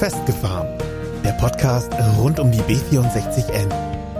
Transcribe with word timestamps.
Festgefahren. 0.00 0.78
Der 1.22 1.32
Podcast 1.32 1.92
rund 2.16 2.40
um 2.40 2.50
die 2.50 2.60
B64N. 2.60 3.68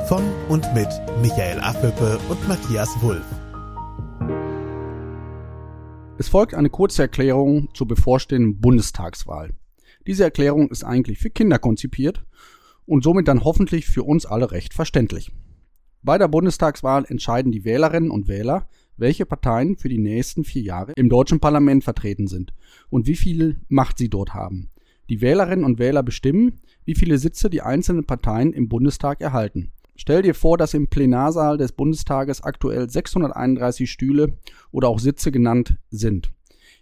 Von 0.04 0.22
und 0.50 0.74
mit 0.74 0.88
Michael 1.22 1.58
Affelpe 1.58 2.18
und 2.28 2.46
Matthias 2.46 2.90
Wulff. 3.00 3.24
Es 6.18 6.28
folgt 6.28 6.52
eine 6.52 6.68
kurze 6.68 7.00
Erklärung 7.00 7.70
zur 7.72 7.88
bevorstehenden 7.88 8.60
Bundestagswahl. 8.60 9.54
Diese 10.06 10.22
Erklärung 10.22 10.68
ist 10.68 10.84
eigentlich 10.84 11.18
für 11.18 11.30
Kinder 11.30 11.58
konzipiert 11.58 12.26
und 12.84 13.02
somit 13.02 13.26
dann 13.26 13.42
hoffentlich 13.42 13.86
für 13.86 14.02
uns 14.02 14.26
alle 14.26 14.50
recht 14.50 14.74
verständlich. 14.74 15.32
Bei 16.02 16.18
der 16.18 16.28
Bundestagswahl 16.28 17.06
entscheiden 17.08 17.52
die 17.52 17.64
Wählerinnen 17.64 18.10
und 18.10 18.28
Wähler, 18.28 18.68
welche 18.98 19.24
Parteien 19.24 19.78
für 19.78 19.88
die 19.88 19.98
nächsten 19.98 20.44
vier 20.44 20.62
Jahre 20.62 20.92
im 20.96 21.08
deutschen 21.08 21.40
Parlament 21.40 21.84
vertreten 21.84 22.26
sind 22.26 22.52
und 22.90 23.06
wie 23.06 23.16
viel 23.16 23.62
Macht 23.68 23.96
sie 23.96 24.10
dort 24.10 24.34
haben. 24.34 24.69
Die 25.10 25.20
Wählerinnen 25.20 25.64
und 25.64 25.80
Wähler 25.80 26.04
bestimmen, 26.04 26.60
wie 26.84 26.94
viele 26.94 27.18
Sitze 27.18 27.50
die 27.50 27.62
einzelnen 27.62 28.04
Parteien 28.04 28.52
im 28.52 28.68
Bundestag 28.68 29.20
erhalten. 29.20 29.72
Stell 29.96 30.22
dir 30.22 30.34
vor, 30.34 30.56
dass 30.56 30.72
im 30.72 30.86
Plenarsaal 30.86 31.58
des 31.58 31.72
Bundestages 31.72 32.42
aktuell 32.42 32.88
631 32.88 33.90
Stühle 33.90 34.38
oder 34.70 34.88
auch 34.88 35.00
Sitze 35.00 35.32
genannt 35.32 35.74
sind. 35.90 36.30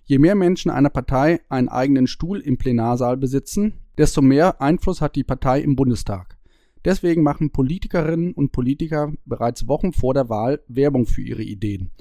Je 0.05 0.19
mehr 0.19 0.35
Menschen 0.35 0.71
einer 0.71 0.91
Partei 0.91 1.41
einen 1.49 1.71
eigenen 1.71 2.07
Stuhl 2.07 2.41
im 2.41 2.59
Plenarsaal 2.59 3.17
besitzen, 3.17 3.73
desto 3.97 4.21
mehr 4.21 4.61
Einfluss 4.61 5.01
hat 5.01 5.17
die 5.17 5.25
Partei 5.25 5.61
im 5.63 5.75
Bundestag. 5.75 6.37
Deswegen 6.85 7.23
machen 7.23 7.51
Politikerinnen 7.51 8.35
und 8.35 8.53
Politiker 8.53 9.11
bereits 9.25 9.69
Wochen 9.69 9.93
vor 9.93 10.13
der 10.13 10.29
Wahl 10.29 10.61
Werbung 10.69 11.07
für 11.07 11.23
ihre 11.23 11.43
Ideen, 11.43 11.93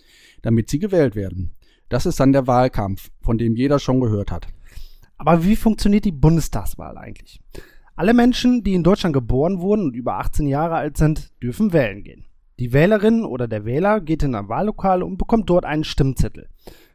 damit 0.41 0.69
sie 0.69 0.79
gewählt 0.79 1.15
werden. 1.15 1.51
Das 1.87 2.05
ist 2.05 2.19
dann 2.19 2.33
der 2.33 2.47
Wahlkampf, 2.47 3.11
von 3.21 3.37
dem 3.37 3.55
jeder 3.55 3.79
schon 3.79 4.01
gehört 4.01 4.29
hat. 4.29 4.47
Aber 5.17 5.43
wie 5.43 5.55
funktioniert 5.55 6.05
die 6.05 6.11
Bundestagswahl 6.11 6.97
eigentlich? 6.97 7.41
Alle 7.95 8.13
Menschen, 8.13 8.63
die 8.63 8.75
in 8.75 8.83
Deutschland 8.83 9.13
geboren 9.13 9.59
wurden 9.59 9.85
und 9.85 9.95
über 9.95 10.19
18 10.19 10.45
Jahre 10.45 10.75
alt 10.75 10.97
sind, 10.97 11.31
dürfen 11.41 11.73
wählen 11.73 12.03
gehen. 12.03 12.25
Die 12.59 12.73
Wählerin 12.73 13.25
oder 13.25 13.47
der 13.47 13.65
Wähler 13.65 14.01
geht 14.01 14.23
in 14.23 14.35
ein 14.35 14.49
Wahllokal 14.49 15.03
und 15.03 15.17
bekommt 15.17 15.49
dort 15.49 15.65
einen 15.65 15.83
Stimmzettel. 15.83 16.47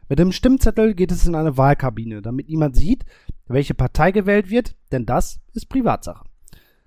Mit 0.08 0.18
dem 0.18 0.32
Stimmzettel 0.32 0.94
geht 0.94 1.10
es 1.10 1.26
in 1.26 1.34
eine 1.34 1.56
Wahlkabine, 1.56 2.22
damit 2.22 2.48
niemand 2.48 2.76
sieht, 2.76 3.04
welche 3.46 3.74
Partei 3.74 4.12
gewählt 4.12 4.50
wird, 4.50 4.76
denn 4.92 5.06
das 5.06 5.40
ist 5.54 5.68
Privatsache. 5.68 6.24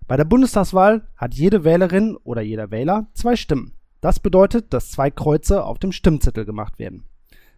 Bei 0.07 0.17
der 0.17 0.25
Bundestagswahl 0.25 1.07
hat 1.15 1.33
jede 1.33 1.63
Wählerin 1.63 2.15
oder 2.23 2.41
jeder 2.41 2.71
Wähler 2.71 3.07
zwei 3.13 3.35
Stimmen. 3.35 3.73
Das 4.01 4.19
bedeutet, 4.19 4.71
dass 4.73 4.91
zwei 4.91 5.09
Kreuze 5.09 5.63
auf 5.63 5.79
dem 5.79 5.91
Stimmzettel 5.91 6.45
gemacht 6.45 6.77
werden. 6.77 7.05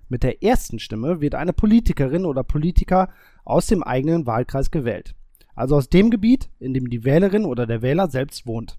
Mit 0.10 0.24
der 0.24 0.42
ersten 0.44 0.80
Stimme 0.80 1.20
wird 1.20 1.36
eine 1.36 1.54
Politikerin 1.54 2.26
oder 2.26 2.44
Politiker 2.44 3.10
aus 3.44 3.68
dem 3.68 3.84
eigenen 3.84 4.26
Wahlkreis 4.26 4.72
gewählt. 4.72 5.16
Also 5.56 5.76
aus 5.76 5.90
dem 5.90 6.12
Gebiet, 6.12 6.50
in 6.60 6.74
dem 6.74 6.90
die 6.90 7.04
Wählerin 7.04 7.46
oder 7.46 7.66
der 7.66 7.82
Wähler 7.82 8.10
selbst 8.10 8.48
wohnt. 8.48 8.78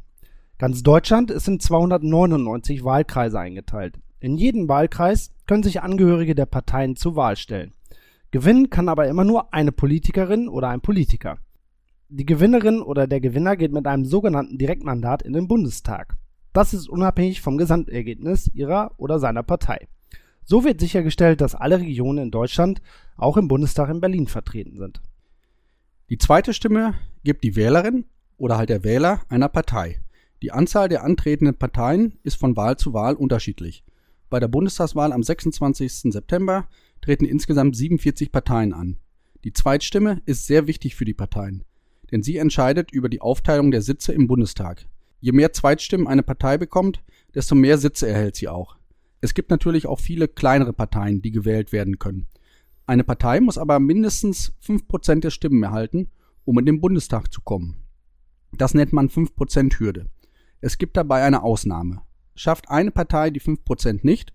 Ganz 0.59 0.83
Deutschland 0.83 1.31
ist 1.31 1.47
in 1.48 1.61
299 1.61 2.83
Wahlkreise 2.83 3.39
eingeteilt. 3.39 3.98
In 4.20 4.37
jedem 4.37 4.69
Wahlkreis 4.69 5.33
können 5.47 5.62
sich 5.62 5.83
Angehörige 5.83 6.35
der 6.35 6.47
Parteien 6.47 6.97
zur 6.97 7.15
Wahl 7.15 7.37
stellen. 7.37 7.73
Gewinnen 8.31 8.70
kann 8.70 8.89
aber 8.89 9.07
immer 9.07 9.25
nur 9.25 9.53
eine 9.55 9.73
Politikerin 9.73 10.48
oder 10.48 10.69
ein 10.69 10.81
Politiker. 10.81 11.39
Die 12.09 12.27
Gewinnerin 12.27 12.81
oder 12.81 13.07
der 13.07 13.20
Gewinner 13.20 13.57
geht 13.57 13.73
mit 13.73 13.87
einem 13.87 14.05
sogenannten 14.05 14.59
Direktmandat 14.59 15.23
in 15.23 15.35
den 15.35 15.47
Bundestag. 15.47 16.17
Das 16.53 16.75
ist 16.75 16.89
unabhängig 16.89 17.42
vom 17.42 17.59
Gesamtergebnis 17.59 18.51
ihrer 18.55 18.92
oder 18.97 19.19
seiner 19.19 19.42
Partei. 19.42 19.89
So 20.51 20.65
wird 20.65 20.81
sichergestellt, 20.81 21.43
dass 21.43 21.55
alle 21.55 21.79
Regionen 21.79 22.25
in 22.25 22.31
Deutschland 22.31 22.81
auch 23.19 23.37
im 23.37 23.49
Bundestag 23.49 23.91
in 23.91 24.01
Berlin 24.01 24.29
vertreten 24.29 24.79
sind. 24.79 25.03
Die 26.09 26.17
zweite 26.17 26.55
Stimme 26.55 26.95
gibt 27.23 27.45
die 27.45 27.55
Wählerin 27.55 28.07
oder 28.39 28.57
halt 28.57 28.71
der 28.71 28.83
Wähler 28.83 29.21
einer 29.29 29.51
Partei. 29.51 30.01
Die 30.41 30.51
Anzahl 30.51 30.89
der 30.89 31.05
antretenden 31.05 31.58
Parteien 31.58 32.19
ist 32.23 32.37
von 32.37 32.57
Wahl 32.57 32.79
zu 32.79 32.95
Wahl 32.95 33.14
unterschiedlich. 33.14 33.85
Bei 34.31 34.41
der 34.41 34.48
Bundestagswahl 34.48 35.13
am 35.13 35.23
26. 35.23 36.11
September 36.14 36.67
treten 37.03 37.27
insgesamt 37.27 37.77
47 37.77 38.33
Parteien 38.33 38.73
an. 38.73 38.97
Die 39.45 39.53
Zweitstimme 39.53 40.23
ist 40.25 40.47
sehr 40.47 40.67
wichtig 40.67 40.97
für 40.97 41.05
die 41.05 41.13
Parteien, 41.13 41.63
denn 42.11 42.23
sie 42.23 42.39
entscheidet 42.39 42.91
über 42.91 43.11
die 43.11 43.20
Aufteilung 43.20 43.70
der 43.70 43.83
Sitze 43.83 44.14
im 44.14 44.27
Bundestag. 44.27 44.87
Je 45.20 45.33
mehr 45.33 45.53
Zweitstimmen 45.53 46.07
eine 46.07 46.23
Partei 46.23 46.57
bekommt, 46.57 47.03
desto 47.35 47.55
mehr 47.55 47.77
Sitze 47.77 48.08
erhält 48.08 48.37
sie 48.37 48.48
auch. 48.48 48.77
Es 49.20 49.34
gibt 49.34 49.51
natürlich 49.51 49.86
auch 49.86 49.98
viele 49.98 50.29
kleinere 50.29 50.73
Parteien, 50.73 51.23
die 51.23 51.33
gewählt 51.33 51.73
werden 51.73 51.98
können. 51.98 52.29
Eine 52.86 53.05
Partei 53.05 53.40
muss 53.40 53.58
aber 53.58 53.80
mindestens 53.80 54.55
5% 54.64 55.20
der 55.20 55.30
Stimmen 55.30 55.62
erhalten, 55.62 56.08
um 56.45 56.58
in 56.58 56.67
den 56.67 56.80
Bundestag 56.80 57.33
zu 57.33 57.42
kommen. 57.42 57.77
Das 58.52 58.74
nennt 58.74 58.92
man 58.92 59.08
5%-Hürde. 59.08 60.07
Es 60.61 60.78
gibt 60.78 60.96
dabei 60.96 61.23
eine 61.23 61.42
Ausnahme. 61.42 62.02
Schafft 62.34 62.70
eine 62.70 62.90
Partei 62.90 63.30
die 63.30 63.40
5% 63.40 64.01
nicht, 64.02 64.33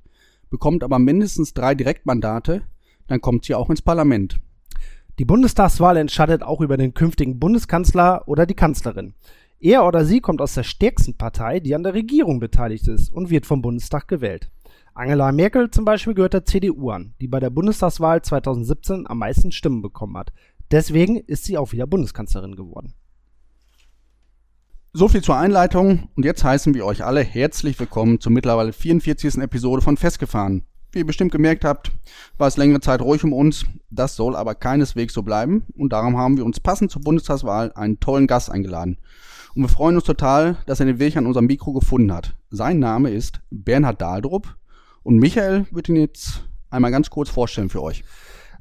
bekommt 0.50 0.84
aber 0.84 1.00
mindestens 1.00 1.54
drei 1.54 1.74
Direktmandate, 1.74 2.64
dann 3.08 3.22
kommt 3.22 3.46
sie 3.46 3.56
auch 3.56 3.70
ins 3.70 3.82
Parlament. 3.82 4.40
Die 5.20 5.26
Bundestagswahl 5.26 5.98
entscheidet 5.98 6.44
auch 6.44 6.62
über 6.62 6.78
den 6.78 6.94
künftigen 6.94 7.40
Bundeskanzler 7.40 8.28
oder 8.28 8.46
die 8.46 8.54
Kanzlerin. 8.54 9.14
Er 9.60 9.86
oder 9.86 10.06
sie 10.06 10.20
kommt 10.20 10.42
aus 10.42 10.56
der 10.56 10.64
stärksten 10.64 11.18
Partei, 11.18 11.60
die 11.60 11.74
an 11.74 11.84
der 11.84 11.94
Regierung 11.94 12.40
beteiligt 12.40 12.88
ist 12.88 13.12
und 13.12 13.30
wird 13.30 13.46
vom 13.46 13.62
Bundestag 13.62 14.08
gewählt. 14.08 14.52
Angela 14.96 15.32
Merkel 15.32 15.72
zum 15.72 15.86
Beispiel 15.86 16.14
gehört 16.14 16.34
der 16.34 16.46
CDU 16.46 16.92
an, 16.92 17.16
die 17.20 17.28
bei 17.28 17.40
der 17.40 17.50
Bundestagswahl 17.50 18.22
2017 18.22 19.08
am 19.08 19.18
meisten 19.18 19.52
Stimmen 19.52 19.82
bekommen 19.82 20.16
hat. 20.18 20.32
Deswegen 20.70 21.18
ist 21.18 21.46
sie 21.46 21.58
auch 21.58 21.72
wieder 21.72 21.88
Bundeskanzlerin 21.88 22.56
geworden. 22.56 22.94
So 24.94 25.08
viel 25.08 25.24
zur 25.24 25.36
Einleitung 25.36 26.10
und 26.16 26.26
jetzt 26.26 26.44
heißen 26.44 26.76
wir 26.76 26.86
euch 26.86 27.04
alle 27.04 27.22
herzlich 27.22 27.80
willkommen 27.80 28.20
zur 28.20 28.32
mittlerweile 28.32 28.72
44. 28.72 29.38
Episode 29.38 29.82
von 29.82 29.98
Festgefahren. 29.98 30.64
Wie 30.92 31.00
ihr 31.00 31.08
bestimmt 31.08 31.32
gemerkt 31.32 31.66
habt, 31.66 31.92
war 32.38 32.48
es 32.48 32.58
längere 32.58 32.80
Zeit 32.80 33.02
ruhig 33.02 33.24
um 33.24 33.34
uns. 33.34 33.66
Das 33.90 34.16
soll 34.16 34.36
aber 34.36 34.54
keineswegs 34.54 35.16
so 35.16 35.24
bleiben 35.24 35.64
und 35.76 35.92
darum 35.92 36.18
haben 36.18 36.38
wir 36.38 36.46
uns 36.46 36.60
passend 36.60 36.92
zur 36.92 37.02
Bundestagswahl 37.02 37.72
einen 37.74 38.00
tollen 38.00 38.28
Gast 38.28 38.52
eingeladen. 38.52 39.00
Und 39.56 39.64
wir 39.64 39.70
freuen 39.70 39.96
uns 39.96 40.06
total, 40.06 40.58
dass 40.68 40.80
er 40.80 40.86
den 40.86 41.00
Weg 41.00 41.18
an 41.18 41.26
unserem 41.26 41.48
Mikro 41.48 41.74
gefunden 41.74 42.14
hat. 42.14 42.36
Sein 42.52 42.78
Name 42.78 43.10
ist 43.10 43.42
Bernhard 43.50 44.00
Dahldrup 44.00 44.56
und 45.04 45.18
Michael 45.18 45.66
wird 45.72 45.90
ihn 45.90 45.96
jetzt 45.96 46.44
einmal 46.70 46.92
ganz 46.92 47.10
kurz 47.10 47.30
vorstellen 47.30 47.70
für 47.70 47.84
euch. 47.84 48.04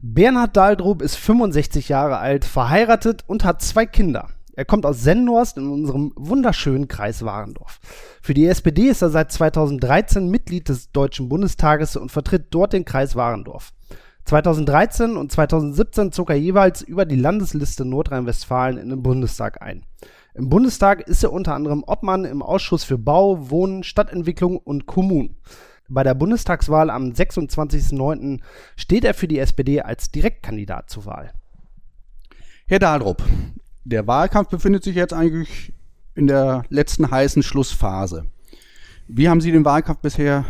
Bernhard 0.00 0.56
Dahldrup 0.56 1.00
ist 1.00 1.16
65 1.16 1.88
Jahre 1.88 2.18
alt, 2.18 2.44
verheiratet 2.44 3.24
und 3.26 3.44
hat 3.44 3.62
zwei 3.62 3.86
Kinder. 3.86 4.28
Er 4.54 4.64
kommt 4.66 4.84
aus 4.84 5.02
Sennhorst 5.02 5.56
in 5.56 5.68
unserem 5.68 6.12
wunderschönen 6.14 6.88
Kreis 6.88 7.24
Warendorf. 7.24 7.80
Für 8.20 8.34
die 8.34 8.46
SPD 8.46 8.88
ist 8.88 9.00
er 9.00 9.08
seit 9.08 9.32
2013 9.32 10.28
Mitglied 10.28 10.68
des 10.68 10.92
Deutschen 10.92 11.28
Bundestages 11.28 11.96
und 11.96 12.12
vertritt 12.12 12.46
dort 12.50 12.74
den 12.74 12.84
Kreis 12.84 13.16
Warendorf. 13.16 13.72
2013 14.24 15.16
und 15.16 15.32
2017 15.32 16.12
zog 16.12 16.30
er 16.30 16.36
jeweils 16.36 16.82
über 16.82 17.06
die 17.06 17.16
Landesliste 17.16 17.84
Nordrhein-Westfalen 17.84 18.78
in 18.78 18.90
den 18.90 19.02
Bundestag 19.02 19.62
ein. 19.62 19.84
Im 20.34 20.48
Bundestag 20.48 21.00
ist 21.08 21.22
er 21.22 21.32
unter 21.32 21.54
anderem 21.54 21.82
Obmann 21.86 22.24
im 22.24 22.42
Ausschuss 22.42 22.84
für 22.84 22.98
Bau, 22.98 23.50
Wohnen, 23.50 23.84
Stadtentwicklung 23.84 24.58
und 24.58 24.86
Kommunen. 24.86 25.36
Bei 25.94 26.02
der 26.02 26.14
Bundestagswahl 26.14 26.88
am 26.88 27.10
26.09. 27.10 28.40
steht 28.76 29.04
er 29.04 29.12
für 29.12 29.28
die 29.28 29.38
SPD 29.38 29.82
als 29.82 30.10
Direktkandidat 30.10 30.88
zur 30.88 31.04
Wahl. 31.04 31.34
Herr 32.66 32.78
Dahldrup, 32.78 33.22
der 33.84 34.06
Wahlkampf 34.06 34.48
befindet 34.48 34.84
sich 34.84 34.96
jetzt 34.96 35.12
eigentlich 35.12 35.74
in 36.14 36.28
der 36.28 36.64
letzten 36.70 37.10
heißen 37.10 37.42
Schlussphase. 37.42 38.24
Wie 39.06 39.28
haben 39.28 39.42
Sie 39.42 39.52
den 39.52 39.66
Wahlkampf 39.66 40.00
bisher 40.00 40.46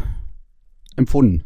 empfunden? 0.94 1.42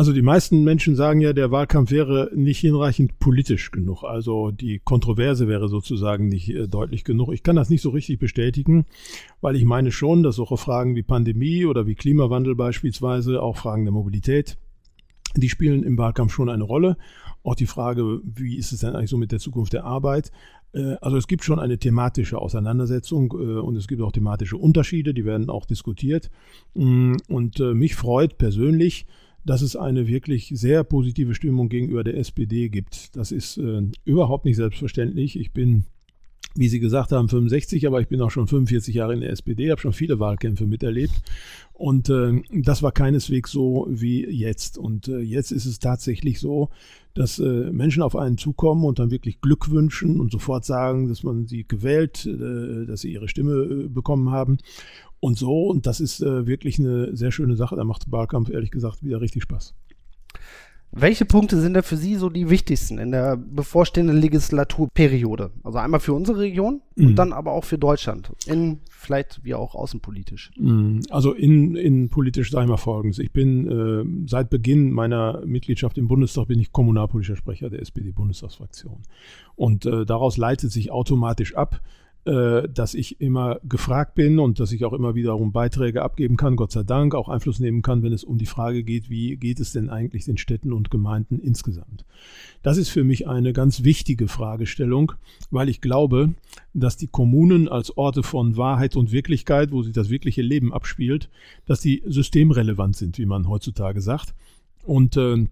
Also 0.00 0.14
die 0.14 0.22
meisten 0.22 0.64
Menschen 0.64 0.96
sagen 0.96 1.20
ja, 1.20 1.34
der 1.34 1.50
Wahlkampf 1.50 1.90
wäre 1.90 2.30
nicht 2.34 2.60
hinreichend 2.60 3.18
politisch 3.18 3.70
genug. 3.70 4.02
Also 4.02 4.50
die 4.50 4.78
Kontroverse 4.78 5.46
wäre 5.46 5.68
sozusagen 5.68 6.30
nicht 6.30 6.48
äh, 6.48 6.68
deutlich 6.68 7.04
genug. 7.04 7.34
Ich 7.34 7.42
kann 7.42 7.54
das 7.54 7.68
nicht 7.68 7.82
so 7.82 7.90
richtig 7.90 8.18
bestätigen, 8.18 8.86
weil 9.42 9.56
ich 9.56 9.66
meine 9.66 9.92
schon, 9.92 10.22
dass 10.22 10.36
solche 10.36 10.56
Fragen 10.56 10.96
wie 10.96 11.02
Pandemie 11.02 11.66
oder 11.66 11.86
wie 11.86 11.96
Klimawandel 11.96 12.54
beispielsweise, 12.54 13.42
auch 13.42 13.58
Fragen 13.58 13.84
der 13.84 13.92
Mobilität, 13.92 14.56
die 15.36 15.50
spielen 15.50 15.82
im 15.82 15.98
Wahlkampf 15.98 16.32
schon 16.32 16.48
eine 16.48 16.64
Rolle. 16.64 16.96
Auch 17.42 17.54
die 17.54 17.66
Frage, 17.66 18.22
wie 18.24 18.56
ist 18.56 18.72
es 18.72 18.80
denn 18.80 18.96
eigentlich 18.96 19.10
so 19.10 19.18
mit 19.18 19.32
der 19.32 19.38
Zukunft 19.38 19.74
der 19.74 19.84
Arbeit? 19.84 20.32
Äh, 20.72 20.94
also 21.02 21.18
es 21.18 21.26
gibt 21.26 21.44
schon 21.44 21.58
eine 21.58 21.76
thematische 21.76 22.38
Auseinandersetzung 22.38 23.32
äh, 23.32 23.60
und 23.60 23.76
es 23.76 23.86
gibt 23.86 24.00
auch 24.00 24.12
thematische 24.12 24.56
Unterschiede, 24.56 25.12
die 25.12 25.26
werden 25.26 25.50
auch 25.50 25.66
diskutiert. 25.66 26.30
Mm, 26.72 27.16
und 27.28 27.58
mich 27.58 27.96
freut 27.96 28.38
persönlich, 28.38 29.04
dass 29.44 29.62
es 29.62 29.76
eine 29.76 30.06
wirklich 30.06 30.52
sehr 30.54 30.84
positive 30.84 31.34
Stimmung 31.34 31.68
gegenüber 31.68 32.04
der 32.04 32.16
SPD 32.16 32.68
gibt. 32.68 33.16
Das 33.16 33.32
ist 33.32 33.56
äh, 33.58 33.82
überhaupt 34.04 34.44
nicht 34.44 34.56
selbstverständlich. 34.56 35.38
Ich 35.38 35.52
bin 35.52 35.84
wie 36.54 36.68
Sie 36.68 36.80
gesagt 36.80 37.12
haben, 37.12 37.28
65, 37.28 37.86
aber 37.86 38.00
ich 38.00 38.08
bin 38.08 38.20
auch 38.20 38.30
schon 38.30 38.46
45 38.46 38.94
Jahre 38.94 39.14
in 39.14 39.20
der 39.20 39.30
SPD, 39.30 39.70
habe 39.70 39.80
schon 39.80 39.92
viele 39.92 40.18
Wahlkämpfe 40.18 40.66
miterlebt. 40.66 41.14
Und 41.72 42.10
äh, 42.10 42.42
das 42.52 42.82
war 42.82 42.92
keineswegs 42.92 43.52
so 43.52 43.86
wie 43.88 44.26
jetzt. 44.26 44.76
Und 44.76 45.08
äh, 45.08 45.20
jetzt 45.20 45.52
ist 45.52 45.64
es 45.64 45.78
tatsächlich 45.78 46.40
so, 46.40 46.68
dass 47.14 47.38
äh, 47.38 47.70
Menschen 47.70 48.02
auf 48.02 48.16
einen 48.16 48.36
zukommen 48.36 48.84
und 48.84 48.98
dann 48.98 49.10
wirklich 49.10 49.40
Glück 49.40 49.70
wünschen 49.70 50.20
und 50.20 50.30
sofort 50.30 50.64
sagen, 50.64 51.08
dass 51.08 51.22
man 51.22 51.46
sie 51.46 51.64
gewählt, 51.66 52.26
äh, 52.26 52.84
dass 52.86 53.00
sie 53.00 53.12
ihre 53.12 53.28
Stimme 53.28 53.52
äh, 53.52 53.88
bekommen 53.88 54.30
haben. 54.30 54.58
Und 55.20 55.38
so, 55.38 55.68
und 55.68 55.86
das 55.86 56.00
ist 56.00 56.20
äh, 56.20 56.46
wirklich 56.46 56.78
eine 56.78 57.16
sehr 57.16 57.30
schöne 57.30 57.56
Sache. 57.56 57.76
Da 57.76 57.84
macht 57.84 58.10
Wahlkampf 58.10 58.50
ehrlich 58.50 58.70
gesagt 58.70 59.04
wieder 59.04 59.20
richtig 59.20 59.42
Spaß. 59.42 59.74
Welche 60.92 61.24
Punkte 61.24 61.60
sind 61.60 61.74
da 61.74 61.82
für 61.82 61.96
Sie 61.96 62.16
so 62.16 62.28
die 62.28 62.50
wichtigsten 62.50 62.98
in 62.98 63.12
der 63.12 63.36
bevorstehenden 63.36 64.16
Legislaturperiode? 64.16 65.52
Also 65.62 65.78
einmal 65.78 66.00
für 66.00 66.14
unsere 66.14 66.40
Region 66.40 66.80
mhm. 66.96 67.06
und 67.06 67.14
dann 67.16 67.32
aber 67.32 67.52
auch 67.52 67.64
für 67.64 67.78
Deutschland, 67.78 68.32
in 68.46 68.80
vielleicht 68.90 69.40
wie 69.44 69.54
auch 69.54 69.76
außenpolitisch. 69.76 70.50
Mhm. 70.58 71.02
Also 71.10 71.32
in, 71.32 71.76
in 71.76 72.08
politisch 72.08 72.52
ich 72.52 72.66
mal 72.66 72.76
folgendes. 72.76 73.20
Ich 73.20 73.32
bin 73.32 74.26
äh, 74.26 74.28
seit 74.28 74.50
Beginn 74.50 74.90
meiner 74.90 75.42
Mitgliedschaft 75.46 75.96
im 75.96 76.08
Bundestag 76.08 76.48
bin 76.48 76.58
ich 76.58 76.72
kommunalpolitischer 76.72 77.36
Sprecher 77.36 77.70
der 77.70 77.82
SPD-Bundestagsfraktion. 77.82 79.02
Und 79.54 79.86
äh, 79.86 80.04
daraus 80.04 80.36
leitet 80.36 80.72
sich 80.72 80.90
automatisch 80.90 81.54
ab, 81.54 81.80
dass 82.24 82.94
ich 82.94 83.20
immer 83.20 83.60
gefragt 83.64 84.14
bin 84.14 84.38
und 84.38 84.60
dass 84.60 84.72
ich 84.72 84.84
auch 84.84 84.92
immer 84.92 85.14
wiederum 85.14 85.52
Beiträge 85.52 86.02
abgeben 86.02 86.36
kann, 86.36 86.56
Gott 86.56 86.70
sei 86.70 86.82
Dank, 86.82 87.14
auch 87.14 87.28
Einfluss 87.30 87.60
nehmen 87.60 87.80
kann, 87.80 88.02
wenn 88.02 88.12
es 88.12 88.24
um 88.24 88.36
die 88.36 88.46
Frage 88.46 88.84
geht, 88.84 89.08
wie 89.08 89.36
geht 89.36 89.58
es 89.58 89.72
denn 89.72 89.88
eigentlich 89.88 90.26
den 90.26 90.36
Städten 90.36 90.74
und 90.74 90.90
Gemeinden 90.90 91.38
insgesamt. 91.38 92.04
Das 92.62 92.76
ist 92.76 92.90
für 92.90 93.04
mich 93.04 93.26
eine 93.26 93.54
ganz 93.54 93.84
wichtige 93.84 94.28
Fragestellung, 94.28 95.12
weil 95.50 95.70
ich 95.70 95.80
glaube, 95.80 96.34
dass 96.74 96.98
die 96.98 97.06
Kommunen 97.06 97.68
als 97.68 97.96
Orte 97.96 98.22
von 98.22 98.56
Wahrheit 98.56 98.96
und 98.96 99.12
Wirklichkeit, 99.12 99.72
wo 99.72 99.82
sich 99.82 99.94
das 99.94 100.10
wirkliche 100.10 100.42
Leben 100.42 100.72
abspielt, 100.72 101.30
dass 101.64 101.80
die 101.80 102.02
systemrelevant 102.06 102.96
sind, 102.96 103.18
wie 103.18 103.26
man 103.26 103.48
heutzutage 103.48 104.02
sagt. 104.02 104.34
Und 104.84 105.16
äh, 105.16 105.46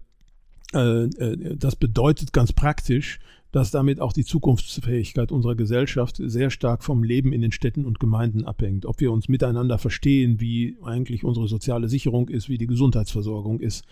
äh, 0.73 1.09
das 1.55 1.75
bedeutet 1.75 2.33
ganz 2.33 2.53
praktisch, 2.53 3.19
dass 3.51 3.71
damit 3.71 3.99
auch 3.99 4.13
die 4.13 4.25
Zukunftsfähigkeit 4.25 5.31
unserer 5.31 5.55
Gesellschaft 5.55 6.21
sehr 6.23 6.49
stark 6.49 6.83
vom 6.83 7.03
Leben 7.03 7.33
in 7.33 7.41
den 7.41 7.51
Städten 7.51 7.85
und 7.85 7.99
Gemeinden 7.99 8.45
abhängt. 8.45 8.85
Ob 8.85 8.99
wir 8.99 9.11
uns 9.11 9.27
miteinander 9.27 9.77
verstehen, 9.77 10.39
wie 10.39 10.77
eigentlich 10.83 11.23
unsere 11.23 11.47
soziale 11.47 11.89
Sicherung 11.89 12.29
ist, 12.29 12.49
wie 12.49 12.57
die 12.57 12.67
Gesundheitsversorgung 12.67 13.59
ist, 13.59 13.85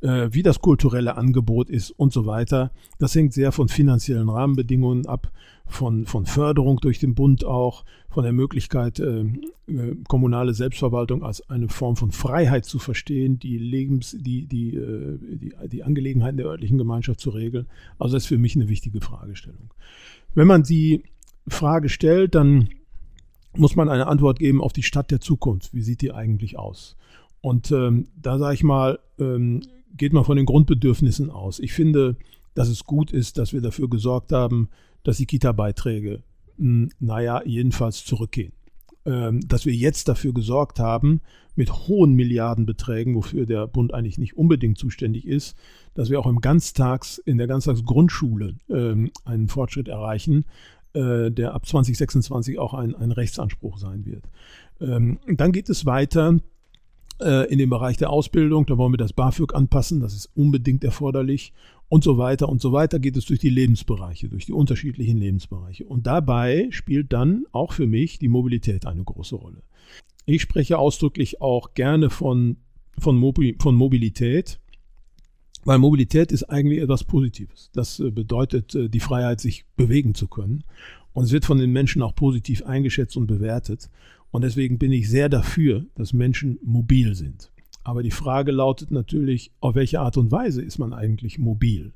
äh, 0.00 0.28
wie 0.32 0.42
das 0.42 0.60
kulturelle 0.60 1.16
Angebot 1.16 1.70
ist 1.70 1.90
und 1.90 2.12
so 2.12 2.26
weiter. 2.26 2.72
Das 2.98 3.14
hängt 3.14 3.32
sehr 3.32 3.52
von 3.52 3.68
finanziellen 3.68 4.28
Rahmenbedingungen 4.28 5.06
ab, 5.06 5.30
von, 5.70 6.06
von 6.06 6.26
Förderung 6.26 6.78
durch 6.80 6.98
den 6.98 7.14
Bund 7.14 7.44
auch, 7.44 7.84
von 8.08 8.24
der 8.24 8.32
Möglichkeit, 8.32 8.98
äh, 8.98 9.20
äh, 9.20 9.96
kommunale 10.08 10.52
Selbstverwaltung 10.52 11.22
als 11.22 11.48
eine 11.48 11.68
Form 11.68 11.96
von 11.96 12.10
Freiheit 12.10 12.64
zu 12.64 12.78
verstehen, 12.78 13.38
die 13.38 13.56
Lebens, 13.56 14.16
die, 14.18 14.46
die, 14.46 14.74
äh, 14.74 15.18
die, 15.20 15.52
die 15.68 15.82
Angelegenheiten 15.84 16.36
der 16.36 16.46
örtlichen 16.46 16.78
Gemeinschaft 16.78 17.20
zu 17.20 17.30
regeln. 17.30 17.66
Also 17.98 18.16
das 18.16 18.24
ist 18.24 18.28
für 18.28 18.38
mich 18.38 18.56
eine 18.56 18.68
wichtige 18.68 19.00
Fragestellung. 19.00 19.72
Wenn 20.34 20.48
man 20.48 20.64
die 20.64 21.04
Frage 21.46 21.88
stellt, 21.88 22.34
dann 22.34 22.68
muss 23.56 23.76
man 23.76 23.88
eine 23.88 24.06
Antwort 24.06 24.38
geben 24.38 24.60
auf 24.60 24.72
die 24.72 24.82
Stadt 24.82 25.10
der 25.10 25.20
Zukunft. 25.20 25.74
Wie 25.74 25.82
sieht 25.82 26.02
die 26.02 26.12
eigentlich 26.12 26.58
aus? 26.58 26.96
Und 27.40 27.70
ähm, 27.72 28.08
da 28.20 28.38
sage 28.38 28.54
ich 28.54 28.62
mal, 28.62 28.98
ähm, 29.18 29.62
geht 29.96 30.12
man 30.12 30.24
von 30.24 30.36
den 30.36 30.46
Grundbedürfnissen 30.46 31.30
aus. 31.30 31.58
Ich 31.58 31.72
finde, 31.72 32.16
dass 32.54 32.68
es 32.68 32.84
gut 32.84 33.12
ist, 33.12 33.38
dass 33.38 33.52
wir 33.52 33.60
dafür 33.60 33.88
gesorgt 33.88 34.32
haben, 34.32 34.68
dass 35.02 35.16
die 35.16 35.26
Kita-Beiträge, 35.26 36.22
hm, 36.56 36.90
naja, 36.98 37.42
jedenfalls 37.44 38.04
zurückgehen. 38.04 38.52
Ähm, 39.06 39.40
dass 39.48 39.64
wir 39.64 39.72
jetzt 39.72 40.08
dafür 40.08 40.34
gesorgt 40.34 40.78
haben, 40.78 41.22
mit 41.56 41.72
hohen 41.72 42.14
Milliardenbeträgen, 42.14 43.14
wofür 43.14 43.46
der 43.46 43.66
Bund 43.66 43.94
eigentlich 43.94 44.18
nicht 44.18 44.36
unbedingt 44.36 44.78
zuständig 44.78 45.26
ist, 45.26 45.56
dass 45.94 46.10
wir 46.10 46.20
auch 46.20 46.26
im 46.26 46.40
Ganztags, 46.40 47.18
in 47.18 47.38
der 47.38 47.46
Ganztagsgrundschule 47.46 48.56
ähm, 48.68 49.10
einen 49.24 49.48
Fortschritt 49.48 49.88
erreichen, 49.88 50.44
äh, 50.92 51.30
der 51.30 51.54
ab 51.54 51.66
2026 51.66 52.58
auch 52.58 52.74
ein, 52.74 52.94
ein 52.94 53.10
Rechtsanspruch 53.10 53.78
sein 53.78 54.04
wird. 54.04 54.24
Ähm, 54.80 55.18
dann 55.26 55.52
geht 55.52 55.70
es 55.70 55.86
weiter 55.86 56.38
äh, 57.20 57.50
in 57.50 57.58
dem 57.58 57.70
Bereich 57.70 57.96
der 57.96 58.10
Ausbildung, 58.10 58.66
da 58.66 58.76
wollen 58.76 58.92
wir 58.92 58.98
das 58.98 59.12
BAföG 59.12 59.54
anpassen, 59.54 60.00
das 60.00 60.14
ist 60.14 60.30
unbedingt 60.34 60.84
erforderlich 60.84 61.52
und 61.90 62.04
so 62.04 62.18
weiter 62.18 62.48
und 62.48 62.62
so 62.62 62.70
weiter 62.70 63.00
geht 63.00 63.16
es 63.16 63.24
durch 63.24 63.40
die 63.40 63.48
Lebensbereiche, 63.48 64.28
durch 64.28 64.46
die 64.46 64.52
unterschiedlichen 64.52 65.18
Lebensbereiche. 65.18 65.84
Und 65.84 66.06
dabei 66.06 66.68
spielt 66.70 67.12
dann 67.12 67.46
auch 67.50 67.72
für 67.72 67.88
mich 67.88 68.20
die 68.20 68.28
Mobilität 68.28 68.86
eine 68.86 69.02
große 69.02 69.34
Rolle. 69.34 69.64
Ich 70.24 70.40
spreche 70.40 70.78
ausdrücklich 70.78 71.40
auch 71.40 71.74
gerne 71.74 72.08
von, 72.08 72.58
von, 72.96 73.16
Mobi 73.16 73.56
von 73.60 73.74
Mobilität, 73.74 74.60
weil 75.64 75.78
Mobilität 75.78 76.30
ist 76.30 76.44
eigentlich 76.44 76.80
etwas 76.80 77.02
Positives. 77.02 77.70
Das 77.72 77.98
äh, 77.98 78.12
bedeutet 78.12 78.72
äh, 78.76 78.88
die 78.88 79.00
Freiheit, 79.00 79.40
sich 79.40 79.64
bewegen 79.76 80.14
zu 80.14 80.28
können. 80.28 80.62
Und 81.12 81.24
es 81.24 81.32
wird 81.32 81.44
von 81.44 81.58
den 81.58 81.72
Menschen 81.72 82.02
auch 82.02 82.14
positiv 82.14 82.62
eingeschätzt 82.62 83.16
und 83.16 83.26
bewertet. 83.26 83.90
Und 84.30 84.42
deswegen 84.42 84.78
bin 84.78 84.92
ich 84.92 85.10
sehr 85.10 85.28
dafür, 85.28 85.86
dass 85.96 86.12
Menschen 86.12 86.60
mobil 86.62 87.16
sind. 87.16 87.50
Aber 87.82 88.02
die 88.02 88.10
Frage 88.10 88.52
lautet 88.52 88.90
natürlich, 88.90 89.52
auf 89.60 89.74
welche 89.74 90.00
Art 90.00 90.16
und 90.16 90.30
Weise 90.30 90.62
ist 90.62 90.78
man 90.78 90.92
eigentlich 90.92 91.38
mobil? 91.38 91.92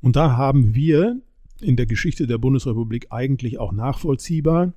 Und 0.00 0.16
da 0.16 0.36
haben 0.36 0.74
wir 0.74 1.20
in 1.60 1.76
der 1.76 1.86
Geschichte 1.86 2.26
der 2.26 2.38
Bundesrepublik 2.38 3.08
eigentlich 3.10 3.58
auch 3.58 3.72
nachvollziehbar 3.72 4.72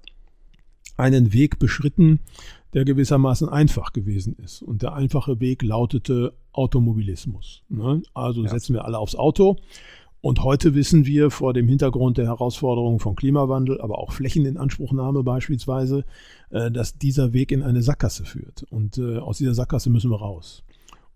einen 0.98 1.34
Weg 1.34 1.60
beschritten, 1.60 2.20
der 2.74 2.86
gewissermaßen 2.86 3.50
einfach 3.50 3.94
gewesen 3.94 4.36
ist. 4.44 4.62
Und 4.62 4.82
der 4.82 4.94
einfache 4.94 5.40
Weg 5.40 5.62
lautete 5.62 6.34
Automobilismus. 6.54 7.64
Ne? 7.70 8.02
Also 8.14 8.46
setzen 8.48 8.74
wir 8.74 8.86
alle 8.86 8.98
aufs 8.98 9.16
Auto 9.16 9.58
und 10.22 10.44
heute 10.44 10.76
wissen 10.76 11.06
wir 11.08 11.32
vor 11.32 11.54
dem 11.54 11.68
Hintergrund 11.68 12.20
der 12.20 12.28
Herausforderungen 12.28 13.00
von 13.00 13.16
Klimawandel, 13.16 13.82
aber 13.82 13.98
auch 13.98 14.12
Flächeninanspruchnahme 14.12 15.24
beispielsweise, 15.24 16.06
äh, 16.52 16.70
dass 16.70 16.98
dieser 16.98 17.34
Weg 17.34 17.52
in 17.52 17.64
eine 17.64 17.82
Sackgasse 17.82 18.24
führt. 18.24 18.64
Und 18.70 19.00
äh, 19.00 19.18
aus 19.18 19.40
dieser 19.40 19.56
Sackgasse 19.56 19.90
müssen 19.90 20.12
wir 20.12 20.20
raus. 20.20 20.64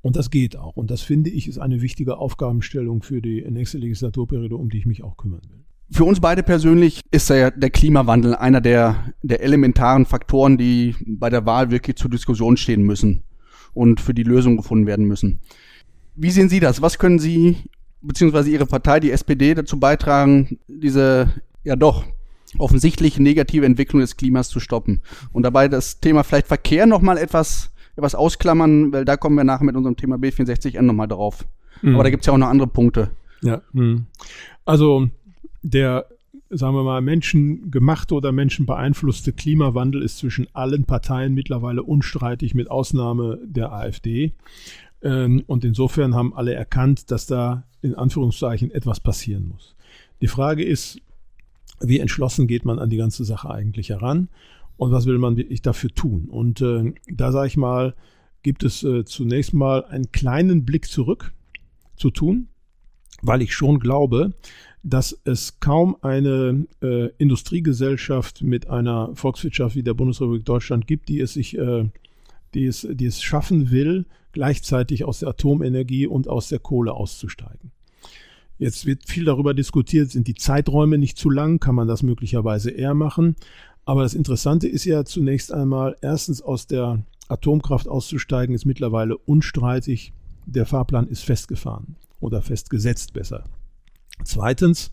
Und 0.02 0.16
das 0.16 0.31
geht 0.31 0.57
auch. 0.57 0.75
Und 0.75 0.90
das 0.90 1.02
finde 1.02 1.30
ich 1.30 1.48
ist 1.48 1.60
eine 1.60 1.81
wichtige 1.81 2.18
Aufgabenstellung 2.18 3.04
für 3.04 3.22
die 3.22 3.46
nächste 3.50 3.78
Legislaturperiode, 3.78 4.56
um 4.56 4.69
die 4.69 4.80
ich 4.80 4.86
mich 4.88 5.04
auch 5.04 5.18
kümmern 5.18 5.42
will. 5.50 5.63
Für 5.92 6.04
uns 6.04 6.19
beide 6.19 6.42
persönlich 6.42 7.01
ist 7.12 7.30
ja 7.30 7.51
der 7.51 7.69
Klimawandel 7.69 8.36
einer 8.36 8.60
der, 8.60 9.13
der 9.22 9.44
elementaren 9.44 10.08
Faktoren, 10.08 10.58
die 10.58 10.96
bei 11.06 11.30
der 11.30 11.46
Wahl 11.46 11.69
wirklich 11.69 11.98
zur 11.98 12.10
Diskussion 12.10 12.58
stehen 12.58 12.81
müssen 12.81 13.24
und 13.75 14.01
für 14.01 14.16
die 14.16 14.24
Lösung 14.24 14.58
gefunden 14.58 14.88
werden 14.88 15.06
müssen. 15.06 15.42
Wie 16.16 16.31
sehen 16.31 16.50
Sie 16.50 16.60
das? 16.60 16.81
Was 16.81 16.98
können 16.98 17.19
Sie 17.19 17.58
beziehungsweise 18.06 18.50
ihre 18.50 18.66
Partei, 18.66 19.00
die 19.00 19.12
SPD, 19.12 19.54
dazu 19.54 19.80
beitragen, 19.80 20.60
diese 20.68 21.32
ja 21.63 21.75
doch 21.75 22.06
offensichtlich 22.58 23.20
negative 23.20 23.65
Entwicklung 23.65 24.01
des 24.01 24.18
Klimas 24.18 24.50
zu 24.50 24.60
stoppen. 24.60 25.01
Und 25.34 25.44
dabei 25.44 25.68
das 25.68 26.00
Thema 26.00 26.24
vielleicht 26.24 26.48
Verkehr 26.48 26.86
nochmal 26.86 27.18
etwas, 27.18 27.72
etwas 27.96 28.15
ausklammern, 28.15 28.94
weil 28.94 29.06
da 29.06 29.18
kommen 29.18 29.36
wir 29.36 29.44
nachher 29.44 29.65
mit 29.65 29.75
unserem 29.75 29.98
Thema 29.98 30.15
B64N 30.15 30.82
nochmal 30.82 31.08
drauf. 31.08 31.46
Mhm. 31.82 31.96
Aber 31.96 32.03
da 32.03 32.10
gibt's 32.10 32.27
ja 32.27 32.34
auch 32.34 32.38
noch 32.38 32.48
andere 32.48 32.68
Punkte. 32.68 33.12
Ja, 33.41 33.62
mhm. 33.74 34.06
also 34.63 35.10
der, 35.62 36.06
sagen 36.50 36.75
wir 36.75 36.84
mal, 36.84 37.01
menschengemachte 37.01 38.13
oder 38.15 38.32
menschenbeeinflusste 38.32 39.34
Klimawandel 39.34 40.01
ist 40.01 40.18
zwischen 40.20 40.48
allen 40.53 40.86
Parteien 40.86 41.34
mittlerweile 41.34 41.84
unstreitig, 41.84 42.56
mit 42.56 42.72
Ausnahme 42.72 43.39
der 43.44 43.72
AfD. 43.74 44.34
Ähm, 45.06 45.44
und 45.46 45.64
insofern 45.64 46.16
haben 46.16 46.36
alle 46.36 46.54
erkannt, 46.54 47.12
dass 47.12 47.28
da 47.28 47.64
in 47.82 47.94
Anführungszeichen 47.94 48.72
etwas 48.72 49.00
passieren 49.00 49.48
muss. 49.48 49.76
Die 50.20 50.28
Frage 50.28 50.66
ist, 50.66 51.00
wie 51.80 52.00
entschlossen 52.00 52.48
geht 52.48 52.66
man 52.66 52.80
an 52.80 52.90
die 52.90 52.98
ganze 52.98 53.24
Sache 53.24 53.50
eigentlich 53.52 53.90
heran 53.90 54.30
und 54.78 54.92
was 54.92 55.06
will 55.06 55.20
man 55.20 55.38
wirklich 55.38 55.62
dafür 55.62 55.92
tun? 55.92 56.26
Und 56.26 56.60
äh, 56.62 56.94
da 57.08 57.32
sage 57.32 57.48
ich 57.48 57.58
mal, 57.58 57.94
gibt 58.42 58.64
es 58.64 58.84
äh, 58.84 59.06
zunächst 59.06 59.54
mal 59.54 59.86
einen 59.86 60.12
kleinen 60.12 60.66
Blick 60.66 60.88
zurück 60.88 61.34
zu 61.96 62.10
tun, 62.10 62.48
weil 63.22 63.44
ich 63.44 63.54
schon 63.54 63.80
glaube, 63.80 64.34
dass 64.82 65.20
es 65.24 65.60
kaum 65.60 65.98
eine 66.02 66.66
äh, 66.82 67.10
Industriegesellschaft 67.18 68.42
mit 68.42 68.70
einer 68.70 69.16
Volkswirtschaft 69.16 69.76
wie 69.76 69.84
der 69.84 69.94
Bundesrepublik 69.94 70.46
Deutschland 70.46 70.88
gibt, 70.88 71.10
die 71.10 71.20
es 71.20 71.34
sich, 71.34 71.58
äh, 71.58 71.90
die 72.54 72.66
es, 72.66 72.88
die 72.90 73.06
es 73.06 73.22
schaffen 73.22 73.70
will, 73.70 74.06
gleichzeitig 74.36 75.06
aus 75.06 75.20
der 75.20 75.30
Atomenergie 75.30 76.06
und 76.06 76.27
aus 76.27 76.50
der 76.50 76.60
Kohle 76.60 76.94
auszusteigen. 76.94 77.72
Jetzt 78.60 78.86
wird 78.86 79.08
viel 79.08 79.24
darüber 79.25 79.54
diskutiert, 79.54 80.12
sind 80.12 80.27
die 80.27 80.36
Zeiträume 80.36 80.98
nicht 80.98 81.18
zu 81.18 81.30
lang, 81.30 81.60
kann 81.60 81.74
man 81.74 81.88
das 81.88 82.04
möglicherweise 82.04 82.70
eher 82.70 82.94
machen. 82.94 83.38
Aber 83.86 84.04
das 84.04 84.13
Interessante 84.13 84.68
ist 84.68 84.84
ja 84.84 85.06
zunächst 85.06 85.54
einmal, 85.54 85.96
erstens 86.01 86.42
aus 86.42 86.68
der 86.68 87.04
Atomkraft 87.30 87.88
auszusteigen, 87.88 88.54
ist 88.54 88.65
mittlerweile 88.65 89.18
unstreitig. 89.18 90.13
Der 90.46 90.65
Fahrplan 90.65 91.08
ist 91.08 91.24
festgefahren 91.24 91.96
oder 92.20 92.42
festgesetzt 92.42 93.13
besser. 93.13 93.46
Zweitens, 94.25 94.92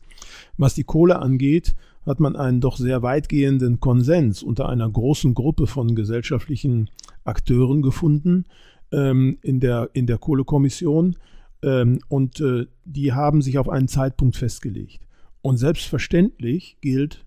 was 0.57 0.75
die 0.75 0.85
Kohle 0.85 1.19
angeht, 1.19 1.75
hat 2.07 2.21
man 2.21 2.37
einen 2.37 2.61
doch 2.61 2.77
sehr 2.77 3.03
weitgehenden 3.03 3.81
Konsens 3.81 4.43
unter 4.43 4.69
einer 4.69 4.89
großen 4.89 5.35
Gruppe 5.35 5.67
von 5.67 5.95
gesellschaftlichen 5.97 6.91
Akteuren 7.25 7.83
gefunden 7.83 8.45
ähm, 8.93 9.39
in, 9.43 9.61
der, 9.61 9.91
in 9.93 10.07
der 10.07 10.19
Kohlekommission. 10.19 11.17
Ähm, 11.63 12.01
und 12.09 12.41
äh, 12.41 12.67
die 12.85 13.13
haben 13.13 13.43
sich 13.43 13.59
auf 13.59 13.69
einen 13.69 13.89
Zeitpunkt 13.89 14.37
festgelegt. 14.37 15.01
Und 15.43 15.57
selbstverständlich 15.57 16.77
gilt, 16.81 17.25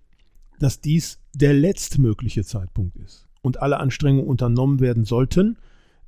dass 0.60 0.82
dies 0.82 1.20
der 1.34 1.54
letztmögliche 1.54 2.44
Zeitpunkt 2.46 2.96
ist 2.98 3.28
und 3.42 3.62
alle 3.62 3.80
Anstrengungen 3.80 4.26
unternommen 4.26 4.80
werden 4.80 5.04
sollten, 5.04 5.58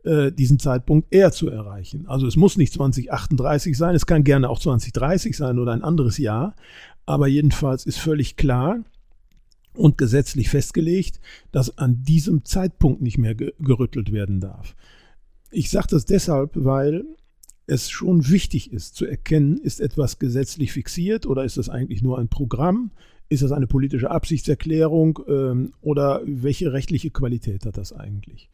äh, 0.04 0.32
diesen 0.32 0.60
Zeitpunkt 0.60 1.14
eher 1.14 1.32
zu 1.32 1.50
erreichen. 1.50 2.08
Also 2.08 2.28
es 2.28 2.38
muss 2.38 2.58
nicht 2.58 2.74
2038 2.74 3.78
sein, 3.78 3.94
es 3.94 4.06
kann 4.06 4.24
gerne 4.24 4.50
auch 4.50 4.60
2030 4.60 5.36
sein 5.36 5.60
oder 5.60 5.74
ein 5.74 5.84
anderes 5.84 6.18
Jahr, 6.18 6.56
aber 7.06 7.28
jedenfalls 7.28 7.86
ist 7.86 7.98
völlig 7.98 8.38
klar 8.38 8.80
und 9.74 9.98
gesetzlich 9.98 10.50
festgelegt, 10.50 11.20
dass 11.52 11.78
an 11.78 12.04
diesem 12.04 12.46
Zeitpunkt 12.46 13.02
nicht 13.02 13.18
mehr 13.18 13.36
gerüttelt 13.36 14.12
werden 14.12 14.40
darf. 14.40 14.76
Ich 15.52 15.70
sage 15.70 15.88
das 15.92 16.06
deshalb, 16.06 16.52
weil 16.54 17.06
es 17.68 17.90
schon 17.90 18.30
wichtig 18.30 18.72
ist 18.72 18.96
zu 18.96 19.06
erkennen, 19.06 19.58
ist 19.58 19.82
etwas 19.82 20.20
gesetzlich 20.20 20.72
fixiert 20.72 21.26
oder 21.26 21.44
ist 21.44 21.58
das 21.58 21.70
eigentlich 21.70 22.02
nur 22.02 22.18
ein 22.18 22.30
Programm? 22.30 22.92
Ist 23.30 23.44
das 23.44 23.52
eine 23.52 23.68
politische 23.68 24.10
Absichtserklärung 24.10 25.20
ähm, 25.28 25.74
oder 25.82 26.22
welche 26.26 26.72
rechtliche 26.72 27.10
Qualität 27.10 27.66
hat 27.66 27.78
das 27.78 27.92
eigentlich? 27.92 28.50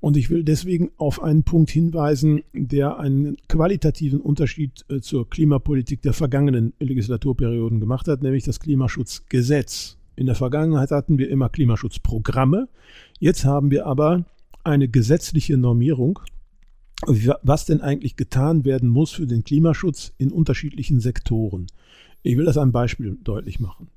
Und 0.00 0.16
ich 0.16 0.30
will 0.30 0.44
deswegen 0.44 0.90
auf 0.96 1.22
einen 1.22 1.42
Punkt 1.42 1.70
hinweisen, 1.70 2.42
der 2.52 2.98
einen 2.98 3.36
qualitativen 3.48 4.20
Unterschied 4.20 4.84
äh, 4.88 5.00
zur 5.00 5.28
Klimapolitik 5.28 6.02
der 6.02 6.12
vergangenen 6.12 6.72
Legislaturperioden 6.78 7.80
gemacht 7.80 8.08
hat, 8.08 8.22
nämlich 8.22 8.44
das 8.44 8.60
Klimaschutzgesetz. 8.60 9.98
In 10.14 10.26
der 10.26 10.34
Vergangenheit 10.34 10.90
hatten 10.90 11.18
wir 11.18 11.28
immer 11.28 11.50
Klimaschutzprogramme. 11.50 12.68
Jetzt 13.18 13.44
haben 13.44 13.70
wir 13.70 13.86
aber 13.86 14.24
eine 14.66 14.88
gesetzliche 14.88 15.56
Normierung, 15.56 16.18
was 17.42 17.66
denn 17.66 17.80
eigentlich 17.80 18.16
getan 18.16 18.64
werden 18.64 18.88
muss 18.88 19.12
für 19.12 19.26
den 19.26 19.44
Klimaschutz 19.44 20.12
in 20.18 20.32
unterschiedlichen 20.32 20.98
Sektoren. 20.98 21.66
Ich 22.22 22.36
will 22.36 22.46
das 22.46 22.58
am 22.58 22.72
Beispiel 22.72 23.16
deutlich 23.22 23.60
machen. 23.60 23.88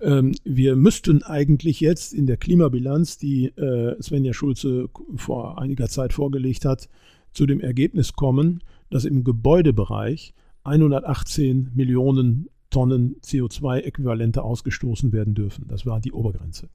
Ähm, 0.00 0.34
wir 0.44 0.76
müssten 0.76 1.22
eigentlich 1.24 1.80
jetzt 1.80 2.14
in 2.14 2.26
der 2.26 2.36
Klimabilanz, 2.36 3.18
die 3.18 3.46
äh, 3.56 4.00
Svenja 4.00 4.32
Schulze 4.32 4.88
vor 5.16 5.60
einiger 5.60 5.88
Zeit 5.88 6.12
vorgelegt 6.12 6.64
hat, 6.64 6.88
zu 7.32 7.46
dem 7.46 7.60
Ergebnis 7.60 8.12
kommen, 8.12 8.62
dass 8.90 9.04
im 9.04 9.24
Gebäudebereich 9.24 10.34
118 10.62 11.72
Millionen 11.74 12.48
Tonnen 12.70 13.16
CO2-Äquivalente 13.22 14.42
ausgestoßen 14.42 15.12
werden 15.12 15.34
dürfen. 15.34 15.66
Das 15.68 15.86
war 15.86 16.00
die 16.00 16.12
Obergrenze. 16.12 16.68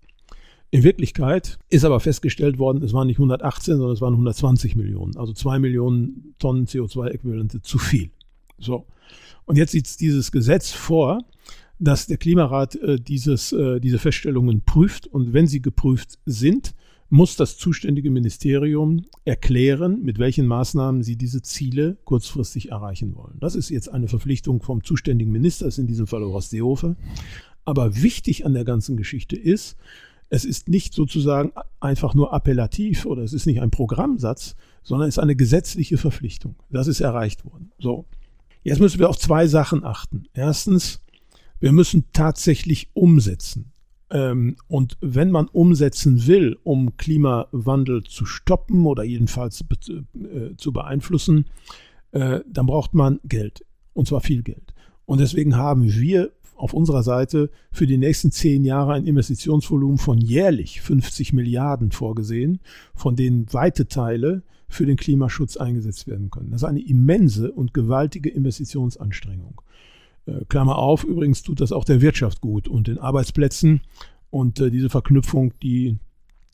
In 0.74 0.82
Wirklichkeit 0.82 1.60
ist 1.70 1.86
aber 1.86 2.00
festgestellt 2.00 2.58
worden, 2.58 2.82
es 2.82 2.94
waren 2.94 3.06
nicht 3.06 3.18
118, 3.18 3.78
sondern 3.78 3.94
es 3.94 4.02
waren 4.02 4.14
120 4.14 4.76
Millionen. 4.76 5.16
Also 5.18 5.32
zwei 5.32 5.60
Millionen 5.60 6.34
Tonnen 6.40 6.66
CO2-Äquivalente 6.66 7.62
zu 7.62 7.78
viel. 7.78 8.10
So. 8.58 8.88
Und 9.46 9.60
jetzt 9.60 9.74
sieht 9.74 10.00
dieses 10.00 10.32
Gesetz 10.32 10.72
vor, 10.72 11.26
dass 11.78 12.08
der 12.08 12.18
Klimarat 12.18 12.74
äh, 12.78 13.00
dieses, 13.00 13.52
äh, 13.52 13.80
diese 13.82 14.00
Feststellungen 14.00 14.62
prüft 14.62 15.06
und 15.06 15.32
wenn 15.32 15.46
sie 15.46 15.62
geprüft 15.62 16.18
sind, 16.26 16.74
muss 17.08 17.36
das 17.36 17.58
zuständige 17.60 18.10
Ministerium 18.10 19.06
erklären, 19.26 20.02
mit 20.02 20.18
welchen 20.18 20.48
Maßnahmen 20.48 21.04
sie 21.04 21.18
diese 21.18 21.44
Ziele 21.44 21.98
kurzfristig 22.04 22.72
erreichen 22.72 23.16
wollen. 23.16 23.38
Das 23.40 23.54
ist 23.54 23.70
jetzt 23.70 23.90
eine 23.90 24.08
Verpflichtung 24.08 24.60
vom 24.64 24.84
zuständigen 24.84 25.32
Minister, 25.32 25.68
ist 25.68 25.78
in 25.78 25.86
diesem 25.86 26.08
Fall 26.08 26.24
Horst 26.24 26.50
Seehofer. 26.50 26.96
Aber 27.64 28.02
wichtig 28.02 28.48
an 28.48 28.56
der 28.56 28.66
ganzen 28.66 28.98
Geschichte 28.98 29.36
ist, 29.36 29.78
es 30.34 30.46
ist 30.46 30.68
nicht 30.68 30.96
sozusagen 30.96 31.52
einfach 31.80 32.16
nur 32.16 32.34
appellativ 32.34 33.06
oder 33.06 33.22
es 33.22 33.34
ist 33.34 33.46
nicht 33.46 33.62
ein 33.62 33.70
Programmsatz, 33.70 34.56
sondern 34.82 35.08
es 35.08 35.18
ist 35.18 35.24
eine 35.24 35.36
gesetzliche 35.36 35.98
Verpflichtung. 35.98 36.56
Das 36.72 36.88
ist 36.88 37.02
erreicht 37.02 37.46
worden. 37.46 37.72
So. 37.78 38.06
Jetzt 38.64 38.80
müssen 38.80 38.98
wir 38.98 39.10
auf 39.10 39.20
zwei 39.20 39.46
Sachen 39.46 39.84
achten. 39.84 40.26
Erstens, 40.34 41.04
wir 41.60 41.72
müssen 41.72 42.06
tatsächlich 42.14 42.90
umsetzen. 42.96 43.74
Ähm, 44.10 44.56
und 44.68 44.98
wenn 45.02 45.30
man 45.30 45.50
umsetzen 45.50 46.26
will, 46.26 46.58
um 46.64 46.98
Klimawandel 46.98 48.02
zu 48.02 48.26
stoppen 48.26 48.88
oder 48.88 49.04
jedenfalls 49.04 49.62
äh, 49.62 50.56
zu 50.58 50.74
beeinflussen, 50.74 51.46
äh, 52.12 52.40
dann 52.50 52.66
braucht 52.66 52.96
man 52.96 53.20
Geld. 53.24 53.64
Und 53.94 54.08
zwar 54.08 54.22
viel 54.22 54.42
Geld. 54.42 54.74
Und 55.06 55.20
deswegen 55.20 55.58
haben 55.58 55.84
wir 55.94 56.32
auf 56.64 56.74
unserer 56.74 57.04
Seite 57.04 57.50
für 57.74 57.86
die 57.86 57.98
nächsten 57.98 58.32
zehn 58.32 58.64
Jahre 58.64 58.94
ein 58.94 59.06
Investitionsvolumen 59.06 59.98
von 59.98 60.18
jährlich 60.18 60.80
50 60.80 61.34
Milliarden 61.34 61.92
vorgesehen, 61.92 62.62
von 62.96 63.18
denen 63.18 63.52
weite 63.52 63.88
Teile 63.88 64.44
für 64.70 64.86
den 64.86 64.96
Klimaschutz 64.96 65.58
eingesetzt 65.58 66.08
werden 66.08 66.32
können. 66.32 66.52
Das 66.52 66.62
ist 66.62 66.68
eine 66.68 66.82
immense 66.82 67.52
und 67.52 67.74
gewaltige 67.74 68.30
Investitionsanstrengung. 68.30 69.62
Äh, 70.26 70.46
Klammer 70.48 70.78
auf, 70.78 71.04
übrigens 71.04 71.44
tut 71.44 71.60
das 71.60 71.74
auch 71.74 71.84
der 71.84 72.00
Wirtschaft 72.00 72.40
gut 72.40 72.70
und 72.70 72.88
den 72.88 72.98
Arbeitsplätzen. 72.98 73.82
Und 74.30 74.62
äh, 74.62 74.72
diese 74.72 74.90
Verknüpfung, 74.90 75.54
die, 75.62 75.98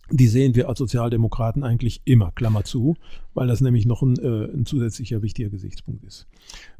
die 0.09 0.27
sehen 0.27 0.55
wir 0.55 0.69
als 0.69 0.79
Sozialdemokraten 0.79 1.63
eigentlich 1.63 2.01
immer, 2.05 2.31
Klammer 2.31 2.63
zu, 2.63 2.95
weil 3.35 3.47
das 3.47 3.61
nämlich 3.61 3.85
noch 3.85 4.01
ein, 4.01 4.17
äh, 4.17 4.51
ein 4.51 4.65
zusätzlicher 4.65 5.21
wichtiger 5.21 5.49
Gesichtspunkt 5.49 6.03
ist. 6.03 6.27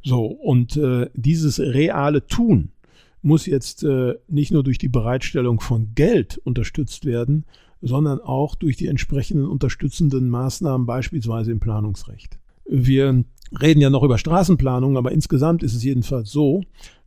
So, 0.01 0.25
und 0.25 0.79
dieses 1.13 1.59
reale 1.59 2.25
Tun 2.25 2.71
muss 3.21 3.45
jetzt 3.45 3.83
äh, 3.83 4.15
nicht 4.27 4.51
nur 4.51 4.63
durch 4.63 4.77
die 4.77 4.88
Bereitstellung 4.88 5.59
von 5.59 5.93
Geld 5.95 6.39
unterstützt 6.43 7.05
werden, 7.05 7.45
sondern 7.81 8.19
auch 8.19 8.55
durch 8.55 8.77
die 8.77 8.88
entsprechenden 8.88 9.45
unterstützenden 9.45 10.29
Maßnahmen, 10.29 10.85
beispielsweise 10.85 11.51
im 11.51 11.59
Planungsrecht. 11.59 12.39
Wir 12.65 13.23
reden 13.59 13.81
ja 13.81 13.89
noch 13.89 14.03
über 14.03 14.17
Straßenplanung, 14.17 14.97
aber 14.97 15.11
insgesamt 15.11 15.63
ist 15.63 15.73
es 15.73 15.83
jedenfalls 15.83 16.31
so, 16.31 16.61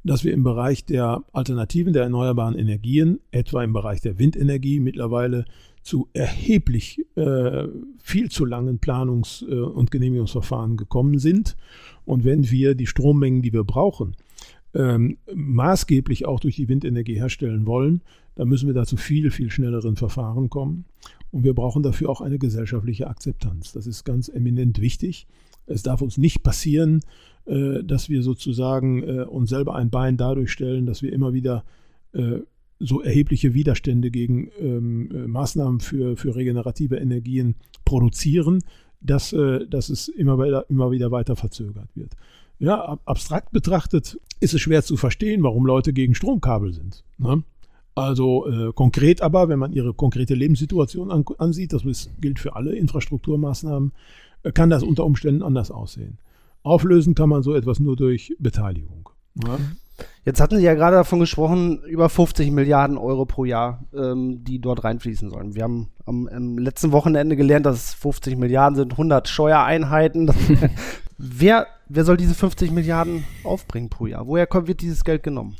dass 0.04 0.25
wir 0.25 0.33
im 0.33 0.42
Bereich 0.42 0.85
der 0.85 1.23
Alternativen 1.33 1.92
der 1.92 2.02
erneuerbaren 2.02 2.59
Energien, 2.59 3.21
etwa 3.31 3.62
im 3.62 3.73
Bereich 3.73 4.00
der 4.00 4.19
Windenergie, 4.19 4.81
mittlerweile 4.81 5.45
zu 5.83 6.09
erheblich 6.12 7.04
äh, 7.16 7.66
viel 7.99 8.31
zu 8.31 8.45
langen 8.45 8.81
Planungs- 8.81 9.47
äh, 9.49 9.61
und 9.61 9.90
Genehmigungsverfahren 9.90 10.76
gekommen 10.76 11.19
sind. 11.19 11.57
Und 12.04 12.25
wenn 12.25 12.50
wir 12.50 12.75
die 12.75 12.87
Strommengen, 12.87 13.42
die 13.42 13.52
wir 13.52 13.64
brauchen, 13.64 14.16
ähm, 14.75 15.19
maßgeblich 15.35 16.26
auch 16.26 16.41
durch 16.41 16.57
die 16.57 16.69
Windenergie 16.69 17.14
herstellen 17.14 17.67
wollen, 17.67 18.02
dann 18.35 18.49
müssen 18.49 18.67
wir 18.67 18.75
dazu 18.75 18.97
viel, 18.97 19.31
viel 19.31 19.50
schnelleren 19.50 19.97
Verfahren 19.97 20.49
kommen. 20.49 20.85
Und 21.31 21.45
wir 21.45 21.55
brauchen 21.55 21.83
dafür 21.83 22.11
auch 22.11 22.21
eine 22.21 22.38
gesellschaftliche 22.38 23.09
Akzeptanz. 23.09 23.73
Das 23.73 23.87
ist 23.87 24.05
ganz 24.05 24.29
eminent 24.29 24.81
wichtig. 24.81 25.26
Es 25.67 25.83
darf 25.83 26.02
uns 26.02 26.19
nicht 26.19 26.43
passieren, 26.43 27.00
äh, 27.47 27.83
dass 27.83 28.09
wir 28.09 28.23
sozusagen 28.23 29.02
äh, 29.02 29.23
uns 29.23 29.50
selber 29.50 29.75
ein 29.75 29.91
Bein 29.91 30.17
dadurch 30.17 30.50
stellen, 30.52 30.87
dass 30.87 31.02
wir 31.02 31.12
immer 31.12 31.33
wieder 31.33 31.64
äh, 32.12 32.41
so 32.79 33.00
erhebliche 33.00 33.55
Widerstände 33.55 34.11
gegen 34.11 34.50
ähm, 34.59 35.11
äh, 35.12 35.29
Maßnahmen 35.29 35.81
für, 35.81 36.17
für 36.17 36.35
regenerative 36.35 36.97
Energien 36.97 37.55
produzieren, 37.85 38.62
dass, 39.00 39.33
äh, 39.33 39.67
dass 39.67 39.88
es 39.88 40.09
immer 40.09 40.38
wieder, 40.38 40.69
immer 40.69 40.91
wieder 40.91 41.11
weiter 41.11 41.37
verzögert 41.37 41.88
wird. 41.95 42.14
Ja, 42.62 42.81
ab, 42.81 43.00
abstrakt 43.07 43.50
betrachtet 43.50 44.21
ist 44.38 44.54
es 44.54 44.61
schwer 44.61 44.85
zu 44.85 44.97
verstehen, 44.97 45.42
warum 45.42 45.66
Leute 45.66 45.92
gegen 45.92 46.14
Stromkabel 46.14 46.73
sind. 46.73 47.02
Ne? 47.19 47.42
Also 47.97 48.49
äh, 48.49 48.73
konkret 48.73 49.21
aber, 49.21 49.49
wenn 49.49 49.59
man 49.59 49.73
ihre 49.73 49.92
konkrete 49.95 50.35
Lebenssituation 50.35 51.11
an, 51.11 51.25
ansieht, 51.38 51.73
das 51.73 51.83
gilt 52.21 52.38
für 52.38 52.54
alle 52.54 52.76
Infrastrukturmaßnahmen, 52.76 53.92
kann 54.54 54.71
das 54.71 54.85
unter 54.85 55.04
Umständen 55.04 55.42
anders 55.42 55.73
aussehen. 55.73 56.19
Auflösen 56.62 57.16
kann 57.16 57.28
man 57.28 57.42
so 57.42 57.52
etwas 57.54 57.81
nur 57.81 57.97
durch 57.97 58.35
Beteiligung. 58.38 59.09
Ja. 59.45 59.59
Jetzt 60.25 60.40
hatten 60.40 60.57
Sie 60.57 60.64
ja 60.64 60.75
gerade 60.75 60.97
davon 60.97 61.19
gesprochen, 61.19 61.83
über 61.83 62.09
50 62.09 62.52
Milliarden 62.52 62.97
Euro 62.97 63.25
pro 63.25 63.45
Jahr, 63.45 63.85
ähm, 63.92 64.45
die 64.45 64.61
dort 64.61 64.85
reinfließen 64.85 65.31
sollen. 65.31 65.54
Wir 65.57 65.64
haben 65.64 65.88
am, 66.07 66.28
am, 66.28 66.59
letzten 66.59 66.92
Wochenende 66.92 67.35
gelernt, 67.35 67.66
dass 67.66 67.76
es 67.76 67.95
50 67.95 68.37
Milliarden 68.37 68.76
sind, 68.76 68.92
100 68.92 69.28
Steuereinheiten. 69.28 70.31
wer, 71.19 71.66
wer 71.94 72.04
soll 72.04 72.16
diese 72.16 72.34
50 72.34 72.70
Milliarden 72.70 73.25
aufbringen 73.44 73.88
pro 73.88 74.06
Jahr? 74.06 74.26
Woher 74.26 74.46
kommt, 74.46 74.68
wird 74.68 74.80
dieses 74.80 75.04
Geld 75.04 75.22
genommen? 75.22 75.56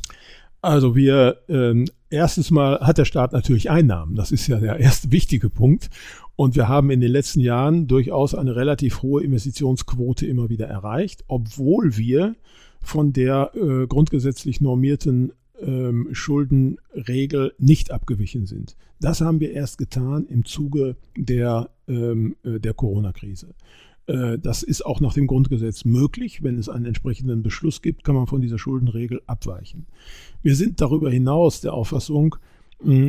Also 0.60 0.94
wir, 0.94 1.38
ähm, 1.48 1.86
erstens 2.08 2.50
mal 2.50 2.78
hat 2.80 2.98
der 2.98 3.04
Staat 3.04 3.32
natürlich 3.32 3.70
Einnahmen. 3.70 4.14
Das 4.14 4.30
ist 4.30 4.46
ja 4.46 4.60
der 4.60 4.78
erste 4.78 5.10
wichtige 5.10 5.50
Punkt. 5.50 5.90
Und 6.36 6.56
wir 6.56 6.68
haben 6.68 6.90
in 6.90 7.00
den 7.00 7.10
letzten 7.10 7.40
Jahren 7.40 7.88
durchaus 7.88 8.34
eine 8.34 8.56
relativ 8.56 9.02
hohe 9.02 9.22
Investitionsquote 9.22 10.26
immer 10.26 10.48
wieder 10.48 10.66
erreicht, 10.68 11.24
obwohl 11.26 11.96
wir 11.96 12.36
von 12.80 13.12
der 13.12 13.50
äh, 13.54 13.86
grundgesetzlich 13.86 14.60
normierten 14.60 15.32
ähm, 15.60 16.08
Schuldenregel 16.12 17.54
nicht 17.58 17.90
abgewichen 17.90 18.46
sind. 18.46 18.76
Das 19.00 19.20
haben 19.20 19.40
wir 19.40 19.52
erst 19.52 19.78
getan 19.78 20.26
im 20.26 20.44
Zuge 20.44 20.96
der, 21.16 21.70
ähm, 21.88 22.36
äh, 22.44 22.60
der 22.60 22.74
Corona-Krise. 22.74 23.54
Äh, 24.06 24.38
das 24.38 24.62
ist 24.62 24.85
auch 24.85 25.00
nach 25.00 25.14
dem 25.14 25.26
Grundgesetz 25.26 25.85
möglich. 25.85 26.42
Wenn 26.42 26.59
es 26.59 26.68
einen 26.68 26.87
entsprechenden 26.87 27.42
Beschluss 27.42 27.82
gibt, 27.82 28.04
kann 28.04 28.14
man 28.14 28.26
von 28.26 28.40
dieser 28.40 28.59
Schuldenregel 28.59 29.23
abweichen. 29.26 29.87
Wir 30.42 30.56
sind 30.56 30.80
darüber 30.80 31.11
hinaus 31.11 31.61
der 31.61 31.75
Auffassung, 31.75 32.37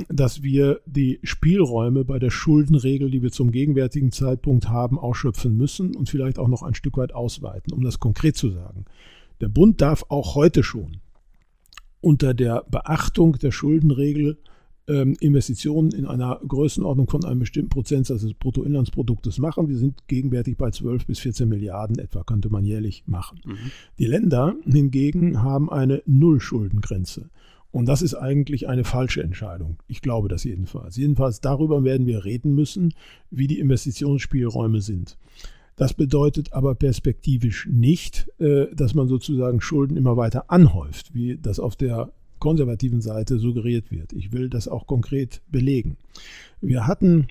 dass 0.09 0.43
wir 0.43 0.81
die 0.85 1.19
Spielräume 1.23 2.05
bei 2.05 2.19
der 2.19 2.29
Schuldenregel, 2.29 3.09
die 3.09 3.23
wir 3.23 3.31
zum 3.31 3.51
gegenwärtigen 3.51 4.11
Zeitpunkt 4.11 4.69
haben, 4.69 4.99
ausschöpfen 4.99 5.57
müssen 5.57 5.95
und 5.95 6.09
vielleicht 6.09 6.37
auch 6.37 6.47
noch 6.47 6.61
ein 6.61 6.75
Stück 6.75 6.97
weit 6.97 7.13
ausweiten, 7.13 7.73
um 7.73 7.81
das 7.81 7.99
konkret 7.99 8.35
zu 8.35 8.51
sagen. 8.51 8.85
Der 9.41 9.47
Bund 9.47 9.81
darf 9.81 10.05
auch 10.09 10.35
heute 10.35 10.63
schon 10.63 10.97
unter 12.01 12.33
der 12.33 12.65
Beachtung 12.69 13.39
der 13.39 13.51
Schuldenregel 13.51 14.37
Investitionen 14.91 15.91
in 15.91 16.05
einer 16.05 16.41
Größenordnung 16.47 17.09
von 17.09 17.23
einem 17.23 17.39
bestimmten 17.39 17.69
Prozentsatz 17.69 18.21
des 18.21 18.33
Bruttoinlandsproduktes 18.33 19.37
machen. 19.37 19.69
Wir 19.69 19.77
sind 19.77 20.07
gegenwärtig 20.07 20.57
bei 20.57 20.71
12 20.71 21.05
bis 21.05 21.19
14 21.19 21.47
Milliarden 21.47 21.99
etwa, 21.99 22.23
könnte 22.23 22.49
man 22.49 22.65
jährlich 22.65 23.03
machen. 23.05 23.39
Mhm. 23.45 23.71
Die 23.97 24.05
Länder 24.05 24.55
hingegen 24.65 25.41
haben 25.41 25.69
eine 25.69 26.01
Nullschuldengrenze. 26.05 27.29
Und 27.71 27.87
das 27.87 28.03
ist 28.03 28.13
eigentlich 28.13 28.67
eine 28.67 28.83
falsche 28.83 29.23
Entscheidung. 29.23 29.77
Ich 29.87 30.01
glaube 30.01 30.27
das 30.27 30.43
jedenfalls. 30.43 30.95
Jedenfalls 30.95 31.41
darüber 31.41 31.83
werden 31.83 32.05
wir 32.05 32.23
reden 32.23 32.53
müssen, 32.53 32.93
wie 33.31 33.47
die 33.47 33.59
Investitionsspielräume 33.59 34.79
sind. 34.81 35.17
Das 35.75 35.95
bedeutet 35.95 36.53
aber 36.53 36.75
perspektivisch 36.75 37.67
nicht, 37.71 38.29
äh, 38.37 38.67
dass 38.75 38.93
man 38.93 39.07
sozusagen 39.07 39.59
Schulden 39.59 39.97
immer 39.97 40.17
weiter 40.17 40.51
anhäuft, 40.51 41.15
wie 41.15 41.37
das 41.37 41.59
auf 41.59 41.75
der 41.75 42.11
konservativen 42.43 42.99
Seite 42.99 43.39
suggeriert 43.39 43.89
wird. 43.89 44.11
Ich 44.11 44.33
will 44.33 44.49
das 44.49 44.67
auch 44.67 44.85
konkret 44.85 45.41
belegen. 45.49 45.95
Wir 46.59 46.85
hatten 46.87 47.27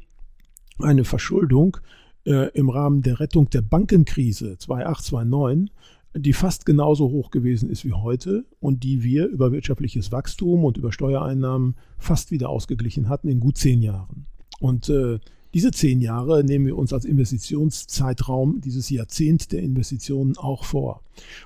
eine 0.78 1.04
Verschuldung 1.04 1.76
äh, 2.24 2.50
im 2.52 2.70
Rahmen 2.70 3.02
der 3.02 3.20
Rettung 3.20 3.50
der 3.50 3.60
Bankenkrise 3.60 4.56
2008-2009 4.58 5.68
die 6.14 6.32
fast 6.34 6.66
genauso 6.66 7.10
hoch 7.10 7.30
gewesen 7.30 7.70
ist 7.70 7.84
wie 7.86 7.92
heute 7.92 8.44
und 8.60 8.84
die 8.84 9.02
wir 9.02 9.28
über 9.28 9.50
wirtschaftliches 9.50 10.12
Wachstum 10.12 10.64
und 10.64 10.76
über 10.76 10.92
Steuereinnahmen 10.92 11.74
fast 11.96 12.30
wieder 12.30 12.50
ausgeglichen 12.50 13.08
hatten 13.08 13.28
in 13.28 13.40
gut 13.40 13.56
zehn 13.56 13.80
Jahren. 13.80 14.26
Und 14.60 14.90
äh, 14.90 15.20
diese 15.54 15.70
zehn 15.70 16.00
Jahre 16.00 16.44
nehmen 16.44 16.66
wir 16.66 16.76
uns 16.76 16.92
als 16.92 17.06
Investitionszeitraum, 17.06 18.60
dieses 18.60 18.90
Jahrzehnt 18.90 19.52
der 19.52 19.62
Investitionen 19.62 20.36
auch 20.36 20.64
vor. 20.64 21.02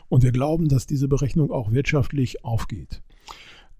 Und 0.08 0.24
wir 0.24 0.32
glauben, 0.32 0.68
dass 0.68 0.86
diese 0.86 1.06
Berechnung 1.08 1.52
auch 1.52 1.72
wirtschaftlich 1.72 2.44
aufgeht. 2.44 3.02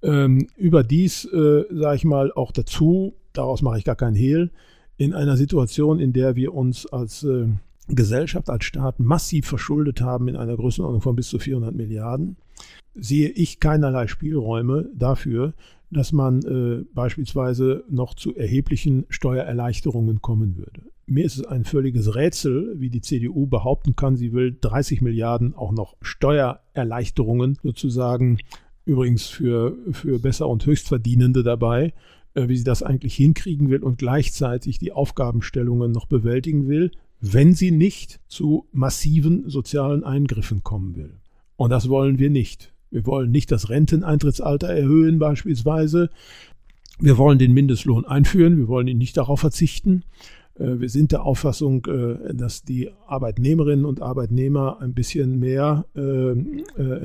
Ähm, 0.03 0.47
überdies, 0.57 1.25
äh, 1.25 1.65
sage 1.71 1.97
ich 1.97 2.05
mal, 2.05 2.33
auch 2.33 2.53
dazu, 2.53 3.15
daraus 3.33 3.63
mache 3.63 3.79
ich 3.79 3.85
gar 3.85 3.97
keinen 3.97 4.15
Hehl, 4.15 4.51
in 4.97 5.13
einer 5.13 5.37
Situation, 5.37 6.01
in 6.01 6.13
der 6.13 6.37
wir 6.37 6.55
uns 6.55 6.87
als 6.87 7.23
äh, 7.25 7.49
Gesellschaft, 7.89 8.51
als 8.51 8.65
Staat 8.65 8.99
massiv 8.99 9.47
verschuldet 9.47 10.01
haben 10.01 10.29
in 10.29 10.37
einer 10.37 10.57
Größenordnung 10.57 11.03
von 11.03 11.17
bis 11.17 11.29
zu 11.29 11.39
400 11.39 11.75
Milliarden, 11.75 12.37
sehe 12.95 13.29
ich 13.29 13.61
keinerlei 13.61 14.07
Spielräume 14.07 14.89
dafür, 14.95 15.55
dass 15.91 16.13
man 16.13 16.43
äh, 16.43 16.85
beispielsweise 16.95 17.85
noch 17.89 18.15
zu 18.15 18.35
erheblichen 18.35 19.07
Steuererleichterungen 19.09 20.21
kommen 20.21 20.57
würde. 20.57 20.83
Mir 21.07 21.25
ist 21.25 21.39
es 21.39 21.47
ein 21.47 21.65
völliges 21.65 22.17
Rätsel, 22.17 22.75
wie 22.81 22.91
die 22.91 23.01
CDU 23.01 23.47
behaupten 23.47 23.95
kann, 23.95 24.17
sie 24.17 24.33
will 24.33 24.57
30 24.61 25.03
Milliarden 25.03 25.55
auch 25.55 25.71
noch 25.71 25.97
Steuererleichterungen 26.01 27.59
sozusagen, 27.63 28.39
übrigens 28.87 29.27
für, 29.27 29.77
für 29.93 30.19
Besser- 30.19 30.49
und 30.49 30.65
Höchstverdienende 30.65 31.43
dabei, 31.43 31.93
äh, 32.35 32.49
wie 32.49 32.57
sie 32.57 32.65
das 32.65 32.83
eigentlich 32.83 33.15
hinkriegen 33.15 33.69
will 33.69 33.83
und 33.83 33.99
gleichzeitig 33.99 34.79
die 34.79 34.93
Aufgabenstellungen 34.93 35.93
noch 35.93 36.07
bewältigen 36.07 36.69
will, 36.69 36.91
wenn 37.21 37.53
sie 37.53 37.73
nicht 37.73 38.21
zu 38.29 38.67
massiven 38.73 39.49
sozialen 39.51 40.05
Eingriffen 40.05 40.63
kommen 40.63 40.97
will. 40.97 41.19
Und 41.57 41.71
das 41.71 41.89
wollen 41.89 42.19
wir 42.19 42.31
nicht. 42.31 42.73
Wir 42.91 43.05
wollen 43.07 43.31
nicht 43.31 43.51
das 43.51 43.69
Renteneintrittsalter 43.69 44.69
erhöhen 44.69 45.19
beispielsweise. 45.19 46.11
Wir 46.99 47.19
wollen 47.19 47.39
den 47.39 47.53
Mindestlohn 47.53 48.05
einführen. 48.05 48.57
Wir 48.57 48.69
wollen 48.69 48.89
ihn 48.89 48.99
nicht 48.99 49.17
darauf 49.17 49.41
verzichten. 49.41 50.05
Äh, 50.59 50.81
wir 50.81 50.89
sind 50.89 51.13
der 51.13 51.25
Auffassung, 51.25 51.85
äh, 51.87 52.35
dass 52.35 52.63
die 52.63 52.91
Arbeitnehmerinnen 53.07 53.85
und 53.85 54.03
Arbeitnehmer 54.03 54.79
ein 54.81 54.95
bisschen 54.95 55.39
mehr 55.39 55.87
äh, 55.95 56.01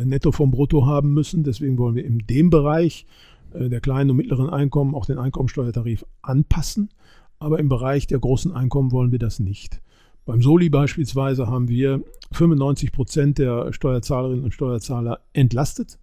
netto 0.05 0.31
vom 0.31 0.51
Brutto 0.51 0.85
haben 0.85 1.13
müssen. 1.13 1.43
Deswegen 1.43 1.77
wollen 1.77 1.95
wir 1.95 2.05
in 2.05 2.19
dem 2.19 2.49
Bereich 2.49 3.05
der 3.53 3.81
kleinen 3.81 4.11
und 4.11 4.15
mittleren 4.15 4.49
Einkommen 4.49 4.95
auch 4.95 5.05
den 5.05 5.17
Einkommensteuertarif 5.17 6.05
anpassen. 6.21 6.87
Aber 7.37 7.59
im 7.59 7.67
Bereich 7.67 8.07
der 8.07 8.19
großen 8.19 8.53
Einkommen 8.53 8.93
wollen 8.93 9.11
wir 9.11 9.19
das 9.19 9.39
nicht. 9.39 9.81
Beim 10.25 10.41
Soli 10.41 10.69
beispielsweise 10.69 11.47
haben 11.47 11.67
wir 11.67 12.01
95 12.31 12.93
Prozent 12.93 13.39
der 13.39 13.73
Steuerzahlerinnen 13.73 14.45
und 14.45 14.53
Steuerzahler 14.53 15.19
entlastet. 15.33 15.99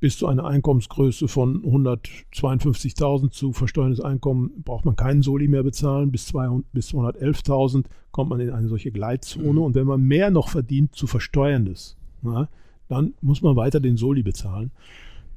Bis 0.00 0.16
zu 0.16 0.28
einer 0.28 0.44
Einkommensgröße 0.44 1.26
von 1.26 1.62
152.000 1.64 3.30
zu 3.30 3.52
versteuerndes 3.52 4.00
Einkommen 4.00 4.62
braucht 4.62 4.84
man 4.84 4.94
keinen 4.94 5.22
Soli 5.22 5.48
mehr 5.48 5.64
bezahlen. 5.64 6.12
Bis, 6.12 6.28
211.000 6.28 7.84
kommt 8.12 8.30
man 8.30 8.38
in 8.38 8.50
eine 8.50 8.68
solche 8.68 8.92
Gleitzone. 8.92 9.52
Mhm. 9.52 9.58
Und 9.58 9.74
wenn 9.74 9.86
man 9.86 10.00
mehr 10.00 10.30
noch 10.30 10.48
verdient 10.48 10.94
zu 10.94 11.08
versteuerndes, 11.08 11.96
na, 12.22 12.48
dann 12.88 13.14
muss 13.20 13.42
man 13.42 13.56
weiter 13.56 13.80
den 13.80 13.96
Soli 13.96 14.22
bezahlen. 14.22 14.70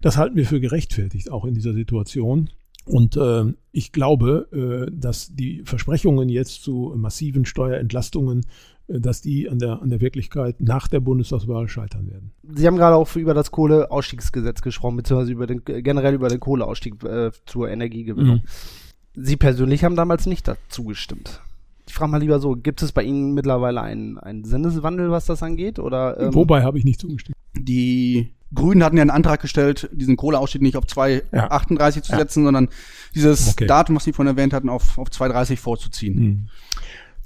Das 0.02 0.17
halten 0.17 0.36
wir 0.36 0.45
für 0.45 0.60
gerechtfertigt, 0.60 1.32
auch 1.32 1.45
in 1.45 1.54
dieser 1.54 1.74
Situation. 1.74 2.50
Und 2.86 3.15
äh, 3.15 3.46
ich 3.72 3.91
glaube, 3.91 4.48
äh, 4.52 4.91
dass 4.91 5.34
die 5.34 5.62
Versprechungen 5.65 6.30
jetzt 6.30 6.63
zu 6.63 6.94
massiven 6.96 7.46
Steuerentlastungen, 7.46 8.46
äh, 8.88 9.00
dass 9.00 9.22
die 9.22 9.50
an 9.50 9.60
der, 9.60 9.82
an 9.82 9.89
der 9.89 10.02
Wirklichkeit 10.02 10.60
nach 10.60 10.88
der 10.88 11.00
Bundestagswahl 11.00 11.67
scheitern 11.67 12.10
werden. 12.10 12.32
Sie 12.44 12.65
haben 12.65 12.78
gerade 12.78 12.96
auch 12.96 13.15
über 13.15 13.34
das 13.34 13.52
Kohleausstiegsgesetz 13.52 14.62
gesprochen, 14.62 14.98
beziehungsweise 14.98 15.32
über 15.32 15.48
den, 15.48 15.63
generell 15.63 16.15
über 16.15 16.30
den 16.30 16.39
Kohleausstieg 16.39 17.04
äh, 17.04 17.32
zur 17.46 17.70
Energiegewinnung. 17.70 18.38
Mhm. 18.38 19.24
Sie 19.24 19.38
persönlich 19.38 19.84
haben 19.84 19.96
damals 19.96 20.26
nicht 20.26 20.48
dazu 20.48 20.86
gestimmt. 20.86 21.41
Ich 21.88 21.94
frage 21.94 22.12
mal 22.12 22.22
lieber 22.22 22.39
so, 22.39 22.56
gibt 22.56 22.82
es 22.82 22.94
bei 22.94 23.04
Ihnen 23.04 23.34
mittlerweile 23.34 23.82
einen, 23.82 24.17
einen 24.17 24.46
Sinneswandel, 24.46 25.12
was 25.12 25.26
das 25.26 25.44
angeht? 25.44 25.78
Oder, 25.78 26.20
ähm, 26.20 26.34
Wobei 26.34 26.63
habe 26.63 26.78
ich 26.78 26.86
nicht 26.86 27.02
zugestimmt. 27.02 27.36
Die 27.58 28.32
Grünen 28.53 28.83
hatten 28.83 28.97
ja 28.97 29.01
einen 29.01 29.09
Antrag 29.09 29.41
gestellt, 29.41 29.89
diesen 29.93 30.17
Kohleausstieg 30.17 30.61
nicht 30.61 30.75
auf 30.75 30.85
2,38 30.85 31.95
ja. 31.95 32.01
zu 32.01 32.15
setzen, 32.15 32.41
ja. 32.41 32.45
sondern 32.45 32.69
dieses 33.15 33.49
okay. 33.49 33.65
Datum, 33.65 33.95
was 33.95 34.03
Sie 34.03 34.13
vorhin 34.13 34.35
erwähnt 34.35 34.53
hatten, 34.53 34.69
auf, 34.69 34.97
auf 34.97 35.09
2,30 35.09 35.57
vorzuziehen. 35.57 36.17
Hm. 36.17 36.47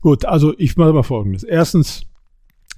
Gut, 0.01 0.25
also 0.25 0.53
ich 0.57 0.77
mache 0.77 0.93
mal 0.93 1.03
Folgendes. 1.03 1.43
Erstens, 1.43 2.05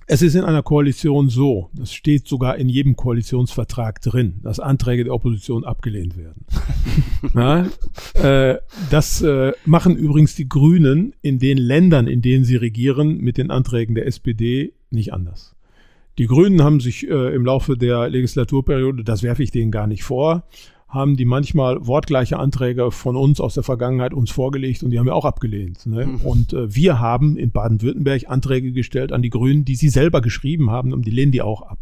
es 0.10 0.21
ist 0.21 0.36
in 0.36 0.45
einer 0.45 0.63
Koalition 0.63 1.27
so, 1.27 1.69
das 1.73 1.91
steht 1.91 2.29
sogar 2.29 2.55
in 2.55 2.69
jedem 2.69 2.95
Koalitionsvertrag 2.95 3.99
drin, 4.01 4.39
dass 4.41 4.62
Anträge 4.62 5.03
der 5.03 5.13
Opposition 5.13 5.65
abgelehnt 5.65 6.15
werden. 6.15 6.45
Na, 7.33 7.67
äh, 8.13 8.57
das 8.89 9.21
äh, 9.21 9.51
machen 9.65 9.97
übrigens 9.97 10.36
die 10.36 10.47
Grünen 10.47 11.13
in 11.21 11.39
den 11.39 11.57
Ländern, 11.57 12.07
in 12.07 12.21
denen 12.21 12.45
sie 12.45 12.55
regieren, 12.55 13.17
mit 13.17 13.38
den 13.38 13.51
Anträgen 13.51 13.95
der 13.95 14.07
SPD 14.07 14.73
nicht 14.89 15.12
anders. 15.12 15.57
Die 16.17 16.25
Grünen 16.25 16.63
haben 16.63 16.80
sich 16.80 17.08
äh, 17.08 17.36
im 17.36 17.45
Laufe 17.45 17.77
der 17.77 18.10
Legislaturperiode, 18.10 19.03
das 19.03 19.23
werfe 19.23 19.43
ich 19.43 19.51
denen 19.51 19.71
gar 19.71 19.88
nicht 19.88 20.03
vor, 20.03 20.43
haben 20.88 21.17
die 21.17 21.25
manchmal 21.25 21.86
wortgleiche 21.86 22.39
Anträge 22.39 22.91
von 22.91 23.17
uns 23.17 23.41
aus 23.41 23.56
der 23.56 23.63
Vergangenheit 23.63 24.13
uns 24.13 24.32
vorgelegt 24.32 24.84
und 24.84 24.91
die 24.91 24.99
haben 24.99 25.06
wir 25.06 25.15
auch 25.15 25.25
abgelehnt. 25.25 25.86
Ne? 25.86 26.06
Mhm. 26.06 26.15
Und 26.21 26.53
äh, 26.53 26.73
wir 26.73 26.99
haben 26.99 27.38
in 27.38 27.51
Baden-Württemberg 27.51 28.30
Anträge 28.30 28.71
gestellt 28.71 29.12
an 29.12 29.21
die 29.21 29.30
Grünen, 29.30 29.65
die 29.65 29.75
sie 29.75 29.89
selber 29.89 30.21
geschrieben 30.21 30.71
haben 30.71 30.93
und 30.93 31.06
die 31.06 31.12
lehnen 31.12 31.34
die 31.34 31.41
auch 31.41 31.62
ab. 31.62 31.80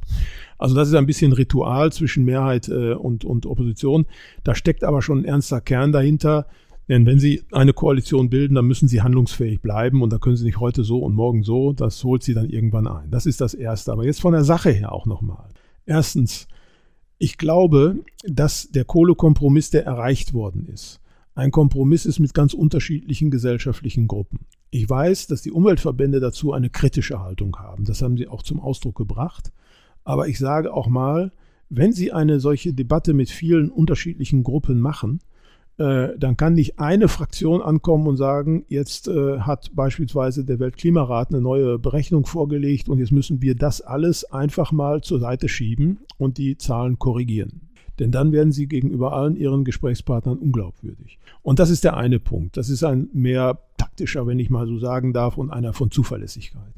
Also 0.58 0.74
das 0.74 0.88
ist 0.88 0.96
ein 0.96 1.06
bisschen 1.06 1.34
Ritual 1.34 1.92
zwischen 1.92 2.26
Mehrheit 2.26 2.68
äh, 2.68 2.94
und, 2.94 3.26
und 3.26 3.46
Opposition. 3.46 4.06
Da 4.44 4.56
steckt 4.56 4.84
aber 4.84 5.02
schon 5.02 5.20
ein 5.20 5.26
ernster 5.26 5.62
Kern 5.62 5.92
dahinter. 5.92 6.48
Denn 6.88 7.06
wenn 7.06 7.20
Sie 7.20 7.44
eine 7.52 7.74
Koalition 7.74 8.30
bilden, 8.30 8.56
dann 8.56 8.66
müssen 8.66 8.88
Sie 8.88 9.02
handlungsfähig 9.02 9.62
bleiben 9.62 10.02
und 10.02 10.14
da 10.14 10.20
können 10.20 10.36
Sie 10.36 10.46
nicht 10.46 10.60
heute 10.60 10.84
so 10.84 11.00
und 11.00 11.16
morgen 11.16 11.44
so. 11.44 11.74
Das 11.74 12.04
holt 12.04 12.22
Sie 12.24 12.34
dann 12.34 12.50
irgendwann 12.50 12.88
ein. 12.88 13.10
Das 13.10 13.26
ist 13.26 13.42
das 13.42 13.54
Erste. 13.54 13.92
Aber 13.92 14.06
jetzt 14.06 14.22
von 14.22 14.34
der 14.34 14.44
Sache 14.44 14.70
her 14.70 14.92
auch 14.92 15.08
nochmal. 15.08 15.50
Erstens, 15.86 16.48
ich 17.18 17.38
glaube, 17.38 18.00
dass 18.24 18.70
der 18.70 18.86
Kohlekompromiss, 18.86 19.72
der 19.72 19.86
erreicht 19.86 20.34
worden 20.34 20.68
ist, 20.68 21.00
ein 21.34 21.52
Kompromiss 21.52 22.06
ist 22.06 22.20
mit 22.20 22.34
ganz 22.34 22.54
unterschiedlichen 22.54 23.30
gesellschaftlichen 23.30 24.08
Gruppen. 24.08 24.46
Ich 24.70 24.90
weiß, 24.90 25.28
dass 25.28 25.42
die 25.42 25.52
Umweltverbände 25.52 26.20
dazu 26.20 26.54
eine 26.54 26.70
kritische 26.70 27.20
Haltung 27.22 27.58
haben. 27.58 27.84
Das 27.84 28.02
haben 28.02 28.16
sie 28.16 28.28
auch 28.28 28.44
zum 28.44 28.60
Ausdruck 28.60 28.96
gebracht. 28.96 29.52
Aber 30.04 30.28
ich 30.28 30.38
sage 30.38 30.74
auch 30.74 30.88
mal, 30.88 31.32
wenn 31.70 31.92
Sie 31.92 32.12
eine 32.12 32.40
solche 32.40 32.74
Debatte 32.74 33.14
mit 33.14 33.30
vielen 33.30 33.70
unterschiedlichen 33.72 34.44
Gruppen 34.44 34.80
machen, 34.80 35.20
äh, 35.78 36.18
dann 36.18 36.38
kann 36.38 36.54
nicht 36.54 36.80
eine 36.80 37.08
Fraktion 37.08 37.62
ankommen 37.62 38.08
und 38.08 38.18
sagen, 38.18 38.66
jetzt 38.70 39.08
äh, 39.08 39.40
hat 39.40 39.72
beispielsweise 39.76 40.46
der 40.46 40.60
Weltklimarat 40.60 41.30
eine 41.30 41.42
neue 41.42 41.78
Berechnung 41.80 42.26
vorgelegt 42.26 42.88
und 42.88 43.00
jetzt 43.00 43.12
müssen 43.12 43.42
wir 43.42 43.56
das 43.56 43.82
alles 43.82 44.24
einfach 44.32 44.72
mal 44.72 45.02
zur 45.02 45.20
Seite 45.20 45.50
schieben 45.50 46.00
und 46.18 46.38
die 46.38 46.58
Zahlen 46.58 46.98
korrigieren. 46.98 47.62
Denn 48.00 48.12
dann 48.12 48.32
werden 48.32 48.52
sie 48.52 48.68
gegenüber 48.68 49.14
allen 49.14 49.36
ihren 49.36 49.64
Gesprächspartnern 49.64 50.38
unglaubwürdig. 50.38 51.18
Und 51.42 51.60
das 51.60 51.70
ist 51.70 51.84
der 51.84 51.96
eine 51.96 52.20
Punkt. 52.20 52.58
Das 52.58 52.70
ist 52.70 52.84
ein 52.84 53.10
mehr 53.14 53.60
taktischer, 53.78 54.28
wenn 54.28 54.40
ich 54.40 54.50
mal 54.50 54.68
so 54.68 54.80
sagen 54.80 55.14
darf, 55.14 55.38
und 55.38 55.50
einer 55.50 55.74
von 55.74 55.92
Zuverlässigkeit. 55.92 56.74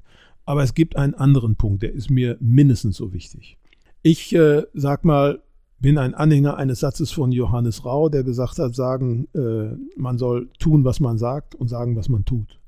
Aber 0.46 0.64
es 0.64 0.74
gibt 0.74 0.96
einen 0.96 1.16
anderen 1.16 1.56
Punkt, 1.56 1.84
der 1.84 1.94
ist 1.94 2.10
mir 2.10 2.38
mindestens 2.40 2.98
so 2.98 3.14
wichtig. 3.14 3.58
Ich 4.02 4.34
äh, 4.34 4.64
sag 4.74 5.06
mal, 5.06 5.42
bin 5.80 5.98
ein 5.98 6.16
Anhänger 6.16 6.58
eines 6.58 6.80
Satzes 6.80 7.12
von 7.12 7.32
Johannes 7.32 7.86
Rau, 7.86 8.10
der 8.10 8.24
gesagt 8.24 8.58
hat, 8.60 8.76
sagen, 8.76 9.28
äh, 9.34 9.76
man 10.00 10.18
soll 10.18 10.50
tun, 10.60 10.84
was 10.84 11.00
man 11.00 11.18
sagt 11.18 11.56
und 11.56 11.68
sagen, 11.68 11.96
was 11.96 12.10
man 12.10 12.26
tut. 12.26 12.60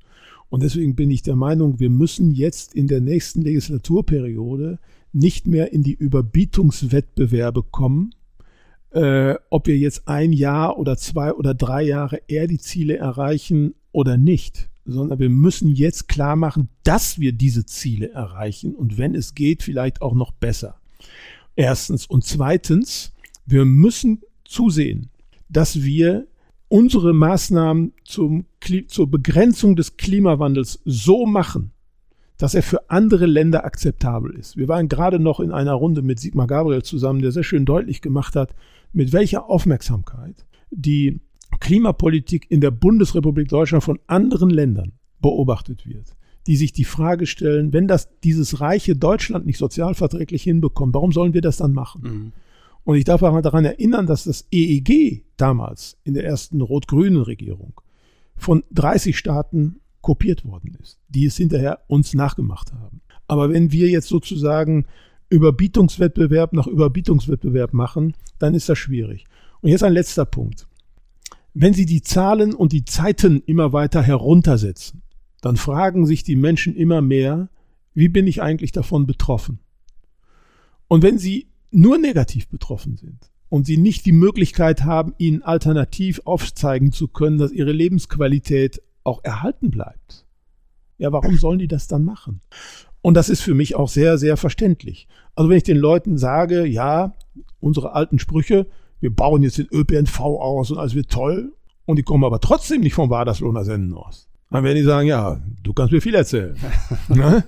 Und 0.48 0.62
deswegen 0.62 0.96
bin 0.96 1.10
ich 1.10 1.22
der 1.22 1.36
Meinung, 1.36 1.78
wir 1.78 1.90
müssen 1.90 2.32
jetzt 2.32 2.74
in 2.74 2.88
der 2.88 3.00
nächsten 3.00 3.42
Legislaturperiode 3.42 4.78
nicht 5.12 5.46
mehr 5.46 5.72
in 5.72 5.82
die 5.82 5.94
Überbietungswettbewerbe 5.94 7.62
kommen, 7.62 8.14
äh, 8.90 9.34
ob 9.48 9.66
wir 9.66 9.78
jetzt 9.78 10.08
ein 10.08 10.32
Jahr 10.32 10.78
oder 10.78 10.96
zwei 10.96 11.32
oder 11.32 11.54
drei 11.54 11.82
Jahre 11.82 12.20
eher 12.26 12.46
die 12.46 12.58
Ziele 12.58 12.96
erreichen 12.96 13.74
oder 13.92 14.16
nicht, 14.16 14.68
sondern 14.84 15.18
wir 15.18 15.30
müssen 15.30 15.68
jetzt 15.68 16.08
klar 16.08 16.36
machen, 16.36 16.68
dass 16.82 17.20
wir 17.20 17.32
diese 17.32 17.66
Ziele 17.66 18.10
erreichen 18.10 18.74
und 18.74 18.98
wenn 18.98 19.14
es 19.14 19.34
geht, 19.34 19.62
vielleicht 19.62 20.02
auch 20.02 20.14
noch 20.14 20.32
besser. 20.32 20.76
Erstens. 21.60 22.06
Und 22.06 22.24
zweitens, 22.24 23.12
wir 23.44 23.66
müssen 23.66 24.22
zusehen, 24.46 25.10
dass 25.50 25.82
wir 25.82 26.26
unsere 26.68 27.12
Maßnahmen 27.12 27.92
zum, 28.02 28.46
zur 28.86 29.10
Begrenzung 29.10 29.76
des 29.76 29.98
Klimawandels 29.98 30.80
so 30.86 31.26
machen, 31.26 31.72
dass 32.38 32.54
er 32.54 32.62
für 32.62 32.88
andere 32.88 33.26
Länder 33.26 33.66
akzeptabel 33.66 34.34
ist. 34.36 34.56
Wir 34.56 34.68
waren 34.68 34.88
gerade 34.88 35.18
noch 35.18 35.38
in 35.38 35.52
einer 35.52 35.74
Runde 35.74 36.00
mit 36.00 36.18
Sigmar 36.18 36.46
Gabriel 36.46 36.82
zusammen, 36.82 37.20
der 37.20 37.30
sehr 37.30 37.44
schön 37.44 37.66
deutlich 37.66 38.00
gemacht 38.00 38.36
hat, 38.36 38.54
mit 38.94 39.12
welcher 39.12 39.50
Aufmerksamkeit 39.50 40.46
die 40.70 41.20
Klimapolitik 41.60 42.50
in 42.50 42.62
der 42.62 42.70
Bundesrepublik 42.70 43.48
Deutschland 43.48 43.84
von 43.84 43.98
anderen 44.06 44.48
Ländern 44.48 44.92
beobachtet 45.20 45.86
wird 45.86 46.16
die 46.46 46.56
sich 46.56 46.72
die 46.72 46.84
Frage 46.84 47.26
stellen, 47.26 47.72
wenn 47.72 47.86
das 47.86 48.08
dieses 48.20 48.60
reiche 48.60 48.96
Deutschland 48.96 49.46
nicht 49.46 49.58
sozialverträglich 49.58 50.42
hinbekommt, 50.42 50.94
warum 50.94 51.12
sollen 51.12 51.34
wir 51.34 51.42
das 51.42 51.58
dann 51.58 51.72
machen? 51.72 52.02
Mhm. 52.02 52.32
Und 52.84 52.96
ich 52.96 53.04
darf 53.04 53.22
auch 53.22 53.40
daran 53.42 53.64
erinnern, 53.64 54.06
dass 54.06 54.24
das 54.24 54.46
EEG 54.50 55.24
damals 55.36 55.98
in 56.02 56.14
der 56.14 56.24
ersten 56.24 56.60
rot-grünen 56.60 57.22
Regierung 57.22 57.80
von 58.36 58.64
30 58.72 59.16
Staaten 59.16 59.80
kopiert 60.00 60.44
worden 60.46 60.76
ist, 60.82 60.98
die 61.08 61.26
es 61.26 61.36
hinterher 61.36 61.80
uns 61.88 62.14
nachgemacht 62.14 62.72
haben. 62.72 63.02
Aber 63.28 63.50
wenn 63.50 63.70
wir 63.70 63.88
jetzt 63.88 64.08
sozusagen 64.08 64.86
Überbietungswettbewerb 65.28 66.52
nach 66.52 66.66
Überbietungswettbewerb 66.66 67.74
machen, 67.74 68.14
dann 68.38 68.54
ist 68.54 68.68
das 68.68 68.78
schwierig. 68.78 69.26
Und 69.60 69.68
jetzt 69.68 69.84
ein 69.84 69.92
letzter 69.92 70.24
Punkt. 70.24 70.66
Wenn 71.52 71.74
Sie 71.74 71.84
die 71.84 72.02
Zahlen 72.02 72.54
und 72.54 72.72
die 72.72 72.84
Zeiten 72.84 73.42
immer 73.44 73.72
weiter 73.72 74.02
heruntersetzen, 74.02 75.02
dann 75.40 75.56
fragen 75.56 76.06
sich 76.06 76.22
die 76.22 76.36
Menschen 76.36 76.74
immer 76.74 77.00
mehr, 77.00 77.48
wie 77.94 78.08
bin 78.08 78.26
ich 78.26 78.42
eigentlich 78.42 78.72
davon 78.72 79.06
betroffen? 79.06 79.60
Und 80.88 81.02
wenn 81.02 81.18
sie 81.18 81.48
nur 81.70 81.98
negativ 81.98 82.48
betroffen 82.48 82.96
sind 82.96 83.30
und 83.48 83.66
sie 83.66 83.76
nicht 83.76 84.06
die 84.06 84.12
Möglichkeit 84.12 84.84
haben, 84.84 85.14
ihnen 85.18 85.42
alternativ 85.42 86.20
aufzeigen 86.24 86.92
zu 86.92 87.08
können, 87.08 87.38
dass 87.38 87.52
ihre 87.52 87.72
Lebensqualität 87.72 88.82
auch 89.04 89.24
erhalten 89.24 89.70
bleibt, 89.70 90.26
ja, 90.98 91.12
warum 91.12 91.36
sollen 91.36 91.58
die 91.58 91.68
das 91.68 91.86
dann 91.86 92.04
machen? 92.04 92.40
Und 93.02 93.14
das 93.14 93.30
ist 93.30 93.40
für 93.40 93.54
mich 93.54 93.74
auch 93.74 93.88
sehr, 93.88 94.18
sehr 94.18 94.36
verständlich. 94.36 95.08
Also 95.34 95.48
wenn 95.48 95.56
ich 95.56 95.62
den 95.62 95.78
Leuten 95.78 96.18
sage, 96.18 96.66
ja, 96.66 97.14
unsere 97.60 97.94
alten 97.94 98.18
Sprüche, 98.18 98.66
wir 99.00 99.14
bauen 99.14 99.42
jetzt 99.42 99.56
den 99.56 99.68
ÖPNV 99.72 100.20
aus 100.20 100.70
und 100.70 100.78
alles 100.78 100.94
wird 100.94 101.10
toll, 101.10 101.54
und 101.86 101.96
die 101.96 102.02
kommen 102.02 102.24
aber 102.24 102.40
trotzdem 102.40 102.82
nicht 102.82 102.94
vom 102.94 103.08
Waderslohner 103.10 103.64
Senden 103.64 103.94
aus 103.94 104.29
dann 104.50 104.64
werden 104.64 104.76
die 104.76 104.82
sagen, 104.82 105.06
ja, 105.06 105.40
du 105.62 105.72
kannst 105.72 105.92
mir 105.92 106.00
viel 106.00 106.14
erzählen. 106.14 106.56
ne? 107.08 107.44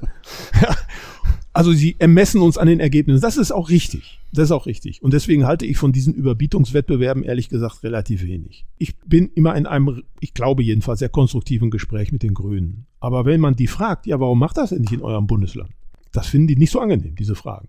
Also 1.53 1.73
sie 1.73 1.97
ermessen 1.99 2.41
uns 2.41 2.57
an 2.57 2.67
den 2.67 2.81
Ergebnissen. 2.81 3.21
Das 3.21 3.37
ist 3.37 3.53
auch 3.53 3.69
richtig. 3.69 4.21
Das 4.33 4.45
ist 4.45 4.53
auch 4.53 4.67
richtig. 4.67 5.03
Und 5.03 5.13
deswegen 5.13 5.45
halte 5.45 5.67
ich 5.67 5.77
von 5.77 5.93
diesen 5.93 6.15
Überbietungswettbewerben 6.15 7.25
ehrlich 7.25 7.51
gesagt 7.51 7.83
relativ 7.83 8.23
wenig. 8.23 8.65
Ich 8.79 8.97
bin 9.01 9.31
immer 9.35 9.55
in 9.57 9.67
einem, 9.67 10.03
ich 10.21 10.33
glaube 10.33 10.63
jedenfalls, 10.63 11.01
sehr 11.01 11.11
konstruktiven 11.11 11.71
Gespräch 11.71 12.13
mit 12.13 12.23
den 12.23 12.33
Grünen. 12.33 12.87
Aber 13.01 13.27
wenn 13.27 13.41
man 13.41 13.55
die 13.55 13.67
fragt, 13.67 14.07
ja, 14.07 14.19
warum 14.19 14.39
macht 14.39 14.57
das 14.57 14.71
denn 14.71 14.81
nicht 14.81 14.93
in 14.93 15.03
eurem 15.03 15.27
Bundesland? 15.27 15.71
Das 16.13 16.27
finden 16.29 16.47
die 16.47 16.57
nicht 16.57 16.71
so 16.71 16.81
angenehm, 16.81 17.17
diese 17.17 17.35
Fragen. 17.35 17.69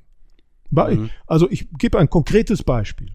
Mhm. 0.69 1.09
Also 1.27 1.49
ich 1.49 1.67
gebe 1.77 1.99
ein 1.99 2.09
konkretes 2.09 2.63
Beispiel 2.63 3.11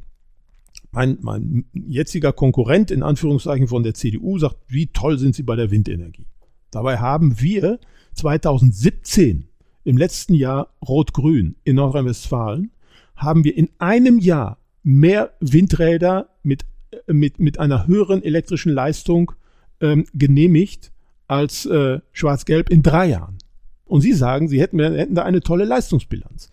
mein, 0.90 1.18
mein 1.20 1.64
jetziger 1.72 2.32
Konkurrent 2.32 2.90
in 2.90 3.02
Anführungszeichen 3.02 3.68
von 3.68 3.82
der 3.82 3.94
CDU 3.94 4.38
sagt, 4.38 4.56
wie 4.68 4.86
toll 4.88 5.18
sind 5.18 5.34
sie 5.34 5.42
bei 5.42 5.56
der 5.56 5.70
Windenergie. 5.70 6.26
Dabei 6.70 6.98
haben 6.98 7.40
wir 7.40 7.78
2017 8.14 9.48
im 9.84 9.96
letzten 9.96 10.34
Jahr 10.34 10.74
Rot-Grün 10.86 11.56
in 11.64 11.76
Nordrhein-Westfalen 11.76 12.70
haben 13.16 13.44
wir 13.44 13.56
in 13.56 13.68
einem 13.78 14.18
Jahr 14.18 14.58
mehr 14.82 15.32
Windräder 15.40 16.28
mit, 16.42 16.64
mit, 17.06 17.38
mit 17.38 17.58
einer 17.58 17.86
höheren 17.86 18.22
elektrischen 18.22 18.72
Leistung 18.72 19.32
ähm, 19.80 20.06
genehmigt 20.14 20.92
als 21.26 21.66
äh, 21.66 22.00
Schwarz-Gelb 22.12 22.70
in 22.70 22.82
drei 22.82 23.06
Jahren. 23.06 23.38
Und 23.84 24.02
Sie 24.02 24.12
sagen, 24.12 24.48
Sie 24.48 24.60
hätten, 24.60 24.78
hätten 24.78 25.14
da 25.14 25.24
eine 25.24 25.40
tolle 25.40 25.64
Leistungsbilanz. 25.64 26.50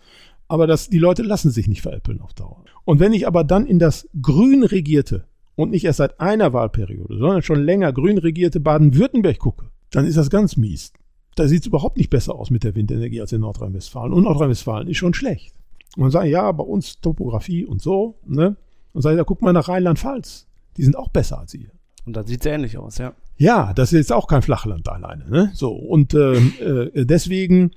Aber 0.47 0.67
das, 0.67 0.89
die 0.89 0.99
Leute 0.99 1.23
lassen 1.23 1.49
sich 1.49 1.67
nicht 1.67 1.81
veräppeln 1.81 2.21
auf 2.21 2.34
Dauer. 2.34 2.63
Und 2.84 2.99
wenn 2.99 3.13
ich 3.13 3.27
aber 3.27 3.43
dann 3.43 3.65
in 3.65 3.79
das 3.79 4.08
grün 4.21 4.63
regierte 4.63 5.25
und 5.55 5.71
nicht 5.71 5.86
erst 5.86 5.97
seit 5.97 6.19
einer 6.19 6.53
Wahlperiode, 6.53 7.17
sondern 7.17 7.41
schon 7.41 7.63
länger 7.63 7.93
grün 7.93 8.17
regierte 8.17 8.60
Baden-Württemberg 8.60 9.39
gucke, 9.39 9.65
dann 9.91 10.05
ist 10.05 10.17
das 10.17 10.29
ganz 10.29 10.58
mies. 10.58 10.93
Da 11.36 11.47
sieht 11.47 11.62
es 11.62 11.67
überhaupt 11.67 11.97
nicht 11.97 12.10
besser 12.10 12.36
aus 12.36 12.49
mit 12.49 12.63
der 12.63 12.75
Windenergie 12.75 13.21
als 13.21 13.31
in 13.31 13.41
Nordrhein-Westfalen. 13.41 14.13
Und 14.13 14.23
Nordrhein-Westfalen 14.23 14.88
ist 14.88 14.97
schon 14.97 15.13
schlecht. 15.13 15.53
Und 15.95 16.03
man 16.03 16.12
sagt, 16.12 16.27
ja, 16.27 16.51
bei 16.51 16.63
uns 16.63 16.99
Topografie 17.01 17.65
und 17.65 17.81
so, 17.81 18.19
ne? 18.25 18.55
Und 18.93 19.01
sage 19.01 19.15
ich, 19.15 19.19
da 19.19 19.23
guck 19.25 19.41
mal 19.41 19.51
nach 19.51 19.67
Rheinland-Pfalz. 19.67 20.47
Die 20.77 20.84
sind 20.84 20.95
auch 20.95 21.10
besser 21.10 21.39
als 21.39 21.53
ihr. 21.53 21.71
Und 22.05 22.15
da 22.15 22.23
sieht 22.23 22.41
es 22.41 22.45
ähnlich 22.45 22.77
aus, 22.77 22.97
ja. 22.97 23.13
Ja, 23.38 23.73
das 23.73 23.91
ist 23.91 23.97
jetzt 23.97 24.13
auch 24.13 24.27
kein 24.27 24.41
Flachland 24.41 24.88
alleine. 24.88 25.29
Ne? 25.29 25.51
So, 25.53 25.73
und 25.73 26.13
äh, 26.13 26.36
äh, 26.38 27.05
deswegen 27.05 27.71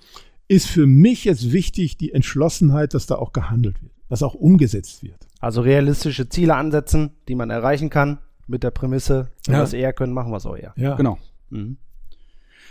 ist 0.49 0.67
für 0.67 0.87
mich 0.87 1.25
jetzt 1.25 1.53
wichtig 1.53 1.99
die 1.99 2.13
Entschlossenheit, 2.13 2.95
dass 2.95 3.07
da 3.07 3.17
auch 3.17 3.33
gehandelt 3.33 3.83
wird, 3.83 3.93
dass 4.09 4.23
auch 4.23 4.35
umgesetzt 4.35 5.03
wird. 5.03 5.29
Also 5.41 5.61
realistische 5.61 6.29
Ziele 6.29 6.57
ansetzen, 6.57 7.11
die 7.29 7.35
man 7.35 7.51
erreichen 7.51 7.91
kann, 7.91 8.19
mit 8.47 8.63
der 8.63 8.71
Prämisse, 8.71 9.31
wenn 9.47 9.55
ja. 9.55 9.61
wir 9.61 9.65
es 9.65 9.75
eher 9.75 9.93
können, 9.93 10.15
machen 10.15 10.33
wir 10.33 10.39
es 10.39 10.47
auch 10.47 10.57
eher. 10.57 10.73
Ja. 10.77 10.97
Genau. 10.97 11.19
Mhm. 11.51 11.77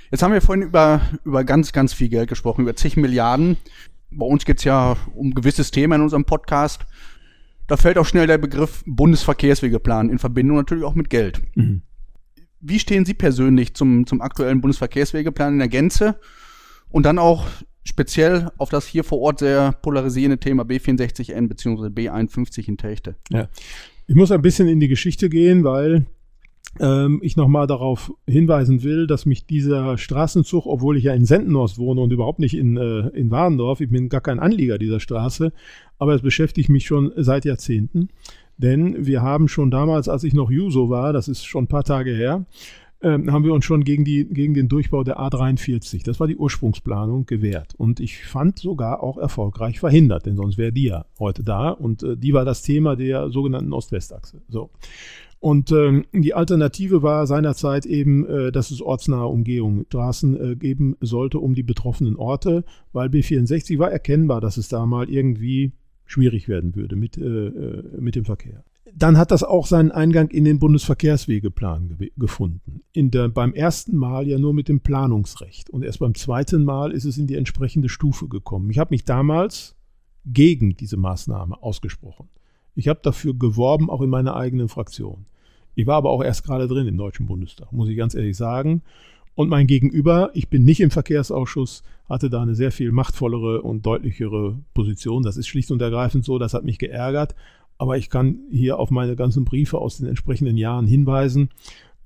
Jetzt 0.10 0.24
haben 0.24 0.34
wir 0.34 0.42
vorhin 0.42 0.64
über, 0.64 1.02
über 1.24 1.44
ganz, 1.44 1.72
ganz 1.72 1.94
viel 1.94 2.10
Geld 2.10 2.30
gesprochen, 2.30 2.62
über 2.62 2.76
zig 2.76 2.98
Milliarden. 2.98 3.58
Bei 4.10 4.26
uns 4.26 4.46
geht 4.46 4.58
es 4.58 4.64
ja 4.64 4.96
um 5.14 5.28
ein 5.28 5.34
gewisses 5.34 5.70
Thema 5.72 5.96
in 5.96 6.02
unserem 6.02 6.26
Podcast. 6.26 6.86
Da 7.68 7.76
fällt 7.76 7.98
auch 7.98 8.06
schnell 8.06 8.26
der 8.26 8.38
Begriff 8.38 8.84
Bundesverkehrswegeplan 8.88 10.10
in 10.10 10.18
Verbindung 10.18 10.58
natürlich 10.58 10.86
auch 10.86 10.96
mit 10.96 11.10
Geld. 11.10 11.42
Mhm. 11.56 11.82
Wie 12.60 12.80
stehen 12.80 13.06
Sie 13.06 13.14
persönlich 13.14 13.76
zum, 13.76 14.08
zum 14.08 14.22
aktuellen 14.22 14.62
Bundesverkehrswegeplan 14.62 15.54
in 15.54 15.60
der 15.60 15.68
Gänze? 15.68 16.20
Und 16.90 17.06
dann 17.06 17.20
auch 17.20 17.46
speziell 17.84 18.52
auf 18.58 18.70
das 18.70 18.86
hier 18.86 19.04
vor 19.04 19.20
Ort 19.20 19.40
sehr 19.40 19.72
polarisierende 19.72 20.40
Thema 20.40 20.64
B64N 20.64 21.48
bzw. 21.48 21.88
B51 21.88 22.68
in 22.68 22.78
Techte. 22.78 23.16
Ja. 23.30 23.48
Ich 24.08 24.16
muss 24.16 24.32
ein 24.32 24.42
bisschen 24.42 24.68
in 24.68 24.80
die 24.80 24.88
Geschichte 24.88 25.30
gehen, 25.30 25.64
weil 25.64 26.06
ähm, 26.80 27.20
ich 27.22 27.36
nochmal 27.36 27.68
darauf 27.68 28.14
hinweisen 28.28 28.84
will, 28.84 29.08
dass 29.08 29.26
mich 29.26 29.46
dieser 29.46 29.98
Straßenzug, 29.98 30.66
obwohl 30.66 30.98
ich 30.98 31.06
ja 31.06 31.14
in 31.14 31.26
Sendenhorst 31.26 31.78
wohne 31.78 32.02
und 32.02 32.12
überhaupt 32.12 32.40
nicht 32.40 32.56
in, 32.56 32.78
äh, 32.78 33.08
in 33.10 33.32
Warendorf, 33.32 33.82
ich 33.82 33.90
bin 33.90 34.10
gar 34.10 34.22
kein 34.22 34.40
Anlieger 34.40 34.78
dieser 34.78 35.00
Straße, 35.00 35.52
aber 35.98 36.14
es 36.14 36.22
beschäftigt 36.22 36.70
mich 36.70 36.86
schon 36.86 37.12
seit 37.16 37.46
Jahrzehnten. 37.46 38.10
Denn 38.58 39.06
wir 39.06 39.22
haben 39.22 39.48
schon 39.48 39.70
damals, 39.70 40.10
als 40.10 40.24
ich 40.24 40.34
noch 40.34 40.50
Juso 40.50 40.90
war, 40.90 41.14
das 41.14 41.28
ist 41.28 41.46
schon 41.46 41.66
ein 41.66 41.68
paar 41.68 41.84
Tage 41.84 42.12
her, 42.12 42.46
ähm, 43.02 43.32
haben 43.32 43.44
wir 43.44 43.54
uns 43.54 43.66
schon 43.66 43.84
gegen, 43.84 44.04
die, 44.06 44.26
gegen 44.26 44.54
den 44.54 44.70
Durchbau 44.70 45.04
der 45.04 45.20
A43, 45.20 46.04
das 46.04 46.20
war 46.20 46.28
die 46.28 46.38
Ursprungsplanung, 46.38 47.26
gewehrt. 47.26 47.76
Und 47.78 48.00
ich 48.00 48.26
fand 48.26 48.60
sogar 48.60 49.04
auch 49.04 49.18
erfolgreich 49.18 49.80
verhindert, 49.80 50.26
denn 50.26 50.36
sonst 50.36 50.58
wäre 50.58 50.72
die 50.72 50.86
ja 50.86 51.06
heute 51.20 51.44
da. 51.44 51.70
Und 51.70 52.04
äh, 52.04 52.18
die 52.18 52.34
war 52.34 52.46
das 52.46 52.64
Thema 52.64 52.96
der 52.96 53.30
sogenannten 53.30 53.74
Ost-West-Achse. 53.74 54.42
So. 54.50 54.72
Und 55.40 55.72
ähm, 55.72 56.06
die 56.14 56.34
Alternative 56.34 57.04
war 57.04 57.28
seinerzeit 57.28 57.86
eben, 57.86 58.26
äh, 58.28 58.52
dass 58.52 58.72
es 58.72 58.82
ortsnahe 58.82 59.28
Umgehungsstraßen 59.28 60.54
äh, 60.54 60.56
geben 60.56 60.96
sollte 61.00 61.40
um 61.40 61.54
die 61.54 61.64
betroffenen 61.64 62.16
Orte, 62.16 62.64
weil 62.92 63.10
B64 63.10 63.78
war 63.78 63.92
erkennbar, 63.92 64.42
dass 64.42 64.58
es 64.58 64.68
da 64.68 64.86
mal 64.88 65.10
irgendwie 65.10 65.74
schwierig 66.06 66.48
werden 66.48 66.76
würde 66.76 66.96
mit, 66.96 67.18
äh, 67.18 67.48
äh 67.48 67.84
mit 68.00 68.16
dem 68.16 68.26
Verkehr. 68.26 68.64
Dann 68.96 69.18
hat 69.18 69.32
das 69.32 69.44
auch 69.44 69.68
seinen 69.68 69.92
Eingang 69.92 70.30
in 70.30 70.46
den 70.46 70.60
Bundesverkehrswegeplan 70.60 71.98
ge 71.98 72.12
gefunden. 72.18 72.82
Der, 72.96 73.28
beim 73.28 73.54
ersten 73.54 73.96
Mal 73.98 74.28
ja 74.28 74.40
nur 74.40 74.54
mit 74.54 74.70
dem 74.70 74.80
Planungsrecht. 74.80 75.70
Und 75.70 75.84
erst 75.84 76.00
beim 76.00 76.16
zweiten 76.16 76.64
Mal 76.64 76.92
ist 76.92 77.06
es 77.06 77.18
in 77.18 77.28
die 77.28 77.36
entsprechende 77.36 77.90
Stufe 77.90 78.28
gekommen. 78.28 78.70
Ich 78.70 78.80
habe 78.80 78.94
mich 78.94 79.04
damals 79.04 79.76
gegen 80.26 80.76
diese 80.76 80.98
Maßnahme 80.98 81.62
ausgesprochen. 81.62 82.30
Ich 82.76 82.88
habe 82.88 83.00
dafür 83.02 83.34
geworben, 83.34 83.90
auch 83.90 84.02
in 84.02 84.10
meiner 84.10 84.36
eigenen 84.36 84.70
Fraktion. 84.70 85.26
Ich 85.76 85.88
war 85.88 85.96
aber 85.96 86.10
auch 86.10 86.24
erst 86.24 86.44
gerade 86.44 86.68
drin 86.68 86.88
im 86.88 86.98
Deutschen 86.98 87.28
Bundestag, 87.28 87.72
muss 87.72 87.90
ich 87.90 87.98
ganz 87.98 88.16
ehrlich 88.16 88.38
sagen. 88.38 88.82
Und 89.36 89.50
mein 89.50 89.68
Gegenüber, 89.68 90.32
ich 90.34 90.48
bin 90.50 90.64
nicht 90.64 90.80
im 90.80 90.90
Verkehrsausschuss, 90.90 91.84
hatte 92.10 92.30
da 92.30 92.42
eine 92.42 92.56
sehr 92.56 92.72
viel 92.72 92.92
machtvollere 92.92 93.62
und 93.62 93.86
deutlichere 93.86 94.58
Position. 94.74 95.22
Das 95.22 95.38
ist 95.38 95.48
schlicht 95.48 95.70
und 95.70 95.82
ergreifend 95.82 96.26
so, 96.26 96.40
das 96.40 96.56
hat 96.56 96.64
mich 96.64 96.80
geärgert. 96.80 97.36
Aber 97.78 97.98
ich 97.98 98.10
kann 98.10 98.40
hier 98.52 98.80
auf 98.80 98.90
meine 98.90 99.16
ganzen 99.16 99.46
Briefe 99.46 99.78
aus 99.78 99.98
den 99.98 100.08
entsprechenden 100.08 100.58
Jahren 100.58 100.88
hinweisen 100.88 101.50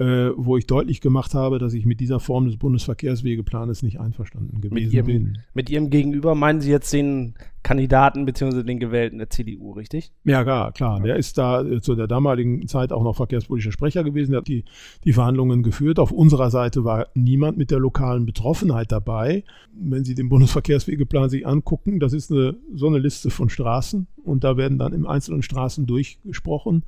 äh, 0.01 0.33
wo 0.35 0.57
ich 0.57 0.65
deutlich 0.65 0.99
gemacht 0.99 1.35
habe, 1.35 1.59
dass 1.59 1.75
ich 1.75 1.85
mit 1.85 1.99
dieser 1.99 2.19
Form 2.19 2.47
des 2.47 2.57
Bundesverkehrswegeplanes 2.57 3.83
nicht 3.83 3.99
einverstanden 3.99 4.59
gewesen 4.59 4.85
mit 4.85 4.93
ihrem, 4.93 5.05
bin. 5.05 5.37
Mit 5.53 5.69
Ihrem 5.69 5.91
Gegenüber 5.91 6.33
meinen 6.33 6.59
Sie 6.59 6.71
jetzt 6.71 6.91
den 6.91 7.35
Kandidaten 7.61 8.25
bzw. 8.25 8.63
den 8.63 8.79
Gewählten 8.79 9.19
der 9.19 9.29
CDU, 9.29 9.73
richtig? 9.73 10.11
Ja, 10.23 10.43
klar, 10.43 10.71
klar. 10.71 11.01
Der 11.01 11.17
ist 11.17 11.37
da 11.37 11.61
äh, 11.61 11.81
zu 11.81 11.93
der 11.93 12.07
damaligen 12.07 12.67
Zeit 12.67 12.91
auch 12.91 13.03
noch 13.03 13.15
verkehrspolitischer 13.15 13.71
Sprecher 13.71 14.03
gewesen. 14.03 14.31
Der 14.31 14.39
hat 14.39 14.47
die, 14.47 14.65
die 15.03 15.13
Verhandlungen 15.13 15.61
geführt. 15.61 15.99
Auf 15.99 16.11
unserer 16.11 16.49
Seite 16.49 16.83
war 16.83 17.09
niemand 17.13 17.59
mit 17.59 17.69
der 17.69 17.77
lokalen 17.77 18.25
Betroffenheit 18.25 18.91
dabei. 18.91 19.43
Wenn 19.71 20.03
Sie 20.03 20.15
den 20.15 20.29
Bundesverkehrswegeplan 20.29 21.29
sich 21.29 21.45
angucken, 21.45 21.99
das 21.99 22.13
ist 22.13 22.31
eine, 22.31 22.55
so 22.73 22.87
eine 22.87 22.97
Liste 22.97 23.29
von 23.29 23.49
Straßen 23.49 24.07
und 24.23 24.43
da 24.43 24.57
werden 24.57 24.79
dann 24.79 24.93
im 24.93 25.05
einzelnen 25.05 25.43
Straßen 25.43 25.85
durchgesprochen. 25.85 26.85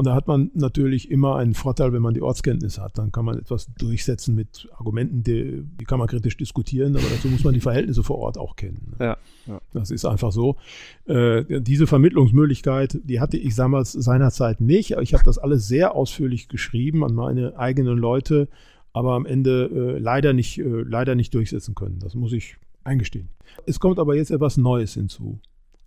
Und 0.00 0.06
da 0.06 0.14
hat 0.14 0.28
man 0.28 0.50
natürlich 0.54 1.10
immer 1.10 1.36
einen 1.36 1.52
Vorteil, 1.52 1.92
wenn 1.92 2.00
man 2.00 2.14
die 2.14 2.22
Ortskenntnis 2.22 2.78
hat. 2.78 2.96
Dann 2.96 3.12
kann 3.12 3.26
man 3.26 3.38
etwas 3.38 3.66
durchsetzen 3.74 4.34
mit 4.34 4.66
Argumenten, 4.72 5.22
die, 5.22 5.62
die 5.78 5.84
kann 5.84 5.98
man 5.98 6.08
kritisch 6.08 6.38
diskutieren, 6.38 6.96
aber 6.96 7.04
dazu 7.14 7.28
muss 7.28 7.44
man 7.44 7.52
die 7.52 7.60
Verhältnisse 7.60 8.02
vor 8.02 8.16
Ort 8.16 8.38
auch 8.38 8.56
kennen. 8.56 8.94
Ja, 8.98 9.18
ja. 9.46 9.60
Das 9.74 9.90
ist 9.90 10.06
einfach 10.06 10.32
so. 10.32 10.56
Äh, 11.04 11.60
diese 11.60 11.86
Vermittlungsmöglichkeit, 11.86 12.98
die 13.04 13.20
hatte 13.20 13.36
ich 13.36 13.54
damals 13.54 13.92
seinerzeit 13.92 14.62
nicht. 14.62 14.92
Ich 14.92 15.12
habe 15.12 15.22
das 15.22 15.36
alles 15.36 15.68
sehr 15.68 15.94
ausführlich 15.94 16.48
geschrieben 16.48 17.04
an 17.04 17.12
meine 17.12 17.58
eigenen 17.58 17.98
Leute, 17.98 18.48
aber 18.94 19.12
am 19.12 19.26
Ende 19.26 19.66
äh, 19.66 19.98
leider, 19.98 20.32
nicht, 20.32 20.56
äh, 20.60 20.62
leider 20.62 21.14
nicht 21.14 21.34
durchsetzen 21.34 21.74
können. 21.74 21.98
Das 21.98 22.14
muss 22.14 22.32
ich 22.32 22.56
eingestehen. 22.84 23.28
Es 23.66 23.78
kommt 23.78 23.98
aber 23.98 24.16
jetzt 24.16 24.30
etwas 24.30 24.56
Neues 24.56 24.94
hinzu. 24.94 25.40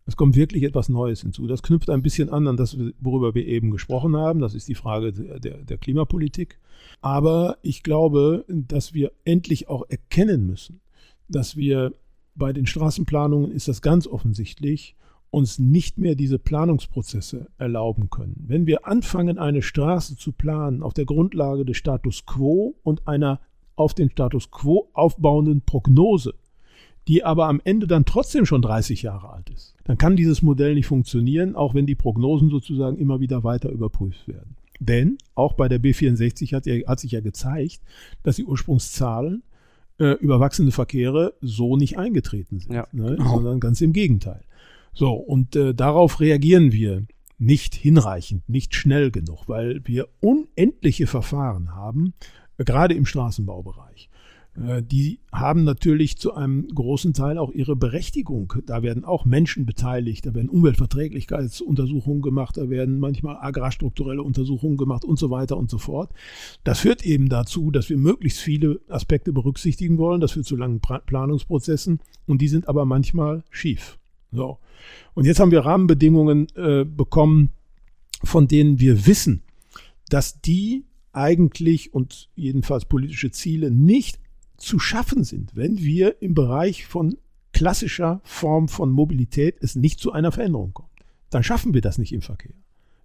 Es 0.06 0.18
kommt 0.18 0.36
wirklich 0.36 0.64
etwas 0.64 0.90
Neues 0.90 1.22
hinzu. 1.22 1.48
Das 1.48 1.64
knüpft 1.64 1.90
ein 1.90 2.02
bisschen 2.02 2.30
an 2.30 2.48
an 2.48 2.58
das, 2.58 2.78
worüber 3.00 3.36
wir 3.36 3.48
eben 3.48 3.72
gesprochen 3.72 4.18
haben. 4.18 4.40
Das 4.40 4.54
ist 4.54 4.68
die 4.68 4.76
Frage 4.76 5.14
der, 5.14 5.64
der 5.64 5.78
Klimapolitik. 5.78 6.60
Aber 7.02 7.58
ich 7.62 7.84
glaube, 7.84 8.46
dass 8.48 8.94
wir 8.94 9.12
endlich 9.24 9.70
auch 9.70 9.86
erkennen 9.88 10.46
müssen, 10.46 10.82
dass 11.30 11.56
wir 11.56 11.94
bei 12.36 12.52
den 12.52 12.66
Straßenplanungen 12.66 13.52
ist 13.52 13.68
das 13.68 13.82
ganz 13.82 14.08
offensichtlich, 14.08 14.96
uns 15.30 15.58
nicht 15.58 15.98
mehr 15.98 16.16
diese 16.16 16.38
Planungsprozesse 16.38 17.48
erlauben 17.58 18.10
können. 18.10 18.44
Wenn 18.48 18.68
wir 18.68 18.86
anfangen, 18.86 19.40
eine 19.40 19.62
Straße 19.64 20.16
zu 20.16 20.32
planen 20.32 20.84
auf 20.84 20.94
der 20.94 21.06
Grundlage 21.06 21.66
des 21.66 21.78
Status 21.78 22.26
quo 22.26 22.76
und 22.84 23.08
einer 23.08 23.40
auf 23.76 23.96
den 23.96 24.12
Status 24.12 24.52
quo 24.52 24.90
aufbauenden 24.94 25.62
Prognose, 25.62 26.36
die 27.08 27.24
aber 27.24 27.48
am 27.48 27.62
Ende 27.64 27.88
dann 27.88 28.06
trotzdem 28.06 28.46
schon 28.46 28.62
30 28.62 29.02
Jahre 29.02 29.30
alt 29.32 29.50
ist, 29.50 29.76
dann 29.84 29.98
kann 29.98 30.16
dieses 30.16 30.42
Modell 30.42 30.76
nicht 30.76 30.86
funktionieren, 30.86 31.56
auch 31.56 31.74
wenn 31.74 31.86
die 31.86 31.96
Prognosen 31.96 32.50
sozusagen 32.50 32.98
immer 32.98 33.20
wieder 33.20 33.44
weiter 33.44 33.70
überprüft 33.70 34.28
werden. 34.28 34.56
Denn 34.80 35.18
auch 35.36 35.54
bei 35.54 35.68
der 35.68 35.82
B64 35.82 36.54
hat, 36.54 36.66
hat 36.88 37.00
sich 37.00 37.12
ja 37.12 37.22
gezeigt, 37.22 37.82
dass 38.24 38.38
die 38.38 38.46
Ursprungszahlen 38.46 39.44
äh, 40.00 40.14
über 40.14 40.40
wachsende 40.40 40.72
Verkehre 40.72 41.34
so 41.42 41.78
nicht 41.78 41.98
eingetreten 41.98 42.60
sind, 42.60 42.74
ja. 42.74 42.88
ne, 42.92 43.18
oh. 43.20 43.36
sondern 43.36 43.60
ganz 43.60 43.82
im 43.82 43.94
Gegenteil. 43.94 44.42
So, 44.94 45.14
und 45.14 45.56
äh, 45.56 45.74
darauf 45.74 46.20
reagieren 46.20 46.72
wir 46.72 47.06
nicht 47.38 47.76
hinreichend, 47.76 48.48
nicht 48.48 48.76
schnell 48.76 49.12
genug, 49.12 49.48
weil 49.48 49.82
wir 49.86 50.08
unendliche 50.22 51.08
Verfahren 51.08 51.76
haben, 51.76 52.14
äh, 52.58 52.64
gerade 52.64 52.94
im 52.94 53.06
Straßenbaubereich. 53.06 54.10
Äh, 54.56 54.84
die 54.84 55.20
haben 55.32 55.64
natürlich 55.64 56.18
zu 56.18 56.34
einem 56.34 56.68
großen 56.68 57.14
Teil 57.14 57.38
auch 57.38 57.52
ihre 57.52 57.76
Berechtigung. 57.76 58.54
Da 58.66 58.84
werden 58.84 59.04
auch 59.04 59.26
Menschen 59.26 59.66
beteiligt, 59.66 60.26
da 60.26 60.34
werden 60.34 60.50
Umweltverträglichkeitsuntersuchungen 60.50 62.22
gemacht, 62.22 62.58
da 62.58 62.70
werden 62.70 63.00
manchmal 63.00 63.38
agrarstrukturelle 63.38 64.22
Untersuchungen 64.22 64.78
gemacht 64.78 65.06
und 65.06 65.18
so 65.18 65.30
weiter 65.30 65.58
und 65.58 65.70
so 65.70 65.78
fort. 65.78 66.12
Das 66.64 66.80
führt 66.80 67.06
eben 67.06 67.30
dazu, 67.30 67.72
dass 67.72 67.90
wir 67.90 67.98
möglichst 67.98 68.40
viele 68.40 68.80
Aspekte 68.88 69.34
berücksichtigen 69.34 69.98
wollen. 69.98 70.22
Das 70.22 70.34
führt 70.34 70.46
zu 70.46 70.56
langen 70.56 70.80
Planungsprozessen 70.80 72.00
und 72.28 72.42
die 72.42 72.48
sind 72.48 72.68
aber 72.68 72.86
manchmal 72.86 73.44
schief. 73.50 73.98
So. 74.32 74.60
Und 75.14 75.26
jetzt 75.26 75.40
haben 75.40 75.52
wir 75.52 75.62
Rahmenbedingungen 75.62 76.48
äh, 76.56 76.86
bekommen, 76.86 77.50
von 78.24 78.48
denen 78.48 78.80
wir 78.80 79.06
wissen, 79.06 79.44
dass 80.10 80.42
die 80.42 80.86
eigentlich 81.12 81.94
und 81.94 82.30
jedenfalls 82.36 82.86
politische 82.86 83.32
Ziele 83.32 83.70
nicht 83.70 84.20
zu 84.64 84.80
schaffen 84.80 85.24
sind, 85.24 85.56
wenn 85.56 85.78
wir 85.78 86.22
im 86.22 86.34
Bereich 86.34 86.86
von 86.86 87.18
klassischer 87.52 88.22
Form 88.24 88.68
von 88.68 88.92
Mobilität 88.92 89.58
es 89.62 89.76
nicht 89.76 90.00
zu 90.00 90.12
einer 90.12 90.32
Veränderung 90.32 90.74
kommt. 90.74 90.90
Dann 91.30 91.44
schaffen 91.44 91.74
wir 91.74 91.82
das 91.82 91.98
nicht 91.98 92.14
im 92.14 92.22
Verkehr. 92.22 92.54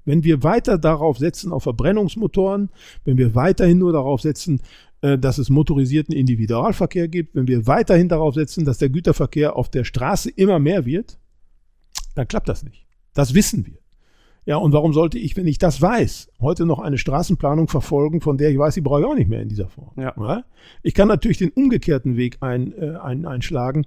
Wenn 0.05 0.25
wir 0.25 0.42
weiter 0.42 0.79
darauf 0.79 1.18
setzen, 1.18 1.53
auf 1.53 1.64
Verbrennungsmotoren, 1.64 2.71
wenn 3.05 3.18
wir 3.18 3.35
weiterhin 3.35 3.79
nur 3.79 3.92
darauf 3.92 4.23
setzen, 4.23 4.62
äh, 5.03 5.18
dass 5.18 5.38
es 5.38 5.51
motorisierten 5.51 6.14
Individualverkehr 6.14 7.09
gibt, 7.09 7.35
wenn 7.35 7.47
wir 7.47 7.66
weiterhin 7.66 8.09
darauf 8.09 8.35
setzen, 8.35 8.64
dass 8.64 8.79
der 8.79 8.88
Güterverkehr 8.88 9.55
auf 9.55 9.71
der 9.71 9.85
Straße 9.85 10.31
immer 10.31 10.59
mehr 10.59 10.87
wird, 10.87 11.18
dann 12.14 12.27
klappt 12.27 12.49
das 12.49 12.62
nicht. 12.62 12.87
Das 13.12 13.35
wissen 13.35 13.66
wir. 13.66 13.79
Ja, 14.48 14.56
und 14.56 14.72
warum 14.72 14.94
sollte 14.94 15.18
ich, 15.18 15.37
wenn 15.37 15.46
ich 15.46 15.58
das 15.58 15.82
weiß, 15.82 16.30
heute 16.40 16.64
noch 16.64 16.78
eine 16.78 16.96
Straßenplanung 16.96 17.68
verfolgen, 17.68 18.22
von 18.22 18.38
der 18.38 18.48
ich 18.48 18.56
weiß, 18.56 18.72
die 18.72 18.80
brauche 18.80 19.00
ich 19.00 19.06
auch 19.06 19.14
nicht 19.14 19.28
mehr 19.28 19.42
in 19.42 19.50
dieser 19.50 19.68
Form? 19.68 19.90
Ja. 19.98 20.42
Ich 20.82 20.94
kann 20.94 21.06
natürlich 21.06 21.37
den 21.37 21.50
umgekehrten 21.50 22.16
Weg 22.16 22.38
ein, 22.40 22.72
äh, 22.72 22.96
ein, 22.96 23.26
einschlagen. 23.26 23.84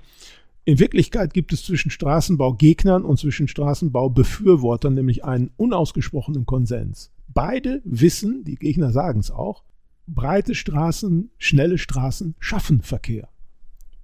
In 0.64 0.78
Wirklichkeit 0.78 1.34
gibt 1.34 1.52
es 1.52 1.66
zwischen 1.66 1.90
Straßenbaugegnern 1.90 3.04
und 3.04 3.18
zwischen 3.18 3.48
Straßenbaubefürwortern 3.48 4.94
nämlich 4.94 5.26
einen 5.26 5.50
unausgesprochenen 5.58 6.46
Konsens. 6.46 7.12
Beide 7.28 7.82
wissen, 7.84 8.44
die 8.44 8.54
Gegner 8.54 8.92
sagen 8.92 9.22
es 9.22 9.32
auch, 9.32 9.64
breite 10.06 10.54
Straßen, 10.54 11.32
schnelle 11.40 11.80
Straßen 11.80 12.36
schaffen 12.38 12.84
Verkehr, 12.84 13.30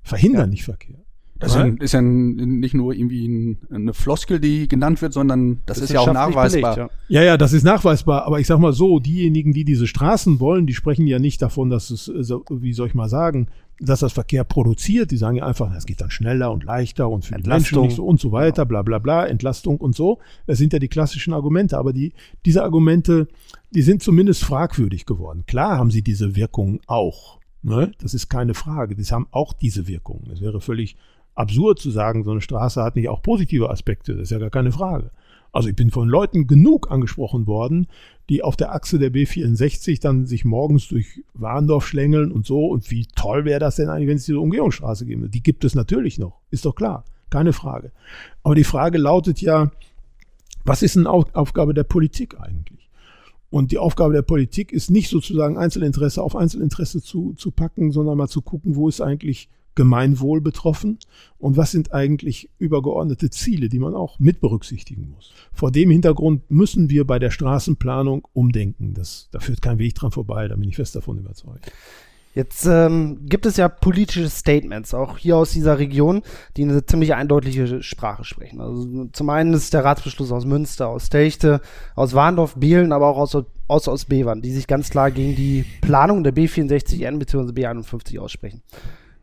verhindern 0.01 0.45
ja. 0.45 0.47
nicht 0.47 0.63
Verkehr. 0.63 1.05
Das 1.39 1.52
ist 1.52 1.58
ja, 1.58 1.65
ist 1.80 1.93
ja 1.93 2.02
nicht 2.02 2.73
nur 2.73 2.93
irgendwie 2.93 3.28
ein, 3.28 3.58
eine 3.71 3.93
Floskel, 3.93 4.39
die 4.39 4.67
genannt 4.67 5.02
wird, 5.02 5.13
sondern 5.13 5.60
das, 5.65 5.78
das 5.78 5.86
ist 5.86 5.93
ja 5.93 6.00
auch 6.00 6.12
nachweisbar. 6.12 6.76
Belegt, 6.76 6.91
ja. 7.10 7.21
ja. 7.21 7.26
ja, 7.26 7.38
das 7.38 7.54
ist 7.54 7.63
nachweisbar. 7.63 8.26
Aber 8.26 8.39
ich 8.39 8.47
sag 8.47 8.60
mal 8.60 8.73
so, 8.73 9.00
diejenigen, 9.00 9.54
die 9.54 9.63
diese 9.63 9.88
Straßen 9.88 10.39
wollen, 10.39 10.65
die 10.65 10.73
sprechen 10.73 11.06
ja 11.06 11.19
nicht 11.19 11.41
davon, 11.41 11.69
dass 11.69 11.91
es, 11.91 12.12
wie 12.50 12.73
soll 12.73 12.88
ich 12.88 12.95
mal 12.95 13.10
sagen, 13.10 13.47
dass 13.80 14.00
das 14.00 14.13
Verkehr 14.13 14.43
produziert. 14.43 15.12
Die 15.12 15.17
sagen 15.17 15.38
ja 15.38 15.45
einfach, 15.45 15.73
es 15.76 15.86
geht 15.86 16.02
dann 16.02 16.10
schneller 16.10 16.52
und 16.52 16.63
leichter 16.63 17.10
und 17.10 17.26
für 17.26 17.36
Entlastung. 17.36 17.54
die 17.54 17.76
Menschen 17.76 17.88
nicht 17.88 17.95
so 17.97 18.06
und 18.06 18.19
so 18.19 18.32
weiter, 18.32 18.65
bla 18.65 18.82
bla 18.82 19.00
bla, 19.00 19.26
Entlastung 19.26 19.78
und 19.78 19.95
so. 19.95 20.19
Das 20.45 20.58
sind 20.58 20.73
ja 20.73 20.80
die 20.80 20.88
klassischen 20.88 21.34
Argumente. 21.34 21.78
Aber 21.78 21.93
die, 21.93 22.13
diese 22.45 22.63
Argumente, 22.63 23.28
die 23.71 23.82
sind 23.82 24.02
zumindest 24.02 24.43
fragwürdig 24.43 25.06
geworden. 25.06 25.43
Klar 25.45 25.78
haben 25.78 25.91
sie 25.91 26.02
diese 26.02 26.36
Wirkung 26.36 26.80
auch. 26.88 27.39
Ne? 27.62 27.91
Das 28.00 28.13
ist 28.13 28.30
keine 28.30 28.54
Frage. 28.54 28.95
Die 28.95 29.04
haben 29.04 29.28
auch 29.32 29.54
diese 29.54 29.88
Wirkung. 29.88 30.23
Es 30.32 30.41
wäre 30.41 30.62
völlig 30.62 30.95
absurd 31.38 31.80
zu 31.80 31.91
sagen, 31.91 32.23
so 32.23 32.32
eine 32.32 32.41
Straße 32.41 32.84
hat 32.84 32.95
nicht 32.95 33.10
auch 33.10 33.21
positive 33.21 33.69
Aspekte. 33.69 34.13
Das 34.13 34.23
ist 34.23 34.32
ja 34.32 34.39
gar 34.39 34.50
keine 34.50 34.71
Frage. 34.71 35.12
Also 35.52 35.69
ich 35.69 35.76
bin 35.76 35.91
von 35.91 36.08
Leuten 36.08 36.45
genug 36.45 36.91
angesprochen 36.91 37.47
worden, 37.47 37.88
die 38.30 38.43
auf 38.43 38.56
der 38.56 38.73
Achse 38.73 39.00
der 39.00 39.12
B64 39.12 40.02
dann 40.02 40.26
sich 40.26 40.45
morgens 40.45 40.88
durch 40.88 41.23
Warndorf 41.34 41.88
schlängeln 41.88 42.32
und 42.32 42.45
so. 42.45 42.67
Und 42.67 42.91
wie 42.91 43.08
toll 43.15 43.45
wäre 43.45 43.60
das 43.60 43.78
denn 43.78 43.89
eigentlich, 43.89 44.10
wenn 44.10 44.17
es 44.17 44.26
diese 44.26 44.39
Umgehungsstraße 44.39 45.06
gäbe? 45.06 45.30
Die 45.30 45.41
gibt 45.41 45.63
es 45.63 45.73
natürlich 45.73 46.19
noch. 46.19 46.41
Ist 46.52 46.65
doch 46.65 46.76
klar. 46.76 47.06
Keine 47.30 47.54
Frage. 47.54 47.91
Aber 48.43 48.56
die 48.56 48.63
Frage 48.63 48.97
lautet 48.97 49.41
ja, 49.41 49.71
was 50.63 50.82
ist 50.82 50.97
eine 50.97 51.10
Aufgabe 51.10 51.73
der 51.73 51.84
Politik 51.84 52.39
eigentlich? 52.39 52.89
Und 53.50 53.71
die 53.71 53.78
Aufgabe 53.78 54.13
der 54.13 54.21
Politik 54.21 54.71
ist 54.71 54.91
nicht 54.91 55.10
sozusagen 55.10 55.58
Einzelinteresse 55.58 56.21
auf 56.21 56.36
Einzelinteresse 56.36 57.02
zu, 57.02 57.34
zu 57.34 57.52
packen, 57.52 57.91
sondern 57.91 58.17
mal 58.17 58.28
zu 58.28 58.41
gucken, 58.41 58.76
wo 58.76 58.89
ist 58.89 59.02
eigentlich 59.02 59.50
Gemeinwohl 59.77 60.41
betroffen 60.41 60.97
und 61.37 61.55
was 61.55 61.71
sind 61.71 61.93
eigentlich 61.93 62.49
übergeordnete 62.57 63.29
Ziele, 63.29 63.69
die 63.69 63.77
man 63.77 63.93
auch 63.93 64.17
mit 64.19 64.41
berücksichtigen 64.41 65.11
muss. 65.13 65.31
Vor 65.53 65.71
dem 65.71 65.91
Hintergrund 65.91 66.49
müssen 66.49 66.89
wir 66.89 67.05
bei 67.05 67.19
der 67.19 67.29
Straßenplanung 67.29 68.27
umdenken. 68.33 68.95
Das, 68.95 69.29
da 69.31 69.39
führt 69.39 69.61
kein 69.61 69.77
Weg 69.77 69.93
dran 69.93 70.11
vorbei, 70.11 70.47
da 70.47 70.55
bin 70.55 70.67
ich 70.67 70.75
fest 70.75 70.95
davon 70.95 71.19
überzeugt. 71.19 71.71
Jetzt 72.33 72.65
ähm, 72.65 73.19
gibt 73.23 73.45
es 73.45 73.57
ja 73.57 73.67
politische 73.67 74.29
Statements, 74.29 74.93
auch 74.93 75.17
hier 75.19 75.37
aus 75.37 75.51
dieser 75.51 75.77
Region, 75.77 76.23
die 76.55 76.63
eine 76.63 76.85
ziemlich 76.85 77.13
eindeutige 77.13 77.83
Sprache 77.83 78.23
sprechen. 78.23 78.61
Also 78.61 79.05
zum 79.11 79.29
einen 79.29 79.53
ist 79.53 79.73
der 79.73 79.85
Ratsbeschluss 79.85 80.31
aus 80.31 80.45
Münster, 80.45 80.87
aus 80.87 81.09
Techte, 81.09 81.61
aus 81.95 82.13
Warndorf, 82.13 82.55
Bielen, 82.55 82.91
aber 82.91 83.07
auch 83.07 83.17
aus, 83.17 83.37
aus, 83.67 83.87
aus 83.87 84.05
Bevern, 84.05 84.41
die 84.41 84.51
sich 84.51 84.65
ganz 84.65 84.89
klar 84.89 85.11
gegen 85.11 85.35
die 85.35 85.65
Planung 85.81 86.23
der 86.23 86.33
B64N 86.33 87.17
bzw. 87.17 87.51
B51 87.51 88.19
aussprechen. 88.19 88.61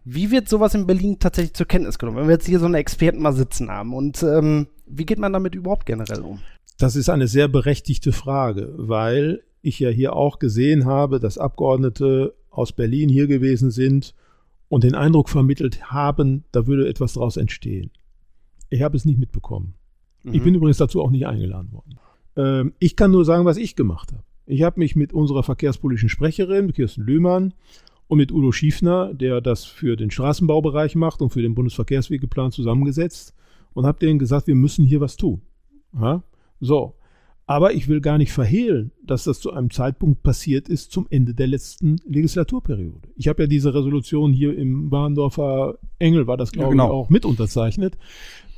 Wie 0.04 0.30
wird 0.30 0.48
sowas 0.48 0.74
in 0.74 0.86
Berlin 0.86 1.18
tatsächlich 1.18 1.54
zur 1.54 1.66
Kenntnis 1.66 1.98
genommen, 1.98 2.18
wenn 2.18 2.28
wir 2.28 2.34
jetzt 2.34 2.46
hier 2.46 2.58
so 2.58 2.66
einen 2.66 2.74
Experten 2.74 3.22
mal 3.22 3.32
sitzen 3.32 3.70
haben? 3.70 3.94
Und 3.94 4.22
ähm, 4.22 4.66
wie 4.86 5.06
geht 5.06 5.18
man 5.18 5.32
damit 5.32 5.54
überhaupt 5.54 5.86
generell 5.86 6.20
um? 6.20 6.40
Das 6.78 6.96
ist 6.96 7.08
eine 7.08 7.26
sehr 7.28 7.48
berechtigte 7.48 8.12
Frage, 8.12 8.74
weil 8.76 9.42
ich 9.62 9.78
ja 9.78 9.88
hier 9.88 10.14
auch 10.14 10.38
gesehen 10.38 10.84
habe, 10.84 11.20
dass 11.20 11.38
Abgeordnete 11.38 12.34
aus 12.50 12.72
Berlin 12.72 13.08
hier 13.08 13.26
gewesen 13.26 13.70
sind 13.70 14.14
und 14.68 14.84
den 14.84 14.94
Eindruck 14.94 15.28
vermittelt 15.28 15.90
haben, 15.90 16.44
da 16.52 16.66
würde 16.66 16.88
etwas 16.88 17.14
daraus 17.14 17.36
entstehen. 17.36 17.90
Ich 18.70 18.82
habe 18.82 18.96
es 18.96 19.04
nicht 19.04 19.18
mitbekommen. 19.18 19.74
Mhm. 20.22 20.34
Ich 20.34 20.42
bin 20.42 20.54
übrigens 20.54 20.78
dazu 20.78 21.02
auch 21.02 21.10
nicht 21.10 21.26
eingeladen 21.26 21.72
worden. 21.72 21.98
Ähm, 22.36 22.74
ich 22.78 22.96
kann 22.96 23.10
nur 23.10 23.24
sagen, 23.24 23.44
was 23.44 23.56
ich 23.56 23.76
gemacht 23.76 24.12
habe. 24.12 24.24
Ich 24.46 24.62
habe 24.62 24.80
mich 24.80 24.94
mit 24.94 25.12
unserer 25.12 25.42
verkehrspolitischen 25.42 26.08
Sprecherin, 26.10 26.72
Kirsten 26.72 27.02
Lühmann, 27.02 27.54
und 28.06 28.18
mit 28.18 28.32
Udo 28.32 28.52
Schiefner, 28.52 29.14
der 29.14 29.40
das 29.40 29.64
für 29.64 29.96
den 29.96 30.10
Straßenbaubereich 30.10 30.94
macht 30.94 31.22
und 31.22 31.30
für 31.30 31.42
den 31.42 31.54
Bundesverkehrswegeplan 31.54 32.52
zusammengesetzt 32.52 33.34
und 33.72 33.86
habe 33.86 33.98
denen 33.98 34.18
gesagt, 34.18 34.46
wir 34.46 34.54
müssen 34.54 34.84
hier 34.84 35.00
was 35.00 35.16
tun. 35.16 35.42
Ja? 35.98 36.22
So. 36.60 36.94
Aber 37.46 37.74
ich 37.74 37.88
will 37.88 38.00
gar 38.00 38.16
nicht 38.16 38.32
verhehlen, 38.32 38.90
dass 39.02 39.24
das 39.24 39.38
zu 39.38 39.52
einem 39.52 39.68
Zeitpunkt 39.68 40.22
passiert 40.22 40.66
ist 40.66 40.90
zum 40.92 41.06
Ende 41.10 41.34
der 41.34 41.46
letzten 41.46 41.96
Legislaturperiode. 42.06 43.06
Ich 43.16 43.28
habe 43.28 43.42
ja 43.42 43.46
diese 43.46 43.74
Resolution 43.74 44.32
hier 44.32 44.56
im 44.56 44.90
Warndorfer 44.90 45.76
Engel, 45.98 46.26
war 46.26 46.38
das 46.38 46.52
glaube 46.52 46.68
ja, 46.68 46.70
genau. 46.70 46.86
ich 46.86 46.90
auch 46.92 47.10
mit 47.10 47.26
unterzeichnet. 47.26 47.98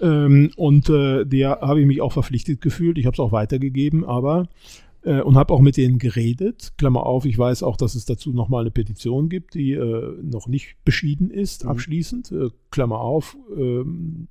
Ähm, 0.00 0.52
und 0.54 0.88
äh, 0.88 1.24
der 1.24 1.59
habe 1.62 1.80
ich 1.80 1.87
mich 1.87 2.00
auch 2.00 2.12
verpflichtet 2.12 2.61
gefühlt. 2.61 2.96
Ich 2.98 3.06
habe 3.06 3.14
es 3.14 3.20
auch 3.20 3.32
weitergegeben, 3.32 4.04
aber 4.04 4.46
äh, 5.07 5.21
und 5.21 5.37
habe 5.37 5.55
auch 5.55 5.61
mit 5.61 5.77
denen 5.77 5.99
geredet. 5.99 6.73
Klammer 6.77 7.07
auf, 7.07 7.25
ich 7.25 7.38
weiß 7.38 7.62
auch, 7.62 7.77
dass 7.77 7.95
es 7.95 8.05
dazu 8.05 8.33
nochmal 8.33 8.62
eine 8.62 8.71
Petition 8.71 9.29
gibt, 9.29 9.55
die 9.55 9.73
äh, 9.73 10.19
noch 10.23 10.49
nicht 10.49 10.77
beschieden 10.85 11.31
ist, 11.31 11.64
mhm. 11.64 11.71
abschließend. 11.71 12.33
Äh, 12.33 12.49
Klammer 12.71 13.01
auf, 13.01 13.37
ähm, 13.57 14.29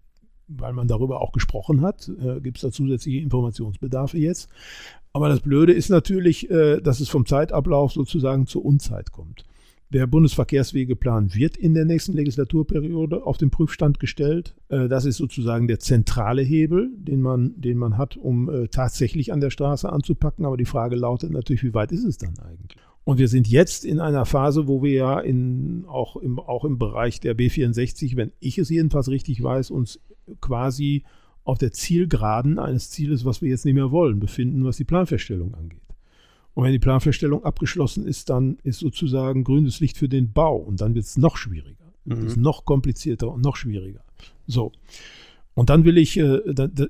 weil 0.47 0.73
man 0.73 0.87
darüber 0.87 1.21
auch 1.21 1.31
gesprochen 1.31 1.81
hat, 1.81 2.11
äh, 2.21 2.41
gibt 2.41 2.57
es 2.57 2.61
da 2.61 2.71
zusätzliche 2.71 3.19
Informationsbedarfe 3.19 4.17
jetzt. 4.17 4.49
Aber 5.13 5.29
das 5.29 5.39
Blöde 5.39 5.71
ist 5.71 5.89
natürlich, 5.89 6.49
äh, 6.51 6.81
dass 6.81 6.99
es 6.99 7.07
vom 7.07 7.25
Zeitablauf 7.25 7.93
sozusagen 7.93 8.45
zur 8.45 8.65
Unzeit 8.65 9.11
kommt. 9.11 9.44
Der 9.91 10.07
Bundesverkehrswegeplan 10.07 11.33
wird 11.35 11.57
in 11.57 11.73
der 11.73 11.85
nächsten 11.85 12.13
Legislaturperiode 12.13 13.23
auf 13.25 13.37
den 13.37 13.51
Prüfstand 13.51 13.99
gestellt. 13.99 14.55
Äh, 14.69 14.87
das 14.87 15.05
ist 15.05 15.17
sozusagen 15.17 15.67
der 15.67 15.79
zentrale 15.79 16.41
Hebel, 16.41 16.89
den 16.97 17.21
man, 17.21 17.53
den 17.61 17.77
man 17.77 17.97
hat, 17.97 18.17
um 18.17 18.49
äh, 18.49 18.67
tatsächlich 18.67 19.31
an 19.31 19.41
der 19.41 19.51
Straße 19.51 19.91
anzupacken. 19.91 20.45
Aber 20.45 20.57
die 20.57 20.65
Frage 20.65 20.95
lautet 20.95 21.31
natürlich, 21.31 21.63
wie 21.63 21.73
weit 21.73 21.91
ist 21.91 22.03
es 22.03 22.17
dann 22.17 22.37
eigentlich? 22.39 22.77
Und 23.03 23.19
wir 23.19 23.27
sind 23.27 23.47
jetzt 23.47 23.85
in 23.85 23.99
einer 23.99 24.25
Phase, 24.25 24.67
wo 24.67 24.81
wir 24.81 24.91
ja 24.91 25.19
in, 25.19 25.85
auch, 25.87 26.15
im, 26.15 26.39
auch 26.39 26.65
im 26.65 26.79
Bereich 26.79 27.19
der 27.19 27.37
B64, 27.37 28.15
wenn 28.15 28.31
ich 28.39 28.57
es 28.57 28.69
jedenfalls 28.69 29.09
richtig 29.09 29.43
weiß, 29.43 29.69
uns 29.69 29.99
quasi 30.41 31.03
auf 31.43 31.59
der 31.59 31.71
Zielgeraden 31.71 32.57
eines 32.57 32.89
Zieles, 32.89 33.23
was 33.23 33.43
wir 33.43 33.49
jetzt 33.49 33.65
nicht 33.65 33.75
mehr 33.75 33.91
wollen, 33.91 34.19
befinden, 34.19 34.65
was 34.65 34.77
die 34.77 34.83
Planfeststellung 34.83 35.53
angeht. 35.53 35.84
Und 36.55 36.63
wenn 36.63 36.71
die 36.71 36.79
Planfeststellung 36.79 37.43
abgeschlossen 37.43 38.07
ist, 38.07 38.29
dann 38.29 38.57
ist 38.63 38.79
sozusagen 38.79 39.43
grünes 39.43 39.81
Licht 39.81 39.97
für 39.97 40.09
den 40.09 40.31
Bau 40.31 40.55
und 40.55 40.81
dann 40.81 40.95
wird 40.95 41.05
es 41.05 41.17
noch 41.17 41.35
schwieriger. 41.35 41.93
Mhm. 42.05 42.25
Ist 42.25 42.37
noch 42.37 42.63
komplizierter 42.65 43.31
und 43.31 43.43
noch 43.43 43.57
schwieriger. 43.57 44.03
So. 44.47 44.71
Und 45.53 45.69
dann 45.69 45.85
will 45.85 45.97
ich, 45.97 46.17
äh, 46.17 46.39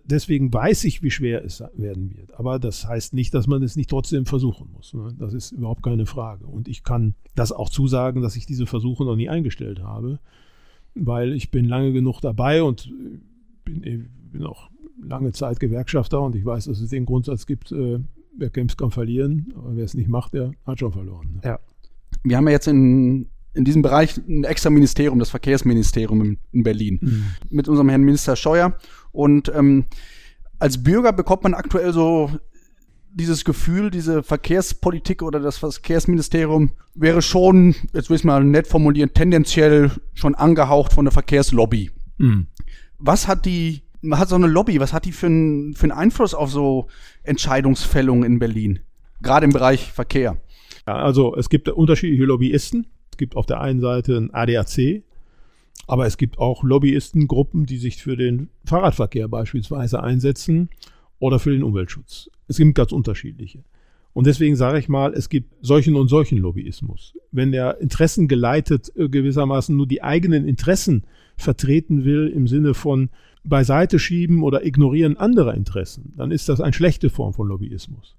deswegen 0.05 0.53
weiß 0.53 0.85
ich, 0.85 1.03
wie 1.03 1.11
schwer 1.11 1.43
es 1.43 1.63
werden 1.75 2.15
wird. 2.15 2.33
Aber 2.39 2.57
das 2.59 2.87
heißt 2.87 3.13
nicht, 3.13 3.33
dass 3.33 3.47
man 3.47 3.61
es 3.63 3.75
nicht 3.75 3.89
trotzdem 3.89 4.25
versuchen 4.25 4.71
muss. 4.71 4.93
Ne? 4.93 5.15
Das 5.17 5.33
ist 5.33 5.51
überhaupt 5.51 5.83
keine 5.83 6.05
Frage. 6.05 6.45
Und 6.45 6.67
ich 6.67 6.83
kann 6.83 7.15
das 7.35 7.51
auch 7.51 7.69
zusagen, 7.69 8.21
dass 8.21 8.35
ich 8.35 8.45
diese 8.45 8.65
Versuche 8.65 9.03
noch 9.03 9.15
nie 9.15 9.29
eingestellt 9.29 9.81
habe, 9.83 10.19
weil 10.95 11.33
ich 11.33 11.51
bin 11.51 11.65
lange 11.65 11.91
genug 11.91 12.21
dabei 12.21 12.63
und 12.63 12.91
bin, 13.63 14.09
bin 14.31 14.43
auch 14.43 14.69
lange 15.01 15.31
Zeit 15.31 15.59
Gewerkschafter 15.59 16.21
und 16.21 16.35
ich 16.35 16.45
weiß, 16.45 16.65
dass 16.65 16.79
es 16.79 16.89
den 16.89 17.05
Grundsatz 17.05 17.45
gibt, 17.45 17.71
äh, 17.71 17.99
wer 18.37 18.49
kämpft, 18.49 18.77
kann 18.77 18.91
verlieren, 18.91 19.53
aber 19.55 19.75
wer 19.75 19.85
es 19.85 19.93
nicht 19.93 20.09
macht, 20.09 20.33
der 20.33 20.51
hat 20.65 20.79
schon 20.79 20.91
verloren. 20.91 21.33
Ne? 21.35 21.41
Ja. 21.43 21.59
Wir 22.23 22.37
haben 22.37 22.47
ja 22.47 22.53
jetzt 22.53 22.67
in, 22.67 23.27
in 23.53 23.65
diesem 23.65 23.81
Bereich 23.81 24.17
ein 24.17 24.43
extra 24.43 24.69
Ministerium, 24.69 25.19
das 25.19 25.29
Verkehrsministerium 25.29 26.21
in, 26.21 26.37
in 26.51 26.63
Berlin, 26.63 26.99
mhm. 27.01 27.25
mit 27.49 27.67
unserem 27.67 27.89
Herrn 27.89 28.03
Minister 28.03 28.35
Scheuer. 28.35 28.77
Und 29.11 29.51
ähm, 29.55 29.85
als 30.59 30.81
Bürger 30.81 31.13
bekommt 31.13 31.43
man 31.43 31.53
aktuell 31.53 31.93
so 31.93 32.31
dieses 33.15 33.45
Gefühl, 33.45 33.91
diese 33.91 34.23
Verkehrspolitik 34.23 35.21
oder 35.21 35.39
das 35.39 35.57
Verkehrsministerium 35.57 36.71
wäre 36.95 37.21
schon, 37.21 37.73
jetzt 37.93 38.09
will 38.09 38.17
ich 38.17 38.25
mal 38.25 38.43
nett 38.43 38.67
formulieren, 38.67 39.11
tendenziell 39.13 39.91
schon 40.13 40.35
angehaucht 40.35 40.91
von 40.91 41.05
der 41.05 41.13
Verkehrslobby. 41.13 41.91
Mhm. 42.17 42.47
Was 42.97 43.27
hat 43.27 43.45
die 43.45 43.84
man 44.05 44.19
hat 44.19 44.29
so 44.29 44.35
eine 44.35 44.47
Lobby, 44.47 44.79
was 44.79 44.93
hat 44.93 45.05
die 45.05 45.11
für 45.11 45.27
einen 45.27 45.73
für 45.73 45.95
Einfluss 45.95 46.33
auf 46.33 46.51
so 46.51 46.87
Entscheidungsfällungen 47.23 48.23
in 48.23 48.39
Berlin? 48.39 48.79
Gerade 49.21 49.45
im 49.45 49.51
Bereich 49.51 49.91
Verkehr. 49.91 50.37
Ja, 50.87 50.95
also 50.95 51.35
es 51.35 51.49
gibt 51.49 51.67
unterschiedliche 51.67 52.25
Lobbyisten. 52.25 52.87
Es 53.11 53.17
gibt 53.17 53.35
auf 53.35 53.45
der 53.45 53.61
einen 53.61 53.79
Seite 53.79 54.17
ein 54.17 54.33
ADAC, 54.33 55.03
aber 55.87 56.05
es 56.05 56.17
gibt 56.17 56.37
auch 56.37 56.63
Lobbyistengruppen, 56.63 57.65
die 57.65 57.77
sich 57.77 58.01
für 58.01 58.17
den 58.17 58.49
Fahrradverkehr 58.65 59.27
beispielsweise 59.27 60.03
einsetzen 60.03 60.69
oder 61.19 61.39
für 61.39 61.51
den 61.51 61.63
Umweltschutz. 61.63 62.29
Es 62.47 62.57
gibt 62.57 62.75
ganz 62.75 62.91
unterschiedliche. 62.91 63.63
Und 64.15 64.27
deswegen 64.27 64.55
sage 64.55 64.79
ich 64.79 64.87
mal, 64.87 65.13
es 65.13 65.27
gibt 65.27 65.53
solchen 65.61 65.95
und 65.95 66.07
solchen 66.07 66.37
Lobbyismus. 66.37 67.17
Wenn 67.31 67.51
der 67.51 67.81
Interessen 67.81 68.29
geleitet 68.29 68.91
äh, 68.95 69.09
gewissermaßen 69.09 69.75
nur 69.75 69.87
die 69.87 70.03
eigenen 70.03 70.47
Interessen 70.47 71.03
vertreten 71.35 72.05
will 72.05 72.27
im 72.27 72.47
Sinne 72.47 72.73
von 72.73 73.09
beiseite 73.45 73.99
schieben 73.99 74.43
oder 74.43 74.65
ignorieren 74.65 75.17
anderer 75.17 75.53
Interessen, 75.53 76.13
dann 76.17 76.31
ist 76.31 76.49
das 76.49 76.61
eine 76.61 76.73
schlechte 76.73 77.09
Form 77.09 77.33
von 77.33 77.47
Lobbyismus. 77.47 78.15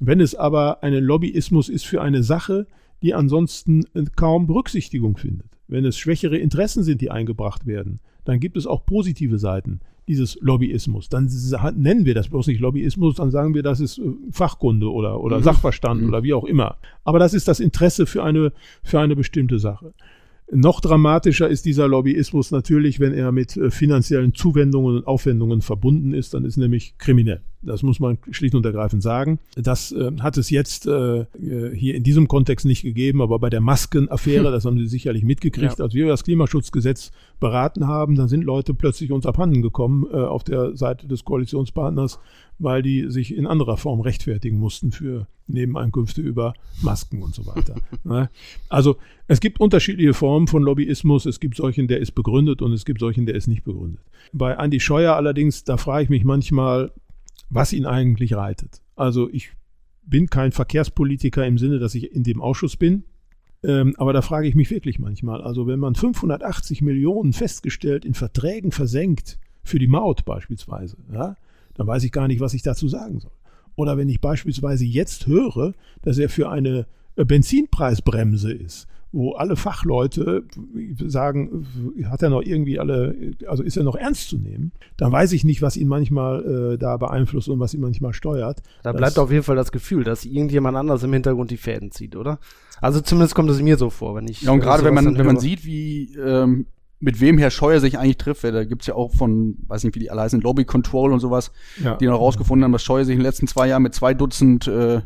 Wenn 0.00 0.20
es 0.20 0.34
aber 0.34 0.82
ein 0.82 0.94
Lobbyismus 0.94 1.68
ist 1.68 1.86
für 1.86 2.02
eine 2.02 2.22
Sache, 2.22 2.66
die 3.02 3.14
ansonsten 3.14 3.84
äh, 3.94 4.04
kaum 4.14 4.46
Berücksichtigung 4.46 5.16
findet, 5.16 5.48
wenn 5.68 5.84
es 5.84 5.98
schwächere 5.98 6.38
Interessen 6.38 6.82
sind, 6.82 7.00
die 7.00 7.10
eingebracht 7.10 7.66
werden, 7.66 8.00
dann 8.24 8.40
gibt 8.40 8.56
es 8.56 8.66
auch 8.66 8.84
positive 8.86 9.38
Seiten 9.38 9.80
dieses 10.08 10.38
Lobbyismus. 10.40 11.08
Dann 11.08 11.28
nennen 11.74 12.04
wir 12.04 12.14
das 12.14 12.28
bloß 12.28 12.46
nicht 12.46 12.60
Lobbyismus, 12.60 13.16
dann 13.16 13.30
sagen 13.30 13.54
wir, 13.54 13.62
das 13.62 13.80
ist 13.80 13.98
äh, 13.98 14.02
Fachkunde 14.30 14.90
oder, 14.90 15.20
oder 15.20 15.38
mhm. 15.38 15.42
Sachverstand 15.42 16.02
mhm. 16.02 16.08
oder 16.08 16.22
wie 16.22 16.34
auch 16.34 16.44
immer. 16.44 16.76
Aber 17.04 17.18
das 17.18 17.34
ist 17.34 17.48
das 17.48 17.60
Interesse 17.60 18.06
für 18.06 18.22
eine, 18.22 18.52
für 18.82 19.00
eine 19.00 19.16
bestimmte 19.16 19.58
Sache. 19.58 19.94
Noch 20.52 20.80
dramatischer 20.80 21.48
ist 21.48 21.64
dieser 21.64 21.88
Lobbyismus 21.88 22.52
natürlich, 22.52 23.00
wenn 23.00 23.12
er 23.12 23.32
mit 23.32 23.56
äh, 23.56 23.70
finanziellen 23.70 24.32
Zuwendungen 24.34 24.98
und 24.98 25.06
Aufwendungen 25.06 25.60
verbunden 25.60 26.14
ist, 26.14 26.34
dann 26.34 26.44
ist 26.44 26.56
nämlich 26.56 26.96
kriminell. 26.98 27.42
Das 27.66 27.82
muss 27.82 28.00
man 28.00 28.18
schlicht 28.30 28.54
und 28.54 28.64
ergreifend 28.64 29.02
sagen. 29.02 29.38
Das 29.56 29.92
äh, 29.92 30.12
hat 30.20 30.36
es 30.38 30.50
jetzt 30.50 30.86
äh, 30.86 31.20
äh 31.20 31.26
hier 31.74 31.94
in 31.94 32.02
diesem 32.02 32.28
Kontext 32.28 32.64
nicht 32.64 32.82
gegeben, 32.82 33.20
aber 33.20 33.38
bei 33.38 33.50
der 33.50 33.60
Maskenaffäre, 33.60 34.46
hm. 34.46 34.52
das 34.52 34.64
haben 34.64 34.78
Sie 34.78 34.86
sicherlich 34.86 35.24
mitgekriegt, 35.24 35.78
ja. 35.78 35.84
als 35.84 35.94
wir 35.94 36.06
das 36.06 36.24
Klimaschutzgesetz 36.24 37.12
beraten 37.40 37.86
haben, 37.86 38.14
dann 38.14 38.28
sind 38.28 38.44
Leute 38.44 38.72
plötzlich 38.72 39.12
uns 39.12 39.26
abhanden 39.26 39.62
gekommen 39.62 40.06
äh, 40.10 40.16
auf 40.16 40.44
der 40.44 40.76
Seite 40.76 41.06
des 41.06 41.24
Koalitionspartners, 41.24 42.18
weil 42.58 42.82
die 42.82 43.10
sich 43.10 43.36
in 43.36 43.46
anderer 43.46 43.76
Form 43.76 44.00
rechtfertigen 44.00 44.58
mussten 44.58 44.92
für 44.92 45.26
Nebeneinkünfte 45.48 46.22
über 46.22 46.54
Masken 46.82 47.22
und 47.22 47.34
so 47.34 47.46
weiter. 47.46 47.76
Ne? 48.04 48.30
also 48.68 48.96
es 49.26 49.40
gibt 49.40 49.58
unterschiedliche 49.58 50.14
Formen 50.14 50.46
von 50.46 50.62
Lobbyismus. 50.62 51.26
Es 51.26 51.40
gibt 51.40 51.56
solchen, 51.56 51.88
der 51.88 51.98
ist 51.98 52.12
begründet 52.12 52.62
und 52.62 52.72
es 52.72 52.84
gibt 52.84 53.00
solchen, 53.00 53.26
der 53.26 53.34
ist 53.34 53.48
nicht 53.48 53.64
begründet. 53.64 54.00
Bei 54.32 54.52
Andy 54.52 54.78
Scheuer 54.78 55.16
allerdings, 55.16 55.64
da 55.64 55.76
frage 55.76 56.04
ich 56.04 56.08
mich 56.08 56.24
manchmal, 56.24 56.92
was 57.48 57.72
ihn 57.72 57.86
eigentlich 57.86 58.34
reitet. 58.34 58.82
Also 58.94 59.28
ich 59.30 59.50
bin 60.04 60.28
kein 60.28 60.52
Verkehrspolitiker 60.52 61.46
im 61.46 61.58
Sinne, 61.58 61.78
dass 61.78 61.94
ich 61.94 62.12
in 62.12 62.22
dem 62.22 62.40
Ausschuss 62.40 62.76
bin. 62.76 63.04
Ähm, 63.62 63.94
aber 63.98 64.12
da 64.12 64.22
frage 64.22 64.46
ich 64.48 64.54
mich 64.54 64.70
wirklich 64.70 64.98
manchmal. 64.98 65.42
Also 65.42 65.66
wenn 65.66 65.78
man 65.78 65.94
580 65.94 66.82
Millionen 66.82 67.32
festgestellt 67.32 68.04
in 68.04 68.14
Verträgen 68.14 68.72
versenkt, 68.72 69.38
für 69.64 69.78
die 69.80 69.88
Maut 69.88 70.24
beispielsweise, 70.24 70.96
ja, 71.12 71.36
dann 71.74 71.86
weiß 71.86 72.04
ich 72.04 72.12
gar 72.12 72.28
nicht, 72.28 72.40
was 72.40 72.54
ich 72.54 72.62
dazu 72.62 72.88
sagen 72.88 73.18
soll. 73.18 73.32
Oder 73.74 73.96
wenn 73.96 74.08
ich 74.08 74.20
beispielsweise 74.20 74.84
jetzt 74.84 75.26
höre, 75.26 75.74
dass 76.02 76.18
er 76.18 76.28
für 76.28 76.48
eine 76.50 76.86
Benzinpreisbremse 77.16 78.52
ist, 78.52 78.86
wo 79.12 79.32
alle 79.32 79.56
Fachleute 79.56 80.44
sagen, 81.06 81.66
hat 82.10 82.22
er 82.22 82.30
noch 82.30 82.42
irgendwie 82.42 82.78
alle, 82.78 83.34
also 83.46 83.62
ist 83.62 83.76
er 83.76 83.84
noch 83.84 83.96
ernst 83.96 84.28
zu 84.28 84.36
nehmen, 84.36 84.72
dann 84.96 85.12
weiß 85.12 85.32
ich 85.32 85.44
nicht, 85.44 85.62
was 85.62 85.76
ihn 85.76 85.88
manchmal 85.88 86.74
äh, 86.74 86.78
da 86.78 86.96
beeinflusst 86.96 87.48
und 87.48 87.60
was 87.60 87.72
ihn 87.72 87.80
manchmal 87.80 88.12
steuert. 88.12 88.62
Da 88.82 88.92
bleibt 88.92 89.18
auf 89.18 89.30
jeden 89.30 89.42
Fall 89.42 89.56
das 89.56 89.72
Gefühl, 89.72 90.04
dass 90.04 90.24
irgendjemand 90.24 90.76
anders 90.76 91.02
im 91.02 91.12
Hintergrund 91.12 91.50
die 91.50 91.56
Fäden 91.56 91.90
zieht, 91.90 92.16
oder? 92.16 92.38
Also 92.80 93.00
zumindest 93.00 93.34
kommt 93.34 93.50
es 93.50 93.62
mir 93.62 93.78
so 93.78 93.90
vor, 93.90 94.14
wenn 94.16 94.28
ich. 94.28 94.42
Ja, 94.42 94.52
und 94.52 94.60
gerade 94.60 94.84
wenn 94.84 94.94
man, 94.94 95.16
wenn 95.16 95.26
man 95.26 95.38
sieht, 95.38 95.64
wie 95.64 96.14
ähm, 96.16 96.66
mit 96.98 97.20
wem 97.20 97.38
Herr 97.38 97.50
Scheuer 97.50 97.80
sich 97.80 97.98
eigentlich 97.98 98.16
trifft, 98.16 98.44
da 98.44 98.64
gibt's 98.64 98.86
ja 98.86 98.94
auch 98.94 99.12
von, 99.12 99.56
weiß 99.66 99.84
nicht, 99.84 99.94
wie 99.94 100.00
die 100.00 100.10
alle 100.10 100.22
heißen, 100.22 100.40
Lobby 100.40 100.64
Control 100.64 101.12
und 101.12 101.20
sowas, 101.20 101.52
ja. 101.82 101.96
die 101.96 102.06
noch 102.06 102.20
rausgefunden 102.20 102.64
haben, 102.64 102.72
dass 102.72 102.82
Scheuer 102.82 103.04
sich 103.04 103.14
in 103.14 103.20
den 103.20 103.26
letzten 103.26 103.46
zwei 103.46 103.68
Jahren 103.68 103.82
mit 103.82 103.94
zwei 103.94 104.14
Dutzend 104.14 104.66
äh, 104.66 105.02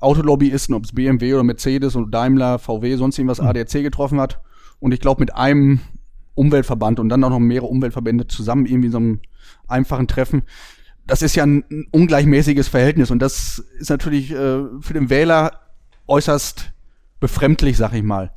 Autolobbyisten, 0.00 0.74
ob 0.74 0.84
es 0.84 0.92
BMW 0.92 1.34
oder 1.34 1.42
Mercedes 1.42 1.96
oder 1.96 2.10
Daimler, 2.10 2.58
VW, 2.58 2.96
sonst 2.96 3.18
irgendwas, 3.18 3.40
mhm. 3.40 3.48
ADAC 3.48 3.82
getroffen 3.82 4.20
hat. 4.20 4.40
Und 4.78 4.92
ich 4.92 5.00
glaube, 5.00 5.20
mit 5.20 5.34
einem 5.34 5.80
Umweltverband 6.34 7.00
und 7.00 7.08
dann 7.08 7.22
auch 7.24 7.30
noch 7.30 7.38
mehrere 7.38 7.66
Umweltverbände 7.66 8.26
zusammen 8.26 8.66
irgendwie 8.66 8.86
in 8.86 8.92
so 8.92 8.98
einem 8.98 9.20
einfachen 9.68 10.08
Treffen. 10.08 10.42
Das 11.06 11.22
ist 11.22 11.34
ja 11.36 11.44
ein, 11.44 11.64
ein 11.70 11.86
ungleichmäßiges 11.90 12.68
Verhältnis 12.68 13.10
und 13.10 13.20
das 13.20 13.58
ist 13.78 13.90
natürlich 13.90 14.30
äh, 14.30 14.62
für 14.80 14.94
den 14.94 15.10
Wähler 15.10 15.60
äußerst 16.06 16.72
befremdlich, 17.18 17.76
sag 17.76 17.94
ich 17.94 18.02
mal 18.02 18.32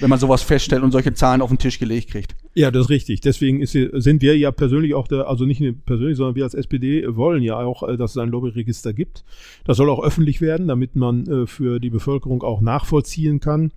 wenn 0.00 0.10
man 0.10 0.18
sowas 0.18 0.42
feststellt 0.42 0.82
und 0.82 0.92
solche 0.92 1.14
Zahlen 1.14 1.42
auf 1.42 1.50
den 1.50 1.58
Tisch 1.58 1.78
gelegt 1.78 2.10
kriegt. 2.10 2.34
Ja, 2.56 2.70
das 2.70 2.84
ist 2.84 2.90
richtig. 2.90 3.20
Deswegen 3.20 3.60
ist, 3.60 3.72
sind 3.72 4.22
wir 4.22 4.38
ja 4.38 4.52
persönlich 4.52 4.94
auch 4.94 5.08
der, 5.08 5.28
also 5.28 5.44
nicht 5.44 5.60
persönlich, 5.86 6.16
sondern 6.16 6.36
wir 6.36 6.44
als 6.44 6.54
SPD 6.54 7.04
wollen 7.16 7.42
ja 7.42 7.58
auch, 7.58 7.82
äh, 7.82 7.96
dass 7.96 8.12
es 8.12 8.18
ein 8.18 8.28
Lobbyregister 8.28 8.92
gibt. 8.92 9.24
Das 9.64 9.76
soll 9.76 9.90
auch 9.90 10.02
öffentlich 10.02 10.40
werden, 10.40 10.68
damit 10.68 10.94
man 10.94 11.26
äh, 11.26 11.46
für 11.46 11.80
die 11.80 11.90
Bevölkerung 11.90 12.42
auch 12.44 12.60
nachvollziehen 12.60 13.40
kann, 13.40 13.72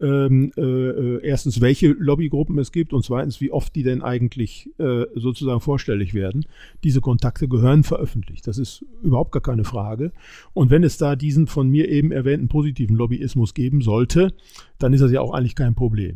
ähm, 0.00 0.52
äh, 0.56 0.60
äh, 0.60 1.20
erstens, 1.24 1.60
welche 1.60 1.88
Lobbygruppen 1.88 2.58
es 2.58 2.70
gibt 2.70 2.92
und 2.92 3.04
zweitens, 3.04 3.40
wie 3.40 3.50
oft 3.50 3.74
die 3.74 3.82
denn 3.82 4.02
eigentlich 4.02 4.70
äh, 4.78 5.06
sozusagen 5.14 5.60
vorstellig 5.60 6.14
werden. 6.14 6.46
Diese 6.84 7.00
Kontakte 7.00 7.48
gehören 7.48 7.82
veröffentlicht. 7.82 8.46
Das 8.46 8.58
ist 8.58 8.84
überhaupt 9.02 9.32
gar 9.32 9.42
keine 9.42 9.64
Frage. 9.64 10.12
Und 10.54 10.70
wenn 10.70 10.84
es 10.84 10.98
da 10.98 11.16
diesen 11.16 11.46
von 11.46 11.68
mir 11.68 11.88
eben 11.88 12.12
erwähnten 12.12 12.48
positiven 12.48 12.94
Lobbyismus 12.94 13.54
geben 13.54 13.80
sollte, 13.80 14.34
dann 14.78 14.92
ist 14.92 15.00
das 15.00 15.10
ja 15.10 15.20
auch 15.20 15.32
eigentlich 15.32 15.56
kein 15.56 15.74
Problem. 15.74 16.14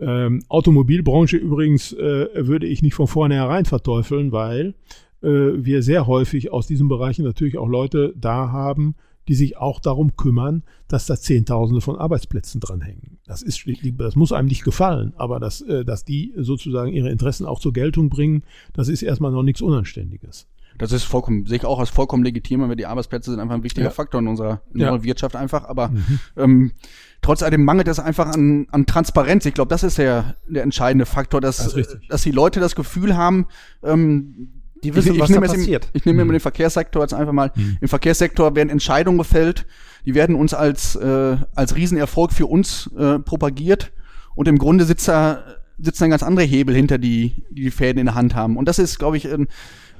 Ähm, 0.00 0.42
Automobilbranche 0.48 1.36
übrigens 1.36 1.92
äh, 1.92 2.28
würde 2.34 2.66
ich 2.66 2.82
nicht 2.82 2.94
von 2.94 3.08
vornherein 3.08 3.64
verteufeln, 3.64 4.32
weil 4.32 4.74
äh, 5.22 5.28
wir 5.28 5.82
sehr 5.82 6.06
häufig 6.06 6.52
aus 6.52 6.66
diesen 6.66 6.88
Bereichen 6.88 7.24
natürlich 7.24 7.58
auch 7.58 7.68
Leute 7.68 8.14
da 8.16 8.50
haben, 8.52 8.94
die 9.28 9.34
sich 9.34 9.58
auch 9.58 9.78
darum 9.78 10.16
kümmern, 10.16 10.62
dass 10.88 11.06
da 11.06 11.16
Zehntausende 11.16 11.82
von 11.82 11.96
Arbeitsplätzen 11.96 12.60
dranhängen. 12.60 13.18
Das 13.26 13.42
ist 13.42 13.62
das 13.98 14.16
muss 14.16 14.32
einem 14.32 14.48
nicht 14.48 14.64
gefallen, 14.64 15.12
aber 15.16 15.38
dass, 15.38 15.60
äh, 15.60 15.84
dass 15.84 16.04
die 16.04 16.32
sozusagen 16.36 16.92
ihre 16.92 17.10
Interessen 17.10 17.44
auch 17.44 17.60
zur 17.60 17.72
Geltung 17.72 18.08
bringen, 18.08 18.42
das 18.72 18.88
ist 18.88 19.02
erstmal 19.02 19.32
noch 19.32 19.42
nichts 19.42 19.60
Unanständiges. 19.60 20.48
Das 20.78 20.92
ist 20.92 21.04
vollkommen, 21.04 21.46
sehe 21.46 21.56
ich 21.56 21.64
auch 21.64 21.80
als 21.80 21.90
vollkommen 21.90 22.22
legitim, 22.22 22.66
weil 22.68 22.76
die 22.76 22.86
Arbeitsplätze 22.86 23.30
sind 23.30 23.40
einfach 23.40 23.56
ein 23.56 23.64
wichtiger 23.64 23.88
ja. 23.88 23.90
Faktor 23.90 24.20
in 24.20 24.28
unserer, 24.28 24.62
in 24.72 24.80
ja. 24.80 24.90
unserer 24.90 25.04
Wirtschaft 25.04 25.36
einfach. 25.36 25.64
Aber 25.64 25.88
mhm. 25.88 26.20
ähm, 26.36 26.72
trotz 27.20 27.42
allem 27.42 27.64
mangelt 27.64 27.88
es 27.88 27.98
einfach 27.98 28.28
an, 28.28 28.66
an 28.70 28.86
Transparenz. 28.86 29.44
Ich 29.46 29.54
glaube, 29.54 29.68
das 29.68 29.82
ist 29.82 29.98
der, 29.98 30.36
der 30.46 30.62
entscheidende 30.62 31.04
Faktor, 31.06 31.40
dass, 31.40 31.56
das 31.56 31.98
dass 32.08 32.22
die 32.22 32.30
Leute 32.30 32.60
das 32.60 32.76
Gefühl 32.76 33.16
haben, 33.16 33.46
ähm, 33.82 34.52
die 34.84 34.94
wissen, 34.94 35.14
ich, 35.14 35.20
was 35.20 35.30
ich 35.30 35.34
da 35.34 35.40
passiert. 35.40 35.84
Den, 35.86 35.90
ich 35.94 36.04
nehme 36.06 36.24
mhm. 36.24 36.32
den 36.32 36.40
Verkehrssektor 36.40 37.02
jetzt 37.02 37.14
einfach 37.14 37.32
mal. 37.32 37.50
Mhm. 37.54 37.78
Im 37.80 37.88
Verkehrssektor 37.88 38.54
werden 38.54 38.70
Entscheidungen 38.70 39.18
gefällt, 39.18 39.66
die 40.06 40.14
werden 40.14 40.36
uns 40.36 40.54
als, 40.54 40.94
äh, 40.96 41.36
als 41.54 41.74
Riesenerfolg 41.74 42.32
für 42.32 42.46
uns 42.46 42.90
äh, 42.96 43.18
propagiert. 43.18 43.92
Und 44.34 44.46
im 44.46 44.58
Grunde 44.58 44.84
sitzt 44.84 45.08
da, 45.08 45.42
sitzen 45.78 46.04
dann 46.04 46.10
ganz 46.10 46.22
andere 46.22 46.46
Hebel 46.46 46.74
hinter, 46.74 46.98
die, 46.98 47.44
die 47.50 47.62
die 47.62 47.70
Fäden 47.70 47.98
in 47.98 48.06
der 48.06 48.14
Hand 48.14 48.34
haben. 48.34 48.56
Und 48.56 48.66
das 48.68 48.78
ist, 48.78 48.98
glaube 48.98 49.16
ich, 49.16 49.30
ein, 49.30 49.48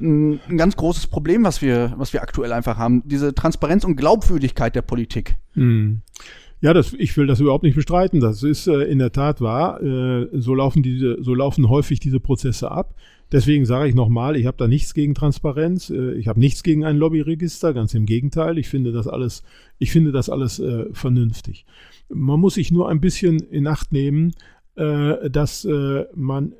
ein, 0.00 0.40
ein 0.48 0.56
ganz 0.56 0.76
großes 0.76 1.06
Problem, 1.06 1.44
was 1.44 1.62
wir, 1.62 1.94
was 1.96 2.12
wir 2.12 2.22
aktuell 2.22 2.52
einfach 2.52 2.78
haben. 2.78 3.02
Diese 3.06 3.34
Transparenz 3.34 3.84
und 3.84 3.96
Glaubwürdigkeit 3.96 4.74
der 4.74 4.82
Politik. 4.82 5.36
Mhm. 5.54 6.02
Ja, 6.60 6.74
das, 6.74 6.92
ich 6.92 7.16
will 7.16 7.26
das 7.26 7.38
überhaupt 7.38 7.62
nicht 7.62 7.76
bestreiten. 7.76 8.20
Das 8.20 8.42
ist 8.42 8.66
äh, 8.66 8.82
in 8.82 8.98
der 8.98 9.12
Tat 9.12 9.40
wahr. 9.40 9.80
Äh, 9.80 10.28
so 10.32 10.54
laufen 10.54 10.82
diese, 10.82 11.22
so 11.22 11.34
laufen 11.34 11.68
häufig 11.68 12.00
diese 12.00 12.18
Prozesse 12.18 12.70
ab. 12.70 12.94
Deswegen 13.30 13.66
sage 13.66 13.88
ich 13.88 13.94
nochmal, 13.94 14.36
ich 14.36 14.46
habe 14.46 14.56
da 14.56 14.66
nichts 14.66 14.94
gegen 14.94 15.14
Transparenz, 15.14 15.90
äh, 15.90 16.14
ich 16.14 16.28
habe 16.28 16.40
nichts 16.40 16.62
gegen 16.62 16.84
ein 16.84 16.96
Lobbyregister, 16.96 17.74
ganz 17.74 17.92
im 17.94 18.06
Gegenteil, 18.06 18.56
ich 18.56 18.68
finde 18.68 18.90
das 18.90 19.06
alles, 19.06 19.42
ich 19.78 19.92
finde 19.92 20.12
das 20.12 20.30
alles 20.30 20.58
äh, 20.58 20.86
vernünftig. 20.92 21.66
Man 22.08 22.40
muss 22.40 22.54
sich 22.54 22.72
nur 22.72 22.88
ein 22.88 23.00
bisschen 23.00 23.38
in 23.38 23.66
Acht 23.66 23.92
nehmen, 23.92 24.32
äh, 24.76 25.28
dass 25.30 25.64
äh, 25.66 26.06
man 26.14 26.54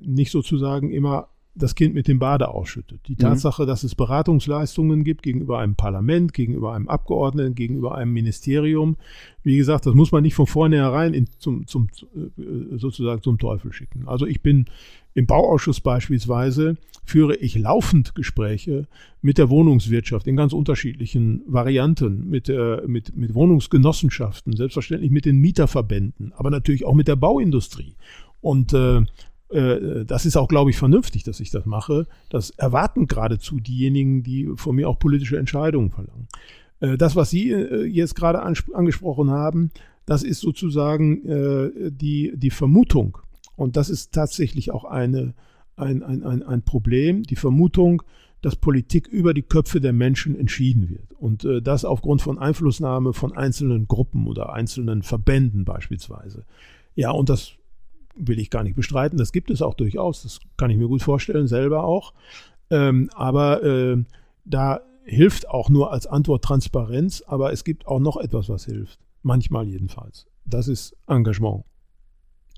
nicht 0.00 0.30
sozusagen 0.30 0.90
immer 0.92 1.28
das 1.54 1.74
Kind 1.74 1.94
mit 1.94 2.08
dem 2.08 2.18
Bade 2.18 2.48
ausschüttet. 2.48 3.00
Die 3.06 3.12
mhm. 3.12 3.18
Tatsache, 3.18 3.66
dass 3.66 3.84
es 3.84 3.94
Beratungsleistungen 3.94 5.04
gibt 5.04 5.22
gegenüber 5.22 5.60
einem 5.60 5.76
Parlament, 5.76 6.32
gegenüber 6.32 6.74
einem 6.74 6.88
Abgeordneten, 6.88 7.54
gegenüber 7.54 7.94
einem 7.94 8.12
Ministerium, 8.12 8.96
wie 9.42 9.56
gesagt, 9.56 9.86
das 9.86 9.94
muss 9.94 10.10
man 10.10 10.22
nicht 10.22 10.34
von 10.34 10.46
vornherein 10.46 11.14
in, 11.14 11.28
zum, 11.38 11.66
zum, 11.66 11.88
äh, 12.16 12.78
sozusagen 12.78 13.22
zum 13.22 13.38
Teufel 13.38 13.72
schicken. 13.72 14.08
Also 14.08 14.26
ich 14.26 14.40
bin 14.40 14.66
im 15.14 15.26
Bauausschuss 15.26 15.80
beispielsweise 15.80 16.76
führe 17.04 17.36
ich 17.36 17.56
laufend 17.56 18.14
Gespräche 18.14 18.88
mit 19.22 19.38
der 19.38 19.50
Wohnungswirtschaft 19.50 20.26
in 20.26 20.36
ganz 20.36 20.52
unterschiedlichen 20.52 21.42
Varianten, 21.46 22.28
mit, 22.28 22.48
äh, 22.48 22.82
mit, 22.86 23.16
mit 23.16 23.34
Wohnungsgenossenschaften, 23.34 24.56
selbstverständlich 24.56 25.10
mit 25.10 25.24
den 25.24 25.36
Mieterverbänden, 25.38 26.32
aber 26.36 26.50
natürlich 26.50 26.84
auch 26.84 26.94
mit 26.94 27.06
der 27.06 27.16
Bauindustrie. 27.16 27.94
Und 28.40 28.72
äh, 28.72 29.02
äh, 29.54 30.04
das 30.04 30.26
ist 30.26 30.36
auch, 30.36 30.48
glaube 30.48 30.70
ich, 30.70 30.76
vernünftig, 30.76 31.22
dass 31.22 31.40
ich 31.40 31.50
das 31.50 31.64
mache. 31.64 32.06
Das 32.28 32.50
erwarten 32.50 33.06
geradezu 33.06 33.60
diejenigen, 33.60 34.22
die 34.22 34.50
von 34.56 34.74
mir 34.74 34.88
auch 34.88 34.98
politische 34.98 35.38
Entscheidungen 35.38 35.90
verlangen. 35.90 36.28
Äh, 36.80 36.98
das, 36.98 37.14
was 37.14 37.30
Sie 37.30 37.50
äh, 37.50 37.84
jetzt 37.84 38.16
gerade 38.16 38.42
angesprochen 38.42 39.30
haben, 39.30 39.70
das 40.06 40.22
ist 40.22 40.40
sozusagen 40.40 41.22
die, 41.96 42.34
die 42.36 42.50
Vermutung, 42.50 43.16
und 43.56 43.78
das 43.78 43.88
ist 43.88 44.12
tatsächlich 44.12 44.70
auch 44.70 44.84
eine, 44.84 45.32
ein, 45.76 46.02
ein, 46.02 46.22
ein, 46.22 46.42
ein 46.42 46.60
Problem, 46.60 47.22
die 47.22 47.36
Vermutung, 47.36 48.02
dass 48.42 48.54
Politik 48.54 49.08
über 49.08 49.32
die 49.32 49.40
Köpfe 49.40 49.80
der 49.80 49.94
Menschen 49.94 50.38
entschieden 50.38 50.90
wird. 50.90 51.14
Und 51.14 51.48
das 51.62 51.86
aufgrund 51.86 52.20
von 52.20 52.38
Einflussnahme 52.38 53.14
von 53.14 53.34
einzelnen 53.34 53.88
Gruppen 53.88 54.26
oder 54.26 54.52
einzelnen 54.52 55.02
Verbänden 55.02 55.64
beispielsweise. 55.64 56.44
Ja, 56.94 57.10
und 57.10 57.30
das 57.30 57.54
will 58.16 58.38
ich 58.38 58.50
gar 58.50 58.62
nicht 58.62 58.76
bestreiten. 58.76 59.18
Das 59.18 59.32
gibt 59.32 59.50
es 59.50 59.62
auch 59.62 59.74
durchaus. 59.74 60.22
Das 60.22 60.40
kann 60.56 60.70
ich 60.70 60.76
mir 60.76 60.88
gut 60.88 61.02
vorstellen, 61.02 61.46
selber 61.46 61.84
auch. 61.84 62.14
Ähm, 62.70 63.10
aber 63.14 63.62
äh, 63.62 64.02
da 64.44 64.80
hilft 65.04 65.48
auch 65.48 65.68
nur 65.68 65.92
als 65.92 66.06
Antwort 66.06 66.44
Transparenz. 66.44 67.22
Aber 67.26 67.52
es 67.52 67.64
gibt 67.64 67.86
auch 67.86 68.00
noch 68.00 68.16
etwas, 68.16 68.48
was 68.48 68.64
hilft. 68.64 68.98
Manchmal 69.22 69.66
jedenfalls. 69.66 70.26
Das 70.44 70.68
ist 70.68 70.96
Engagement. 71.06 71.64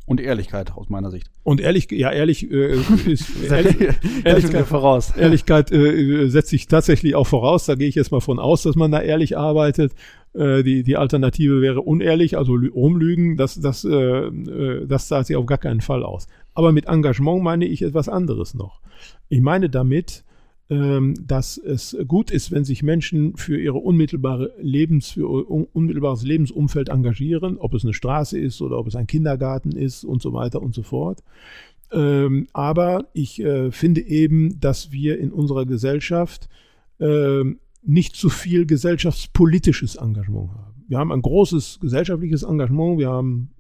Und 0.07 0.21
Ehrlichkeit 0.21 0.73
aus 0.73 0.89
meiner 0.89 1.11
Sicht. 1.11 1.29
Und 1.43 1.61
ehrlich, 1.61 1.91
ja, 1.91 2.13
ehrlich 2.13 2.49
äh, 2.49 2.77
ist 3.07 3.43
ehrlich, 3.43 3.77
Ehrlichkeit 4.25 4.67
voraus. 4.67 5.13
Ehrlichkeit 5.17 5.73
äh, 5.73 6.29
setzt 6.29 6.51
sich 6.51 6.69
tatsächlich 6.69 7.17
auch 7.17 7.27
voraus. 7.27 7.67
Da 7.67 7.75
gehe 7.75 7.89
ich 7.89 7.97
jetzt 7.97 8.13
mal 8.13 8.21
von 8.21 8.39
aus, 8.39 8.63
dass 8.63 8.77
man 8.77 8.93
da 8.93 9.01
ehrlich 9.01 9.37
arbeitet. 9.37 9.93
Äh, 10.33 10.63
die, 10.63 10.85
die 10.85 10.97
Alternative 10.97 11.61
wäre 11.61 11.81
unehrlich, 11.81 12.39
also 12.39 12.55
rumlügen. 12.55 13.37
Das, 13.37 13.61
das, 13.61 13.85
äh, 13.85 13.91
äh, 13.97 14.87
das 14.87 15.09
zahlt 15.09 15.27
sich 15.27 15.35
auf 15.35 15.47
gar 15.47 15.59
keinen 15.59 15.81
Fall 15.81 16.05
aus. 16.05 16.29
Aber 16.55 16.71
mit 16.71 16.87
Engagement 16.87 17.43
meine 17.43 17.65
ich 17.65 17.83
etwas 17.83 18.09
anderes 18.09 18.55
noch. 18.55 18.81
Ich 19.29 19.41
meine 19.41 19.69
damit, 19.69 20.25
dass 20.69 21.59
es 21.59 21.97
gut 22.09 22.33
ist, 22.33 22.51
wenn 22.51 22.65
sich 22.65 22.83
Menschen 22.83 23.37
für 23.37 23.57
ihre 23.57 23.79
unmittelbare 23.79 24.53
Lebens, 24.61 25.13
für 25.13 25.29
unmittelbares 25.29 26.25
Lebensumfeld 26.25 26.89
engagieren, 26.89 27.57
ob 27.59 27.73
es 27.75 27.85
eine 27.85 27.95
Straße 27.95 28.37
ist 28.37 28.61
oder 28.61 28.77
ob 28.79 28.89
es 28.89 28.97
ein 28.97 29.07
Kindergarten 29.07 29.71
ist 29.71 30.03
und 30.03 30.21
so 30.23 30.33
weiter 30.33 30.61
und 30.61 30.75
so 30.75 30.83
fort. 30.83 31.23
Ähm, 31.93 32.49
aber 32.53 33.09
ich 33.13 33.41
äh, 33.41 33.71
finde 33.71 34.01
eben, 34.01 34.59
dass 34.59 34.91
wir 34.91 35.19
in 35.19 35.31
unserer 35.31 35.67
Gesellschaft 35.67 36.49
ähm, 36.99 37.61
nicht 37.85 38.17
zu 38.17 38.29
viel 38.29 38.67
gesellschaftspolitisches 38.67 39.97
Engagement 39.97 40.51
haben. 40.51 40.85
Wir 40.89 40.99
haben 40.99 41.13
ein 41.13 41.23
großes 41.23 41.79
gesellschaftliches 41.81 42.43
Engagement. 42.43 42.99
Wir 42.99 43.11
haben, 43.11 43.51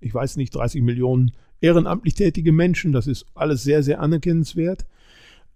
ich 0.00 0.14
weiß 0.14 0.36
nicht, 0.36 0.54
30 0.54 0.82
Millionen 0.82 1.32
ehrenamtlich 1.60 2.14
tätige 2.14 2.52
Menschen. 2.52 2.92
Das 2.92 3.06
ist 3.06 3.26
alles 3.34 3.62
sehr, 3.62 3.82
sehr 3.82 4.00
anerkennenswert. 4.00 4.86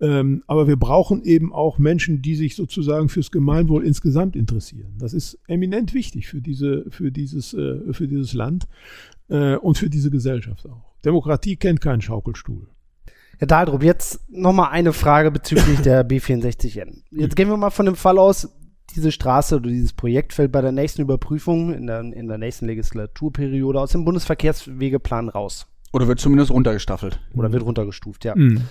Ähm, 0.01 0.45
aber 0.47 0.69
wir 0.69 0.77
brauchen 0.77 1.25
eben 1.25 1.53
auch 1.53 1.79
Menschen, 1.79 2.23
die 2.23 2.37
sich 2.37 2.55
sozusagen 2.55 3.09
fürs 3.09 3.31
Gemeinwohl 3.31 3.85
insgesamt 3.85 4.37
interessieren. 4.37 4.95
Das 4.99 5.13
ist 5.13 5.39
eminent 5.49 5.93
wichtig 5.93 6.29
für, 6.29 6.41
diese, 6.41 6.85
für, 6.91 7.11
dieses, 7.11 7.53
äh, 7.55 7.93
für 7.93 8.07
dieses 8.07 8.33
Land 8.33 8.69
äh, 9.29 9.57
und 9.57 9.77
für 9.77 9.91
diese 9.91 10.11
Gesellschaft 10.11 10.67
auch. 10.67 10.85
Demokratie 11.05 11.57
kennt 11.57 11.81
keinen 11.81 12.01
Schaukelstuhl. 12.01 12.69
Herr 13.39 13.47
Daldrup, 13.47 13.83
jetzt 13.83 14.21
nochmal 14.29 14.71
eine 14.71 14.93
Frage 14.93 15.31
bezüglich 15.31 15.81
der 15.81 16.05
B64N. 16.09 17.03
Jetzt 17.11 17.37
gehen 17.37 17.49
wir 17.49 17.57
mal 17.57 17.71
von 17.71 17.87
dem 17.87 17.97
Fall 17.97 18.19
aus, 18.19 18.49
diese 18.95 19.13
Straße 19.13 19.57
oder 19.57 19.69
dieses 19.69 19.93
Projekt 19.93 20.33
fällt 20.33 20.51
bei 20.51 20.61
der 20.61 20.73
nächsten 20.73 21.03
Überprüfung 21.03 21.75
in 21.75 21.87
der, 21.87 22.01
in 22.01 22.27
der 22.27 22.39
nächsten 22.39 22.67
Legislaturperiode 22.67 23.81
aus 23.81 23.93
dem 23.93 24.05
Bundesverkehrswegeplan 24.05 25.29
raus. 25.29 25.67
Oder 25.93 26.09
wird 26.09 26.21
zumindest 26.21 26.51
runtergestaffelt. 26.51 27.21
Oder 27.35 27.53
wird 27.53 27.65
runtergestuft, 27.65 28.25
ja. 28.25 28.35
Mhm 28.37 28.63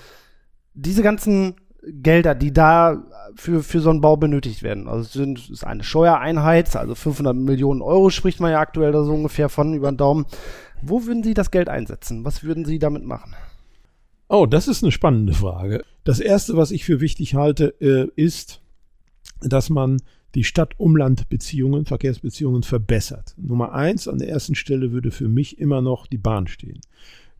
diese 0.78 1.02
ganzen 1.02 1.56
Gelder, 1.84 2.36
die 2.36 2.54
da 2.54 3.04
für, 3.36 3.64
für 3.64 3.80
so 3.80 3.90
einen 3.90 4.02
Bau 4.02 4.18
benötigt 4.18 4.64
werden. 4.64 4.88
Also 4.88 5.02
es 5.02 5.14
sind, 5.14 5.50
ist 5.50 5.64
eine 5.66 5.84
Steuereinheit, 5.84 6.76
also 6.76 6.96
500 6.96 7.36
Millionen 7.36 7.82
Euro 7.82 8.10
spricht 8.10 8.40
man 8.40 8.52
ja 8.52 8.60
aktuell 8.60 8.92
da 8.92 9.04
so 9.04 9.14
ungefähr 9.14 9.50
von 9.50 9.74
über 9.74 9.92
den 9.92 9.98
Daumen. 9.98 10.26
Wo 10.82 11.06
würden 11.06 11.24
Sie 11.24 11.34
das 11.34 11.52
Geld 11.52 11.70
einsetzen? 11.70 12.26
Was 12.26 12.44
würden 12.44 12.66
Sie 12.66 12.80
damit 12.80 13.04
machen? 13.04 13.36
Oh, 14.30 14.46
das 14.46 14.68
ist 14.68 14.84
eine 14.84 14.92
spannende 14.92 15.34
Frage. 15.34 15.84
Das 16.04 16.20
erste, 16.20 16.58
was 16.58 16.72
ich 16.72 16.84
für 16.84 17.00
wichtig 17.00 17.36
halte, 17.36 17.74
äh, 17.80 18.10
ist, 18.16 18.62
dass 19.42 19.70
man 19.70 19.98
die 20.36 20.44
Stadt-Umland-Beziehungen, 20.44 21.86
Verkehrsbeziehungen 21.86 22.64
verbessert. 22.64 23.34
Nummer 23.38 23.74
eins, 23.74 24.08
an 24.08 24.20
der 24.20 24.30
ersten 24.30 24.56
Stelle 24.56 24.92
würde 24.92 25.12
für 25.12 25.30
mich 25.30 25.60
immer 25.60 25.82
noch 25.82 26.06
die 26.06 26.18
Bahn 26.18 26.48
stehen. 26.48 26.82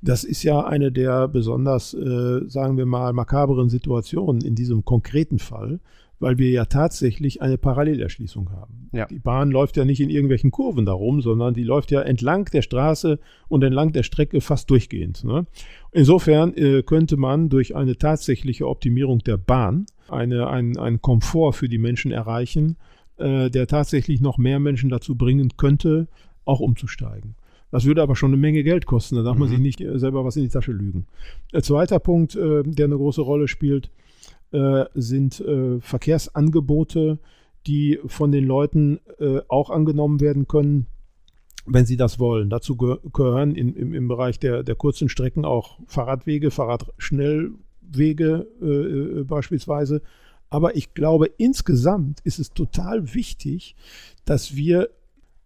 Das 0.02 0.24
ist 0.24 0.44
ja 0.44 0.66
eine 0.66 0.92
der 0.92 1.28
besonders, 1.28 1.94
äh, 1.94 2.42
sagen 2.48 2.78
wir 2.78 2.86
mal, 2.86 3.14
makaberen 3.14 3.70
Situationen 3.70 4.42
in 4.42 4.56
diesem 4.56 4.86
konkreten 4.86 5.40
Fall, 5.40 5.80
weil 6.20 6.38
wir 6.38 6.50
ja 6.50 6.66
tatsächlich 6.66 7.42
eine 7.42 7.58
Parallelerschließung 7.58 8.52
haben. 8.52 8.90
Ja. 8.92 9.06
Die 9.06 9.20
Bahn 9.20 9.52
läuft 9.52 9.78
ja 9.78 9.86
nicht 9.86 10.00
in 10.00 10.10
irgendwelchen 10.10 10.52
Kurven 10.52 10.86
darum, 10.86 11.22
sondern 11.22 11.54
die 11.54 11.64
läuft 11.64 11.92
ja 11.92 12.02
entlang 12.02 12.46
der 12.46 12.62
Straße 12.62 13.20
und 13.48 13.64
entlang 13.64 13.92
der 13.92 14.04
Strecke 14.04 14.42
fast 14.42 14.70
durchgehend. 14.70 15.24
Ne? 15.24 15.46
Insofern 15.92 16.54
äh, 16.56 16.84
könnte 16.84 17.18
man 17.18 17.50
durch 17.50 17.76
eine 17.76 17.98
tatsächliche 17.98 18.68
Optimierung 18.68 19.20
der 19.20 19.38
Bahn 19.38 19.86
eine, 20.10 20.48
ein, 20.48 20.78
einen 20.78 21.02
Komfort 21.02 21.54
für 21.54 21.70
die 21.70 21.78
Menschen 21.78 22.12
erreichen, 22.12 22.78
äh, 23.18 23.50
der 23.50 23.68
tatsächlich 23.68 24.22
noch 24.22 24.38
mehr 24.38 24.60
Menschen 24.60 24.90
dazu 24.90 25.16
bringen 25.16 25.54
könnte, 25.58 26.08
auch 26.46 26.60
umzusteigen. 26.60 27.36
Das 27.72 27.86
würde 27.86 28.02
aber 28.02 28.16
schon 28.16 28.30
eine 28.32 28.38
Menge 28.38 28.64
Geld 28.64 28.86
kosten. 28.86 29.16
Da 29.16 29.24
darf 29.24 29.38
man 29.38 29.48
Mhm. 29.50 29.52
sich 29.54 29.60
nicht 29.62 29.82
äh, 29.82 30.00
selber 30.00 30.24
was 30.24 30.36
in 30.38 30.44
die 30.44 30.50
Tasche 30.50 30.72
lügen. 30.72 31.06
Ein 31.54 31.64
zweiter 31.64 32.00
Punkt, 32.00 32.36
äh, 32.36 32.64
der 32.64 32.86
eine 32.86 32.96
große 32.98 33.22
Rolle 33.22 33.48
spielt, 33.48 33.92
äh, 34.52 34.86
sind 34.96 35.40
äh, 35.42 35.80
Verkehrsangebote, 35.82 37.20
die 37.66 38.00
von 38.06 38.32
den 38.32 38.46
Leuten 38.46 39.00
äh, 39.20 39.42
auch 39.50 39.70
angenommen 39.70 40.22
werden 40.22 40.48
können, 40.48 40.86
wenn 41.66 41.86
sie 41.86 41.98
das 41.98 42.18
wollen. 42.20 42.50
Dazu 42.50 42.78
geh 42.78 42.96
gehören 43.12 43.54
in, 43.54 43.76
im, 43.76 43.94
im 43.94 44.08
Bereich 44.08 44.40
der, 44.40 44.64
der 44.64 44.76
kurzen 44.76 45.10
Strecken 45.10 45.44
auch 45.44 45.78
Fahrradwege, 45.88 46.50
Fahrradschnellwege 46.52 48.48
äh, 48.62 48.66
äh, 48.66 49.24
beispielsweise. 49.24 50.02
Aber 50.50 50.78
ich 50.78 50.94
glaube, 50.94 51.30
insgesamt 51.38 52.22
ist 52.24 52.40
es 52.40 52.54
total 52.54 53.14
wichtig, 53.14 53.76
dass 54.24 54.56
wir, 54.56 54.90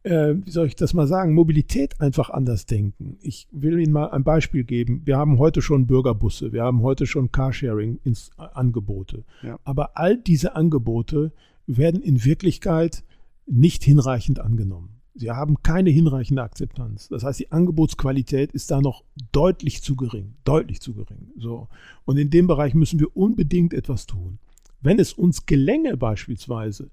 äh, 0.03 0.35
wie 0.43 0.51
soll 0.51 0.67
ich 0.67 0.75
das 0.75 0.93
mal 0.93 1.07
sagen, 1.07 1.33
Mobilität 1.33 1.99
einfach 2.01 2.29
anders 2.29 2.65
denken. 2.65 3.17
Ich 3.21 3.47
will 3.51 3.79
Ihnen 3.79 3.93
mal 3.93 4.09
ein 4.11 4.23
Beispiel 4.23 4.63
geben. 4.63 5.01
Wir 5.05 5.17
haben 5.17 5.37
heute 5.37 5.61
schon 5.61 5.87
Bürgerbusse, 5.87 6.51
wir 6.51 6.63
haben 6.63 6.81
heute 6.81 7.05
schon 7.05 7.31
Carsharing-Angebote. 7.31 9.23
Ja. 9.43 9.59
Aber 9.63 9.97
all 9.97 10.17
diese 10.17 10.55
Angebote 10.55 11.31
werden 11.67 12.01
in 12.01 12.23
Wirklichkeit 12.25 13.03
nicht 13.45 13.83
hinreichend 13.83 14.39
angenommen. 14.39 15.01
Sie 15.13 15.29
haben 15.29 15.61
keine 15.61 15.89
hinreichende 15.89 16.41
Akzeptanz. 16.41 17.09
Das 17.09 17.23
heißt, 17.23 17.39
die 17.39 17.51
Angebotsqualität 17.51 18.53
ist 18.53 18.71
da 18.71 18.81
noch 18.81 19.03
deutlich 19.31 19.83
zu 19.83 19.95
gering, 19.95 20.35
deutlich 20.45 20.79
zu 20.79 20.93
gering. 20.93 21.31
So. 21.37 21.67
Und 22.05 22.17
in 22.17 22.29
dem 22.29 22.47
Bereich 22.47 22.73
müssen 22.73 22.99
wir 22.99 23.15
unbedingt 23.15 23.73
etwas 23.73 24.05
tun. 24.05 24.39
Wenn 24.79 24.99
es 24.99 25.13
uns 25.13 25.45
gelänge, 25.45 25.97
beispielsweise 25.97 26.89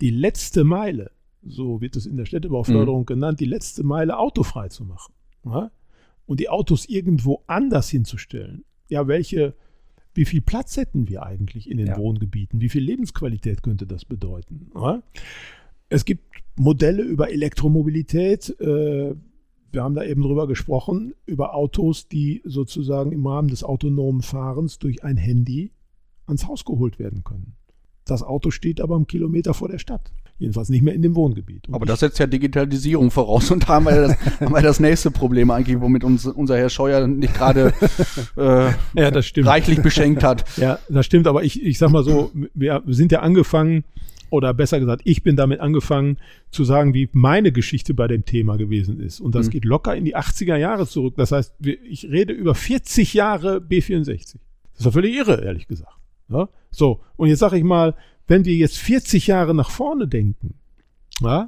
die 0.00 0.10
letzte 0.10 0.64
Meile, 0.64 1.10
so 1.44 1.80
wird 1.80 1.96
es 1.96 2.06
in 2.06 2.16
der 2.16 2.26
Städtebauförderung 2.26 3.06
genannt, 3.06 3.40
die 3.40 3.46
letzte 3.46 3.82
Meile 3.82 4.18
autofrei 4.18 4.68
zu 4.68 4.84
machen 4.84 5.12
ja? 5.44 5.70
und 6.26 6.40
die 6.40 6.48
Autos 6.48 6.86
irgendwo 6.86 7.42
anders 7.46 7.88
hinzustellen, 7.88 8.64
ja, 8.88 9.08
welche, 9.08 9.54
wie 10.14 10.24
viel 10.24 10.40
Platz 10.40 10.76
hätten 10.76 11.08
wir 11.08 11.22
eigentlich 11.22 11.70
in 11.70 11.78
den 11.78 11.88
Ja. 11.88 11.96
Wohngebieten? 11.96 12.60
Wie 12.60 12.68
viel 12.68 12.82
Lebensqualität 12.82 13.62
könnte 13.62 13.86
das 13.86 14.04
bedeuten? 14.04 14.70
Ja? 14.74 15.02
Es 15.88 16.04
gibt 16.04 16.24
Modelle 16.56 17.02
über 17.02 17.30
Elektromobilität. 17.30 18.58
Äh, 18.60 19.14
wir 19.72 19.82
haben 19.82 19.94
da 19.94 20.04
eben 20.04 20.22
drüber 20.22 20.46
gesprochen, 20.46 21.14
über 21.24 21.54
Autos, 21.54 22.08
die 22.08 22.42
sozusagen 22.44 23.12
im 23.12 23.26
Rahmen 23.26 23.48
des 23.48 23.64
autonomen 23.64 24.20
Fahrens 24.20 24.78
durch 24.78 25.02
ein 25.02 25.16
Handy 25.16 25.72
ans 26.26 26.46
Haus 26.46 26.64
geholt 26.64 26.98
werden 26.98 27.24
können. 27.24 27.54
Das 28.04 28.22
Auto 28.22 28.50
steht 28.50 28.80
aber 28.80 28.96
einen 28.96 29.06
Kilometer 29.06 29.54
vor 29.54 29.68
der 29.68 29.78
Stadt. 29.78 30.12
Jedenfalls 30.42 30.68
nicht 30.68 30.82
mehr 30.82 30.92
in 30.94 31.02
dem 31.02 31.14
Wohngebiet. 31.14 31.66
Und 31.68 31.74
Aber 31.74 31.86
das 31.86 32.00
setzt 32.00 32.18
ja 32.18 32.26
Digitalisierung 32.26 33.10
voraus 33.10 33.50
und 33.50 33.64
da 33.64 33.68
haben 33.68 33.84
wir 33.86 33.92
das, 34.08 34.16
haben 34.40 34.52
wir 34.54 34.60
das 34.62 34.80
nächste 34.80 35.10
Problem 35.10 35.50
eigentlich, 35.50 35.80
womit 35.80 36.04
uns 36.04 36.26
unser 36.26 36.56
Herr 36.58 36.68
Scheuer 36.68 37.06
nicht 37.06 37.34
gerade 37.34 37.72
äh, 38.36 38.70
ja, 39.00 39.10
das 39.10 39.26
stimmt. 39.26 39.46
reichlich 39.48 39.80
beschenkt 39.82 40.22
hat. 40.22 40.44
Ja, 40.58 40.78
das 40.88 41.06
stimmt, 41.06 41.26
aber 41.26 41.44
ich, 41.44 41.62
ich 41.62 41.78
sag 41.78 41.90
mal 41.90 42.04
so, 42.04 42.30
wir 42.54 42.82
sind 42.88 43.12
ja 43.12 43.20
angefangen, 43.20 43.84
oder 44.30 44.54
besser 44.54 44.80
gesagt, 44.80 45.02
ich 45.04 45.22
bin 45.22 45.36
damit 45.36 45.60
angefangen 45.60 46.16
zu 46.50 46.64
sagen, 46.64 46.94
wie 46.94 47.08
meine 47.12 47.52
Geschichte 47.52 47.92
bei 47.92 48.08
dem 48.08 48.24
Thema 48.24 48.56
gewesen 48.56 48.98
ist. 48.98 49.20
Und 49.20 49.34
das 49.34 49.46
Mhm. 49.48 49.50
geht 49.50 49.64
locker 49.66 49.94
in 49.94 50.06
die 50.06 50.16
80er 50.16 50.56
Jahre 50.56 50.86
zurück. 50.86 51.14
Das 51.18 51.32
heißt, 51.32 51.54
ich 51.60 52.06
rede 52.10 52.32
über 52.32 52.54
40 52.54 53.12
Jahre 53.12 53.58
B64. 53.58 54.06
Das 54.72 54.78
ist 54.78 54.86
doch 54.86 54.92
völlig 54.94 55.14
irre, 55.14 55.44
ehrlich 55.44 55.68
gesagt. 55.68 55.92
Ja? 56.30 56.48
So, 56.70 57.00
und 57.16 57.28
jetzt 57.28 57.40
sage 57.40 57.58
ich 57.58 57.62
mal, 57.62 57.94
wenn 58.26 58.44
wir 58.44 58.54
jetzt 58.54 58.78
40 58.78 59.26
Jahre 59.26 59.54
nach 59.54 59.70
vorne 59.70 60.08
denken, 60.08 60.54
ja, 61.20 61.46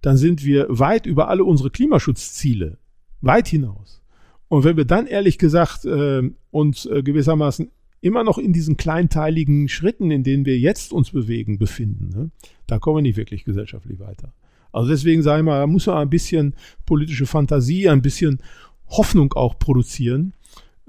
dann 0.00 0.16
sind 0.16 0.44
wir 0.44 0.66
weit 0.68 1.06
über 1.06 1.28
alle 1.28 1.44
unsere 1.44 1.70
Klimaschutzziele, 1.70 2.78
weit 3.20 3.48
hinaus. 3.48 4.00
Und 4.48 4.64
wenn 4.64 4.76
wir 4.76 4.84
dann 4.84 5.06
ehrlich 5.06 5.38
gesagt 5.38 5.84
äh, 5.84 6.22
uns 6.50 6.86
äh, 6.86 7.02
gewissermaßen 7.02 7.70
immer 8.00 8.24
noch 8.24 8.38
in 8.38 8.52
diesen 8.52 8.76
kleinteiligen 8.76 9.68
Schritten, 9.68 10.10
in 10.10 10.24
denen 10.24 10.46
wir 10.46 10.58
jetzt 10.58 10.92
uns 10.92 11.10
bewegen, 11.10 11.58
befinden, 11.58 12.08
ne, 12.08 12.30
da 12.66 12.78
kommen 12.78 12.98
wir 12.98 13.02
nicht 13.02 13.16
wirklich 13.16 13.44
gesellschaftlich 13.44 14.00
weiter. 14.00 14.32
Also 14.72 14.90
deswegen 14.90 15.22
sage 15.22 15.40
ich 15.40 15.44
mal, 15.44 15.60
da 15.60 15.66
muss 15.66 15.86
man 15.86 15.98
ein 15.98 16.10
bisschen 16.10 16.54
politische 16.86 17.26
Fantasie, 17.26 17.88
ein 17.88 18.02
bisschen 18.02 18.40
Hoffnung 18.88 19.32
auch 19.34 19.58
produzieren, 19.58 20.32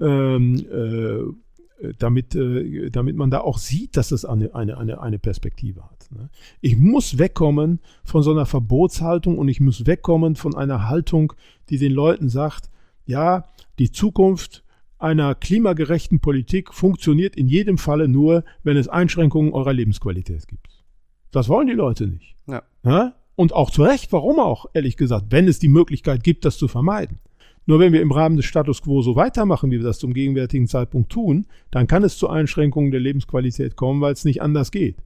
ähm, 0.00 0.56
äh, 0.70 1.51
damit, 1.98 2.34
äh, 2.34 2.90
damit 2.90 3.16
man 3.16 3.30
da 3.30 3.40
auch 3.40 3.58
sieht, 3.58 3.96
dass 3.96 4.12
es 4.12 4.24
eine, 4.24 4.54
eine, 4.54 4.78
eine, 4.78 5.00
eine 5.00 5.18
Perspektive 5.18 5.82
hat. 5.82 6.08
Ne? 6.10 6.30
Ich 6.60 6.76
muss 6.76 7.18
wegkommen 7.18 7.80
von 8.04 8.22
so 8.22 8.30
einer 8.30 8.46
Verbotshaltung 8.46 9.38
und 9.38 9.48
ich 9.48 9.60
muss 9.60 9.86
wegkommen 9.86 10.36
von 10.36 10.54
einer 10.54 10.88
Haltung, 10.88 11.32
die 11.70 11.78
den 11.78 11.92
Leuten 11.92 12.28
sagt, 12.28 12.70
ja, 13.06 13.46
die 13.78 13.90
Zukunft 13.90 14.64
einer 14.98 15.34
klimagerechten 15.34 16.20
Politik 16.20 16.72
funktioniert 16.72 17.34
in 17.34 17.48
jedem 17.48 17.76
Falle 17.76 18.06
nur, 18.06 18.44
wenn 18.62 18.76
es 18.76 18.88
Einschränkungen 18.88 19.52
eurer 19.52 19.72
Lebensqualität 19.72 20.46
gibt. 20.46 20.84
Das 21.32 21.48
wollen 21.48 21.66
die 21.66 21.72
Leute 21.72 22.06
nicht. 22.06 22.36
Ja. 22.46 22.62
Ja? 22.84 23.14
Und 23.34 23.52
auch 23.52 23.70
zu 23.70 23.82
Recht, 23.82 24.12
warum 24.12 24.38
auch, 24.38 24.66
ehrlich 24.74 24.96
gesagt, 24.96 25.26
wenn 25.30 25.48
es 25.48 25.58
die 25.58 25.68
Möglichkeit 25.68 26.22
gibt, 26.22 26.44
das 26.44 26.58
zu 26.58 26.68
vermeiden. 26.68 27.18
Nur 27.66 27.78
wenn 27.78 27.92
wir 27.92 28.02
im 28.02 28.12
Rahmen 28.12 28.36
des 28.36 28.46
Status 28.46 28.82
quo 28.82 29.02
so 29.02 29.14
weitermachen, 29.14 29.70
wie 29.70 29.78
wir 29.78 29.84
das 29.84 29.98
zum 29.98 30.14
gegenwärtigen 30.14 30.66
Zeitpunkt 30.66 31.10
tun, 31.10 31.46
dann 31.70 31.86
kann 31.86 32.02
es 32.02 32.18
zu 32.18 32.28
Einschränkungen 32.28 32.90
der 32.90 33.00
Lebensqualität 33.00 33.76
kommen, 33.76 34.00
weil 34.00 34.12
es 34.12 34.24
nicht 34.24 34.42
anders 34.42 34.70
geht. 34.70 34.96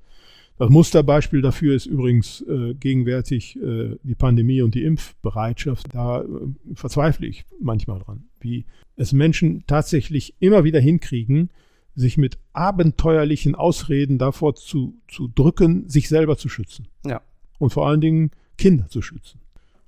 Das 0.58 0.70
Musterbeispiel 0.70 1.42
dafür 1.42 1.74
ist 1.76 1.84
übrigens 1.84 2.40
äh, 2.42 2.72
gegenwärtig 2.74 3.56
äh, 3.56 3.96
die 4.02 4.14
Pandemie 4.14 4.62
und 4.62 4.74
die 4.74 4.84
Impfbereitschaft. 4.84 5.88
Da 5.92 6.22
äh, 6.22 6.26
verzweifle 6.74 7.26
ich 7.26 7.44
manchmal 7.60 7.98
dran, 7.98 8.24
wie 8.40 8.64
es 8.96 9.12
Menschen 9.12 9.64
tatsächlich 9.66 10.34
immer 10.40 10.64
wieder 10.64 10.80
hinkriegen, 10.80 11.50
sich 11.94 12.16
mit 12.16 12.38
abenteuerlichen 12.54 13.54
Ausreden 13.54 14.16
davor 14.16 14.54
zu, 14.54 14.94
zu 15.08 15.28
drücken, 15.28 15.88
sich 15.88 16.08
selber 16.08 16.38
zu 16.38 16.48
schützen. 16.48 16.88
Ja. 17.06 17.20
Und 17.58 17.70
vor 17.70 17.86
allen 17.86 18.00
Dingen 18.00 18.30
Kinder 18.56 18.88
zu 18.88 19.02
schützen. 19.02 19.40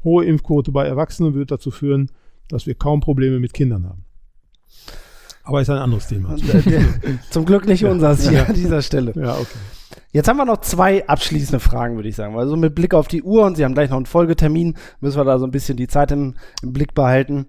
Hohe 0.05 0.27
Impfquote 0.27 0.71
bei 0.71 0.87
Erwachsenen 0.87 1.35
wird 1.35 1.51
dazu 1.51 1.71
führen, 1.71 2.11
dass 2.49 2.67
wir 2.67 2.75
kaum 2.75 3.01
Probleme 3.01 3.39
mit 3.41 3.53
Kindern 3.55 3.85
haben. 3.87 4.05
Aber 5.45 5.63
ist 5.63 5.71
ein 5.71 5.79
anderes 5.79 6.07
Thema. 6.09 6.37
Zum 7.31 7.45
Glück 7.47 7.67
nicht 7.67 7.81
Ja. 7.81 7.91
unseres 7.91 8.29
hier 8.29 8.39
Ja. 8.41 8.45
an 8.45 8.55
dieser 8.55 8.83
Stelle. 8.83 9.13
Ja, 9.17 9.35
okay. 9.39 9.47
Jetzt 10.13 10.29
haben 10.29 10.37
wir 10.37 10.45
noch 10.45 10.61
zwei 10.61 11.07
abschließende 11.09 11.61
Fragen, 11.61 11.97
würde 11.97 12.09
ich 12.09 12.17
sagen. 12.17 12.37
Also 12.39 12.57
mit 12.57 12.75
Blick 12.75 12.93
auf 12.95 13.09
die 13.09 13.23
Uhr 13.23 13.45
und 13.47 13.57
Sie 13.57 13.65
haben 13.65 13.75
gleich 13.75 13.89
noch 13.91 13.97
einen 13.97 14.07
Folgetermin, 14.07 14.77
müssen 15.01 15.19
wir 15.19 15.25
da 15.25 15.39
so 15.39 15.47
ein 15.47 15.51
bisschen 15.51 15.77
die 15.77 15.89
Zeit 15.89 16.13
im, 16.13 16.35
im 16.63 16.73
Blick 16.73 16.95
behalten. 16.95 17.47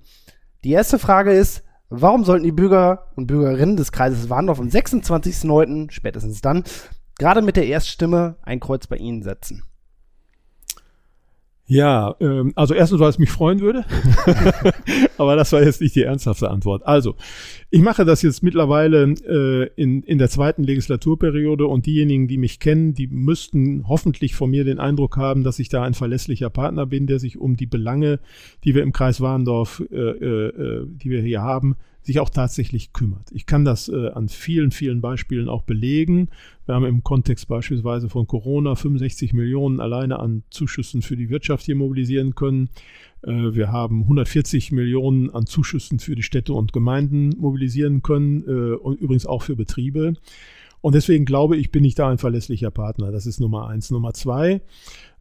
Die 0.63 0.71
erste 0.71 0.99
Frage 0.99 1.31
ist, 1.33 1.63
warum 1.89 2.23
sollten 2.23 2.43
die 2.45 2.51
Bürger 2.51 3.07
und 3.15 3.27
Bürgerinnen 3.27 3.75
des 3.77 3.91
Kreises 3.91 4.29
Warndorf 4.29 4.59
am 4.59 4.67
26.09., 4.67 5.91
spätestens 5.91 6.41
dann, 6.41 6.63
gerade 7.17 7.41
mit 7.41 7.55
der 7.57 7.67
Erststimme 7.67 8.35
ein 8.43 8.59
Kreuz 8.59 8.87
bei 8.87 8.97
Ihnen 8.97 9.23
setzen? 9.23 9.63
Ja, 11.71 12.15
ähm, 12.19 12.51
also 12.55 12.73
erstens, 12.73 12.99
weil 12.99 13.11
es 13.11 13.19
mich 13.19 13.29
freuen 13.29 13.59
würde. 13.59 13.85
Aber 15.19 15.35
das 15.35 15.51
war 15.51 15.61
jetzt 15.61 15.81
nicht 15.81 15.95
die 15.95 16.01
ernsthafte 16.01 16.49
Antwort. 16.49 16.81
Also, 16.87 17.13
ich 17.69 17.81
mache 17.83 18.05
das 18.05 18.23
jetzt 18.23 18.41
mittlerweile 18.41 19.03
äh, 19.03 19.69
in, 19.75 20.01
in 20.01 20.17
der 20.17 20.29
zweiten 20.29 20.63
Legislaturperiode 20.63 21.67
und 21.67 21.85
diejenigen, 21.85 22.27
die 22.27 22.39
mich 22.39 22.59
kennen, 22.59 22.95
die 22.95 23.05
müssten 23.05 23.87
hoffentlich 23.87 24.33
von 24.33 24.49
mir 24.49 24.63
den 24.63 24.79
Eindruck 24.79 25.15
haben, 25.17 25.43
dass 25.43 25.59
ich 25.59 25.69
da 25.69 25.83
ein 25.83 25.93
verlässlicher 25.93 26.49
Partner 26.49 26.87
bin, 26.87 27.05
der 27.05 27.19
sich 27.19 27.37
um 27.37 27.55
die 27.55 27.67
Belange, 27.67 28.19
die 28.63 28.73
wir 28.73 28.81
im 28.81 28.91
Kreis 28.91 29.21
Warndorf, 29.21 29.83
äh, 29.91 29.95
äh, 29.95 30.87
die 30.87 31.11
wir 31.11 31.21
hier 31.21 31.43
haben, 31.43 31.75
sich 32.01 32.19
auch 32.19 32.29
tatsächlich 32.29 32.93
kümmert. 32.93 33.31
Ich 33.31 33.45
kann 33.45 33.65
das 33.65 33.89
äh, 33.89 34.09
an 34.09 34.29
vielen, 34.29 34.71
vielen 34.71 35.01
Beispielen 35.01 35.49
auch 35.49 35.63
belegen. 35.63 36.29
Wir 36.65 36.75
haben 36.75 36.85
im 36.85 37.03
Kontext 37.03 37.47
beispielsweise 37.47 38.09
von 38.09 38.25
Corona 38.25 38.75
65 38.75 39.33
Millionen 39.33 39.79
alleine 39.79 40.19
an 40.19 40.43
Zuschüssen 40.49 41.01
für 41.01 41.17
die 41.17 41.29
Wirtschaft 41.29 41.65
hier 41.65 41.75
mobilisieren 41.75 42.35
können. 42.35 42.69
Äh, 43.23 43.53
wir 43.53 43.71
haben 43.71 44.03
140 44.03 44.71
Millionen 44.71 45.29
an 45.29 45.45
Zuschüssen 45.45 45.99
für 45.99 46.15
die 46.15 46.23
Städte 46.23 46.53
und 46.53 46.73
Gemeinden 46.73 47.29
mobilisieren 47.37 48.01
können 48.01 48.43
äh, 48.47 48.75
und 48.75 48.99
übrigens 48.99 49.25
auch 49.25 49.43
für 49.43 49.55
Betriebe. 49.55 50.13
Und 50.81 50.95
deswegen 50.95 51.25
glaube 51.25 51.57
ich, 51.57 51.71
bin 51.71 51.83
ich 51.83 51.95
da 51.95 52.09
ein 52.09 52.17
verlässlicher 52.17 52.71
Partner. 52.71 53.11
Das 53.11 53.25
ist 53.25 53.39
Nummer 53.39 53.67
eins. 53.67 53.91
Nummer 53.91 54.13
zwei, 54.13 54.61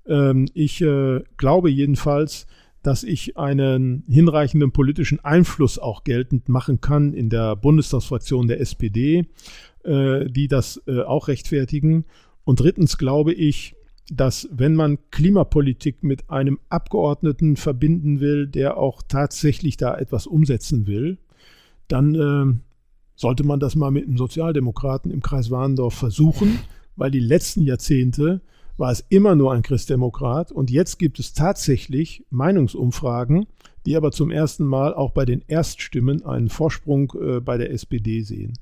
ähm, 0.07 0.49
ich 0.55 0.81
äh, 0.81 1.21
glaube 1.37 1.71
jedenfalls, 1.71 2.47
dass 2.89 3.05
ich 3.05 3.37
einen 3.37 4.03
hinreichenden 4.09 4.73
politischen 4.73 5.23
Einfluss 5.23 5.79
auch 5.79 6.05
geltend 6.05 6.49
machen 6.49 6.81
kann 6.81 7.13
in 7.13 7.29
der 7.29 7.55
Bundestagsfraktion 7.55 8.49
der 8.49 8.63
SPD, 8.63 9.27
äh, 9.85 10.25
die 10.25 10.49
das 10.49 10.83
äh, 10.87 11.03
auch 11.03 11.29
rechtfertigen. 11.29 12.07
Und 12.45 12.61
drittens 12.61 12.97
glaube 12.97 13.35
ich, 13.35 13.75
dass 14.11 14.49
wenn 14.51 14.75
man 14.75 14.97
Klimapolitik 15.11 16.03
mit 16.03 16.31
einem 16.31 16.61
Abgeordneten 16.71 17.57
verbinden 17.57 18.21
will, 18.21 18.47
der 18.47 18.79
auch 18.79 19.03
tatsächlich 19.07 19.77
da 19.77 19.95
etwas 19.95 20.27
umsetzen 20.27 20.87
will, 20.87 21.19
dann 21.89 22.15
äh, 22.15 22.59
sollte 23.17 23.45
man 23.45 23.61
das 23.61 23.77
mal 23.77 23.91
mit 23.91 24.07
einem 24.07 24.17
Sozialdemokraten 24.17 25.11
im 25.11 25.21
Kreis 25.21 25.51
Warndorf 25.51 25.93
versuchen, 25.93 26.59
weil 26.97 27.11
die 27.11 27.21
letzten 27.21 27.65
Jahrzehnte 27.65 28.41
war 28.79 28.93
es 28.93 29.05
immer 29.09 29.35
nur 29.35 29.53
ein 29.53 29.63
Christdemokrat 29.63 30.53
und 30.53 30.71
jetzt 30.71 30.99
gibt 30.99 31.19
es 31.19 31.35
tatsächlich 31.35 32.25
Meinungsumfragen, 32.31 33.47
die 33.85 33.97
aber 33.97 34.13
zum 34.13 34.31
ersten 34.31 34.65
Mal 34.65 34.95
auch 34.95 35.11
bei 35.11 35.25
den 35.25 35.43
Erststimmen 35.47 36.25
einen 36.25 36.49
Vorsprung 36.49 37.13
äh, 37.21 37.41
bei 37.41 37.59
der 37.59 37.71
SPD 37.73 38.23
sehen. 38.23 38.55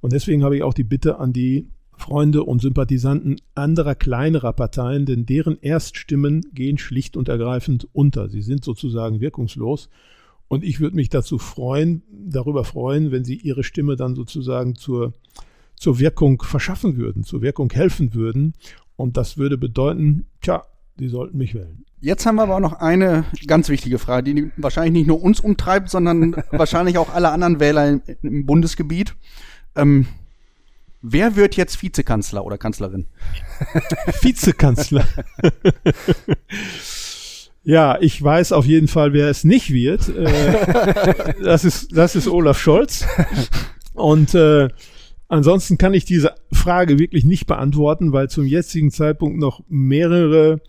Und 0.00 0.12
deswegen 0.12 0.44
habe 0.44 0.56
ich 0.56 0.62
auch 0.62 0.74
die 0.74 0.84
Bitte 0.84 1.18
an 1.18 1.32
die 1.32 1.68
Freunde 1.96 2.44
und 2.44 2.60
Sympathisanten 2.60 3.40
anderer 3.54 3.94
kleinerer 3.94 4.52
Parteien, 4.52 5.06
denn 5.06 5.26
deren 5.26 5.60
Erststimmen 5.60 6.42
gehen 6.52 6.78
schlicht 6.78 7.16
und 7.16 7.28
ergreifend 7.28 7.88
unter. 7.92 8.28
Sie 8.28 8.42
sind 8.42 8.64
sozusagen 8.64 9.20
wirkungslos. 9.20 9.88
Und 10.48 10.62
ich 10.62 10.80
würde 10.80 10.96
mich 10.96 11.08
dazu 11.08 11.38
freuen, 11.38 12.02
darüber 12.10 12.64
freuen, 12.64 13.10
wenn 13.10 13.24
Sie 13.24 13.36
Ihre 13.36 13.64
Stimme 13.64 13.96
dann 13.96 14.14
sozusagen 14.14 14.76
zur, 14.76 15.14
zur 15.76 15.98
Wirkung 15.98 16.42
verschaffen 16.42 16.96
würden, 16.96 17.24
zur 17.24 17.40
Wirkung 17.40 17.70
helfen 17.72 18.14
würden. 18.14 18.52
Und 18.96 19.16
das 19.16 19.38
würde 19.38 19.58
bedeuten, 19.58 20.26
tja, 20.40 20.64
Sie 20.96 21.08
sollten 21.08 21.38
mich 21.38 21.54
wählen. 21.54 21.84
Jetzt 22.00 22.24
haben 22.24 22.36
wir 22.36 22.42
aber 22.42 22.56
auch 22.56 22.60
noch 22.60 22.74
eine 22.74 23.24
ganz 23.48 23.68
wichtige 23.68 23.98
Frage, 23.98 24.32
die 24.32 24.52
wahrscheinlich 24.56 24.92
nicht 24.92 25.06
nur 25.08 25.22
uns 25.22 25.40
umtreibt, 25.40 25.90
sondern 25.90 26.36
wahrscheinlich 26.52 26.98
auch 26.98 27.12
alle 27.12 27.30
anderen 27.30 27.58
Wähler 27.58 27.88
im, 27.88 28.02
im 28.22 28.46
Bundesgebiet. 28.46 29.16
Ähm, 29.74 30.06
Wer 31.06 31.36
wird 31.36 31.54
jetzt 31.56 31.82
Vizekanzler 31.82 32.46
oder 32.46 32.56
Kanzlerin? 32.56 33.04
Vizekanzler. 34.22 35.06
ja, 37.62 37.98
ich 38.00 38.22
weiß 38.22 38.52
auf 38.52 38.64
jeden 38.64 38.88
Fall, 38.88 39.12
wer 39.12 39.28
es 39.28 39.44
nicht 39.44 39.70
wird. 39.70 40.08
Äh, 40.08 41.34
das 41.42 41.66
ist, 41.66 41.94
das 41.94 42.16
ist 42.16 42.26
Olaf 42.26 42.58
Scholz. 42.58 43.04
Und 43.92 44.34
äh, 44.34 44.70
ansonsten 45.34 45.78
kann 45.78 45.94
ich 45.94 46.04
diese 46.04 46.34
Frage 46.52 46.98
wirklich 46.98 47.24
nicht 47.24 47.46
beantworten, 47.46 48.12
weil 48.12 48.30
zum 48.30 48.46
jetzigen 48.46 48.90
Zeitpunkt 48.90 49.38
noch 49.38 49.62
mehrere 49.68 50.60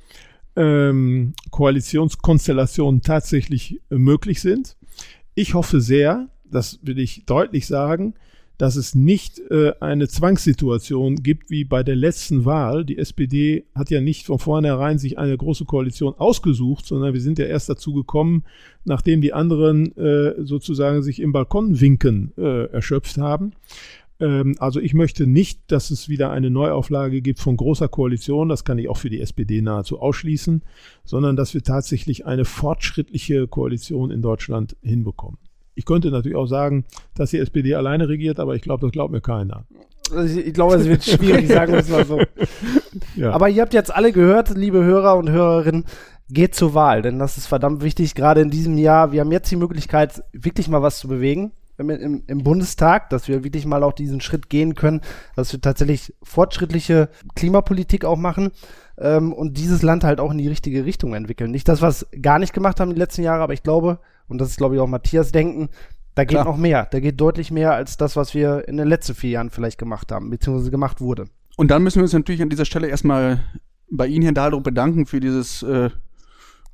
ähm, 0.55 1.33
Koalitionskonstellationen 1.51 3.01
tatsächlich 3.01 3.81
möglich 3.89 4.41
sind. 4.41 4.75
Ich 5.35 5.53
hoffe 5.53 5.81
sehr, 5.81 6.29
das 6.49 6.79
will 6.83 6.99
ich 6.99 7.25
deutlich 7.25 7.67
sagen, 7.67 8.15
dass 8.57 8.75
es 8.75 8.95
nicht 8.95 9.39
äh, 9.51 9.73
eine 9.81 10.07
Zwangssituation 10.07 11.17
gibt 11.17 11.49
wie 11.49 11.65
bei 11.65 11.83
der 11.83 11.95
letzten 11.95 12.45
Wahl. 12.45 12.85
Die 12.85 12.97
SPD 12.97 13.65
hat 13.75 13.89
ja 13.89 13.99
nicht 13.99 14.25
von 14.25 14.39
vornherein 14.39 14.97
sich 14.97 15.17
eine 15.17 15.35
große 15.37 15.65
Koalition 15.65 16.13
ausgesucht, 16.17 16.85
sondern 16.85 17.13
wir 17.13 17.21
sind 17.21 17.37
ja 17.37 17.45
erst 17.45 17.67
dazu 17.67 17.93
gekommen, 17.93 18.45
nachdem 18.85 19.21
die 19.21 19.33
anderen 19.33 19.95
äh, 19.97 20.35
sozusagen 20.43 21.03
sich 21.03 21.19
im 21.19 21.33
Balkonwinken 21.33 22.31
äh, 22.37 22.65
erschöpft 22.71 23.17
haben. 23.17 23.51
Ähm, 24.19 24.55
also 24.59 24.79
ich 24.79 24.93
möchte 24.93 25.27
nicht, 25.27 25.59
dass 25.67 25.91
es 25.91 26.09
wieder 26.09 26.31
eine 26.31 26.49
Neuauflage 26.49 27.21
gibt 27.21 27.39
von 27.39 27.57
großer 27.57 27.87
Koalition, 27.87 28.49
das 28.49 28.63
kann 28.63 28.77
ich 28.77 28.89
auch 28.89 28.97
für 28.97 29.09
die 29.09 29.21
SPD 29.21 29.61
nahezu 29.61 29.99
ausschließen, 29.99 30.63
sondern 31.03 31.35
dass 31.35 31.53
wir 31.53 31.63
tatsächlich 31.63 32.25
eine 32.25 32.45
fortschrittliche 32.45 33.47
Koalition 33.47 34.11
in 34.11 34.21
Deutschland 34.21 34.75
hinbekommen. 34.81 35.37
Ich 35.75 35.85
könnte 35.85 36.09
natürlich 36.09 36.37
auch 36.37 36.45
sagen, 36.45 36.85
dass 37.15 37.31
die 37.31 37.39
SPD 37.39 37.75
alleine 37.75 38.07
regiert, 38.07 38.39
aber 38.39 38.55
ich 38.55 38.61
glaube, 38.61 38.85
das 38.85 38.91
glaubt 38.91 39.11
mir 39.11 39.21
keiner. 39.21 39.65
Also 40.13 40.39
ich, 40.39 40.47
ich 40.47 40.53
glaube, 40.53 40.75
es 40.75 40.85
wird 40.85 41.03
schwierig, 41.03 41.47
sagen 41.49 41.73
wir 41.73 41.79
es 41.79 41.89
mal 41.89 42.05
so. 42.05 42.21
Ja. 43.17 43.31
Aber 43.31 43.49
ihr 43.49 43.61
habt 43.61 43.73
jetzt 43.73 43.93
alle 43.93 44.13
gehört, 44.13 44.55
liebe 44.55 44.83
Hörer 44.83 45.17
und 45.17 45.29
Hörerinnen, 45.29 45.83
geht 46.29 46.55
zur 46.55 46.73
Wahl, 46.73 47.01
denn 47.01 47.19
das 47.19 47.37
ist 47.37 47.45
verdammt 47.45 47.83
wichtig, 47.83 48.15
gerade 48.15 48.41
in 48.41 48.49
diesem 48.49 48.77
Jahr. 48.77 49.11
Wir 49.11 49.21
haben 49.21 49.31
jetzt 49.31 49.51
die 49.51 49.57
Möglichkeit, 49.57 50.23
wirklich 50.31 50.67
mal 50.69 50.81
was 50.81 50.99
zu 50.99 51.07
bewegen 51.07 51.51
im, 51.77 51.89
im, 51.89 52.23
im 52.27 52.43
Bundestag, 52.43 53.09
dass 53.09 53.27
wir 53.27 53.43
wirklich 53.43 53.65
mal 53.65 53.83
auch 53.83 53.93
diesen 53.93 54.21
Schritt 54.21 54.49
gehen 54.49 54.75
können, 54.75 55.01
dass 55.35 55.51
wir 55.51 55.61
tatsächlich 55.61 56.13
fortschrittliche 56.23 57.09
Klimapolitik 57.35 58.05
auch 58.05 58.17
machen 58.17 58.51
ähm, 58.97 59.33
und 59.33 59.57
dieses 59.57 59.81
Land 59.81 60.03
halt 60.03 60.19
auch 60.19 60.31
in 60.31 60.37
die 60.37 60.47
richtige 60.47 60.85
Richtung 60.85 61.13
entwickeln. 61.13 61.51
Nicht 61.51 61.67
das, 61.67 61.81
was 61.81 62.07
gar 62.21 62.39
nicht 62.39 62.53
gemacht 62.53 62.79
haben 62.79 62.93
die 62.93 62.99
letzten 62.99 63.23
Jahre, 63.23 63.43
aber 63.43 63.53
ich 63.53 63.63
glaube, 63.63 63.99
und 64.27 64.39
das 64.39 64.49
ist, 64.49 64.57
glaube 64.57 64.75
ich, 64.75 64.81
auch 64.81 64.87
Matthias 64.87 65.31
Denken, 65.31 65.69
da 66.15 66.23
geht 66.23 66.37
Klar. 66.37 66.45
noch 66.45 66.57
mehr. 66.57 66.87
Da 66.89 67.01
geht 67.01 67.19
deutlich 67.19 67.51
mehr 67.51 67.73
als 67.73 67.97
das, 67.97 68.15
was 68.15 68.33
wir 68.33 68.67
in 68.67 68.77
den 68.77 68.87
letzten 68.87 69.15
vier 69.15 69.31
Jahren 69.31 69.49
vielleicht 69.49 69.77
gemacht 69.77 70.11
haben, 70.11 70.29
beziehungsweise 70.29 70.71
gemacht 70.71 71.01
wurde. 71.01 71.25
Und 71.57 71.71
dann 71.71 71.83
müssen 71.83 71.97
wir 71.97 72.03
uns 72.03 72.13
natürlich 72.13 72.41
an 72.41 72.49
dieser 72.49 72.65
Stelle 72.65 72.87
erstmal 72.87 73.41
bei 73.91 74.07
Ihnen, 74.07 74.23
Herr 74.23 74.31
Dahlrup, 74.31 74.63
bedanken 74.63 75.05
für 75.05 75.19
dieses, 75.19 75.61
äh, 75.63 75.89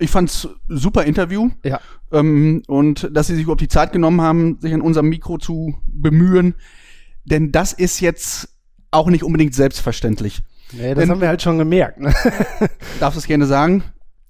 ich 0.02 0.10
fand's 0.10 0.48
super 0.68 1.04
Interview. 1.04 1.50
Ja. 1.64 1.80
Ähm, 2.12 2.64
und 2.68 3.10
dass 3.14 3.28
Sie 3.28 3.36
sich 3.36 3.44
überhaupt 3.44 3.62
die 3.62 3.68
Zeit 3.68 3.94
genommen 3.94 4.22
haben, 4.22 4.58
sich 4.60 4.74
an 4.74 4.82
unserem 4.82 5.10
Mikro 5.10 5.38
zu 5.38 5.76
bemühen. 5.88 6.56
Denn 7.24 7.52
das 7.52 7.72
ist 7.72 8.00
jetzt 8.00 8.50
auch 8.90 9.08
nicht 9.08 9.24
unbedingt 9.24 9.54
selbstverständlich. 9.54 10.42
Nee, 10.74 10.96
das 10.96 11.04
Denn, 11.04 11.12
haben 11.12 11.22
wir 11.22 11.28
halt 11.28 11.42
schon 11.42 11.58
gemerkt. 11.58 12.00
Ne? 12.00 12.14
Darfst 13.00 13.16
du 13.16 13.20
es 13.20 13.28
gerne 13.28 13.46
sagen? 13.46 13.84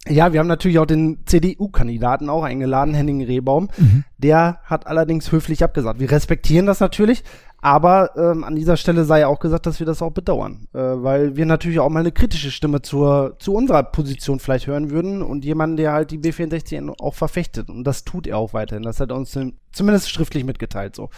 Ja, 0.07 0.33
wir 0.33 0.39
haben 0.39 0.47
natürlich 0.47 0.79
auch 0.79 0.87
den 0.87 1.19
CDU-Kandidaten 1.25 2.29
auch 2.29 2.43
eingeladen, 2.43 2.95
Henning 2.95 3.23
Rehbaum. 3.23 3.69
Mhm. 3.77 4.03
Der 4.17 4.59
hat 4.63 4.87
allerdings 4.87 5.31
höflich 5.31 5.63
abgesagt. 5.63 5.99
Wir 5.99 6.09
respektieren 6.09 6.65
das 6.65 6.79
natürlich, 6.79 7.23
aber 7.61 8.15
ähm, 8.17 8.43
an 8.43 8.55
dieser 8.55 8.77
Stelle 8.77 9.05
sei 9.05 9.27
auch 9.27 9.39
gesagt, 9.39 9.67
dass 9.67 9.79
wir 9.79 9.85
das 9.85 10.01
auch 10.01 10.09
bedauern, 10.09 10.67
äh, 10.73 10.79
weil 10.79 11.35
wir 11.35 11.45
natürlich 11.45 11.79
auch 11.79 11.89
mal 11.89 11.99
eine 11.99 12.11
kritische 12.11 12.49
Stimme 12.49 12.81
zur, 12.81 13.35
zu 13.37 13.53
unserer 13.53 13.83
Position 13.83 14.39
vielleicht 14.39 14.65
hören 14.65 14.89
würden 14.89 15.21
und 15.21 15.45
jemanden, 15.45 15.77
der 15.77 15.93
halt 15.93 16.09
die 16.09 16.17
B64 16.17 16.99
auch 16.99 17.13
verfechtet. 17.13 17.69
Und 17.69 17.83
das 17.83 18.03
tut 18.03 18.25
er 18.25 18.39
auch 18.39 18.53
weiterhin. 18.53 18.81
Das 18.81 18.99
hat 18.99 19.11
er 19.11 19.17
uns 19.17 19.37
zumindest 19.71 20.09
schriftlich 20.09 20.43
mitgeteilt. 20.43 20.95
So. 20.95 21.11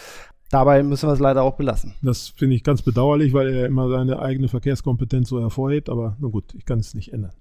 Dabei 0.50 0.84
müssen 0.84 1.08
wir 1.08 1.14
es 1.14 1.20
leider 1.20 1.44
auch 1.44 1.56
belassen. 1.56 1.96
Das 2.02 2.34
finde 2.36 2.58
ich 2.58 2.64
ganz 2.64 2.82
bedauerlich, 2.82 3.32
weil 3.32 3.48
er 3.48 3.66
immer 3.66 3.88
seine 3.88 4.20
eigene 4.20 4.50
Verkehrskompetenz 4.50 5.30
so 5.30 5.40
hervorhebt. 5.40 5.90
Aber 5.90 6.18
nun 6.20 6.34
gut, 6.34 6.54
ich 6.54 6.66
kann 6.66 6.80
es 6.80 6.94
nicht 6.94 7.14
ändern. 7.14 7.32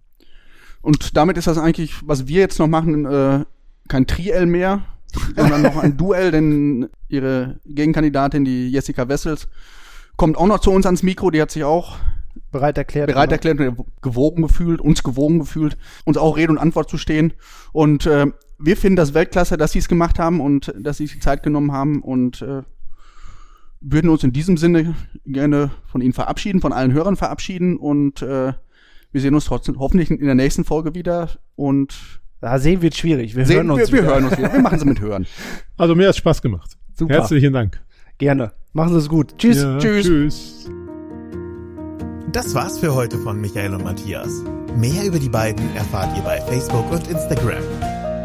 Und 0.83 1.17
damit 1.17 1.39
ist 1.39 1.47
das 1.47 1.59
eigentlich, 1.59 2.07
was 2.07 2.27
wir 2.27 2.41
jetzt 2.41 2.59
noch 2.59 2.67
machen, 2.67 3.07
äh, 3.07 3.45
kein 3.89 4.07
Triell 4.07 4.47
mehr, 4.47 4.83
sondern 5.37 5.63
noch 5.63 5.77
ein 5.77 5.97
Duell, 5.97 6.31
denn 6.31 6.89
ihre 7.09 7.61
Gegenkandidatin, 7.65 8.45
die 8.45 8.71
Jessica 8.71 9.09
Wessels, 9.09 9.49
kommt 10.17 10.37
auch 10.37 10.47
noch 10.47 10.61
zu 10.61 10.71
uns 10.71 10.87
ans 10.87 11.03
Mikro, 11.03 11.31
die 11.31 11.41
hat 11.41 11.51
sich 11.51 11.65
auch 11.65 11.97
bereit 12.51 12.79
erklärt, 12.79 13.09
bereit 13.09 13.33
erklärt, 13.33 13.59
gewogen 14.03 14.43
gefühlt, 14.43 14.81
uns 14.81 15.03
gewogen 15.03 15.41
gefühlt, 15.41 15.77
uns 16.05 16.17
auch 16.17 16.37
Rede 16.37 16.53
und 16.53 16.59
Antwort 16.59 16.91
zu 16.91 16.99
stehen. 16.99 17.33
Und 17.73 18.07
äh, 18.07 18.27
wir 18.59 18.77
finden 18.77 18.97
das 18.97 19.15
Weltklasse, 19.15 19.57
dass 19.57 19.73
sie 19.73 19.79
es 19.79 19.89
gemacht 19.89 20.19
haben 20.19 20.41
und 20.41 20.73
dass 20.79 20.99
sie 20.99 21.07
sich 21.07 21.17
die 21.17 21.21
Zeit 21.21 21.43
genommen 21.43 21.73
haben 21.73 22.03
und 22.03 22.43
äh, 22.43 22.63
würden 23.81 24.11
uns 24.11 24.23
in 24.23 24.33
diesem 24.33 24.57
Sinne 24.57 24.95
gerne 25.27 25.71
von 25.87 26.01
Ihnen 26.01 26.13
verabschieden, 26.13 26.61
von 26.61 26.73
allen 26.73 26.93
Hörern 26.93 27.17
verabschieden 27.17 27.77
und 27.77 28.23
äh, 28.23 28.53
wir 29.13 29.21
sehen 29.21 29.35
uns 29.35 29.45
trotzdem 29.45 29.79
hoffentlich 29.79 30.11
in 30.11 30.25
der 30.25 30.35
nächsten 30.35 30.65
Folge 30.65 30.95
wieder 30.95 31.29
und 31.55 32.21
da 32.41 32.59
sehen 32.59 32.83
wird 32.83 32.97
schwierig. 32.97 33.37
Wir 33.37 33.47
sehen, 33.47 33.57
hören 33.57 33.71
uns 33.71 33.93
wir, 33.93 34.03
wir 34.03 34.09
hören 34.09 34.25
uns 34.25 34.37
wieder. 34.37 34.53
Wir 34.53 34.61
machen 34.61 34.79
es 34.79 34.85
mit 34.85 35.01
Hören. 35.01 35.27
Also 35.77 35.95
mir 35.95 36.09
hat 36.09 36.17
Spaß 36.17 36.43
gemacht. 36.43 36.77
Super. 36.95 37.15
Herzlichen 37.15 37.53
Dank. 37.53 37.81
Gerne. 38.19 38.53
Machen 38.73 38.93
Sie 38.93 38.99
es 38.99 39.09
gut. 39.09 39.37
Tschüss. 39.39 39.63
Ja, 39.63 39.79
tschüss. 39.79 40.07
Tschüss. 40.07 40.71
Das 42.33 42.55
war's 42.55 42.79
für 42.79 42.95
heute 42.95 43.19
von 43.19 43.41
Michael 43.41 43.75
und 43.75 43.85
Matthias. 43.85 44.43
Mehr 44.77 45.05
über 45.05 45.19
die 45.19 45.29
beiden 45.29 45.65
erfahrt 45.77 46.17
ihr 46.17 46.23
bei 46.23 46.41
Facebook 46.41 46.91
und 46.91 47.07
Instagram. 47.09 47.63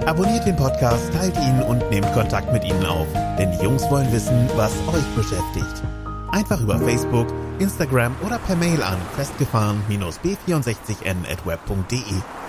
Abonniert 0.05 0.45
den 0.45 0.55
Podcast, 0.55 1.11
teilt 1.13 1.35
ihn 1.37 1.61
und 1.63 1.89
nehmt 1.89 2.09
Kontakt 2.13 2.53
mit 2.53 2.63
ihnen 2.63 2.85
auf, 2.85 3.07
denn 3.37 3.51
die 3.51 3.63
Jungs 3.65 3.83
wollen 3.89 4.09
wissen, 4.13 4.47
was 4.55 4.71
euch 4.87 5.03
beschäftigt. 5.15 5.83
Einfach 6.31 6.61
über 6.61 6.79
Facebook, 6.79 7.27
Instagram 7.59 8.15
oder 8.25 8.39
per 8.39 8.55
Mail 8.55 8.81
an 8.83 8.97
festgefahren-b64n 9.15 11.29
at 11.29 11.45
web.de. 11.45 12.46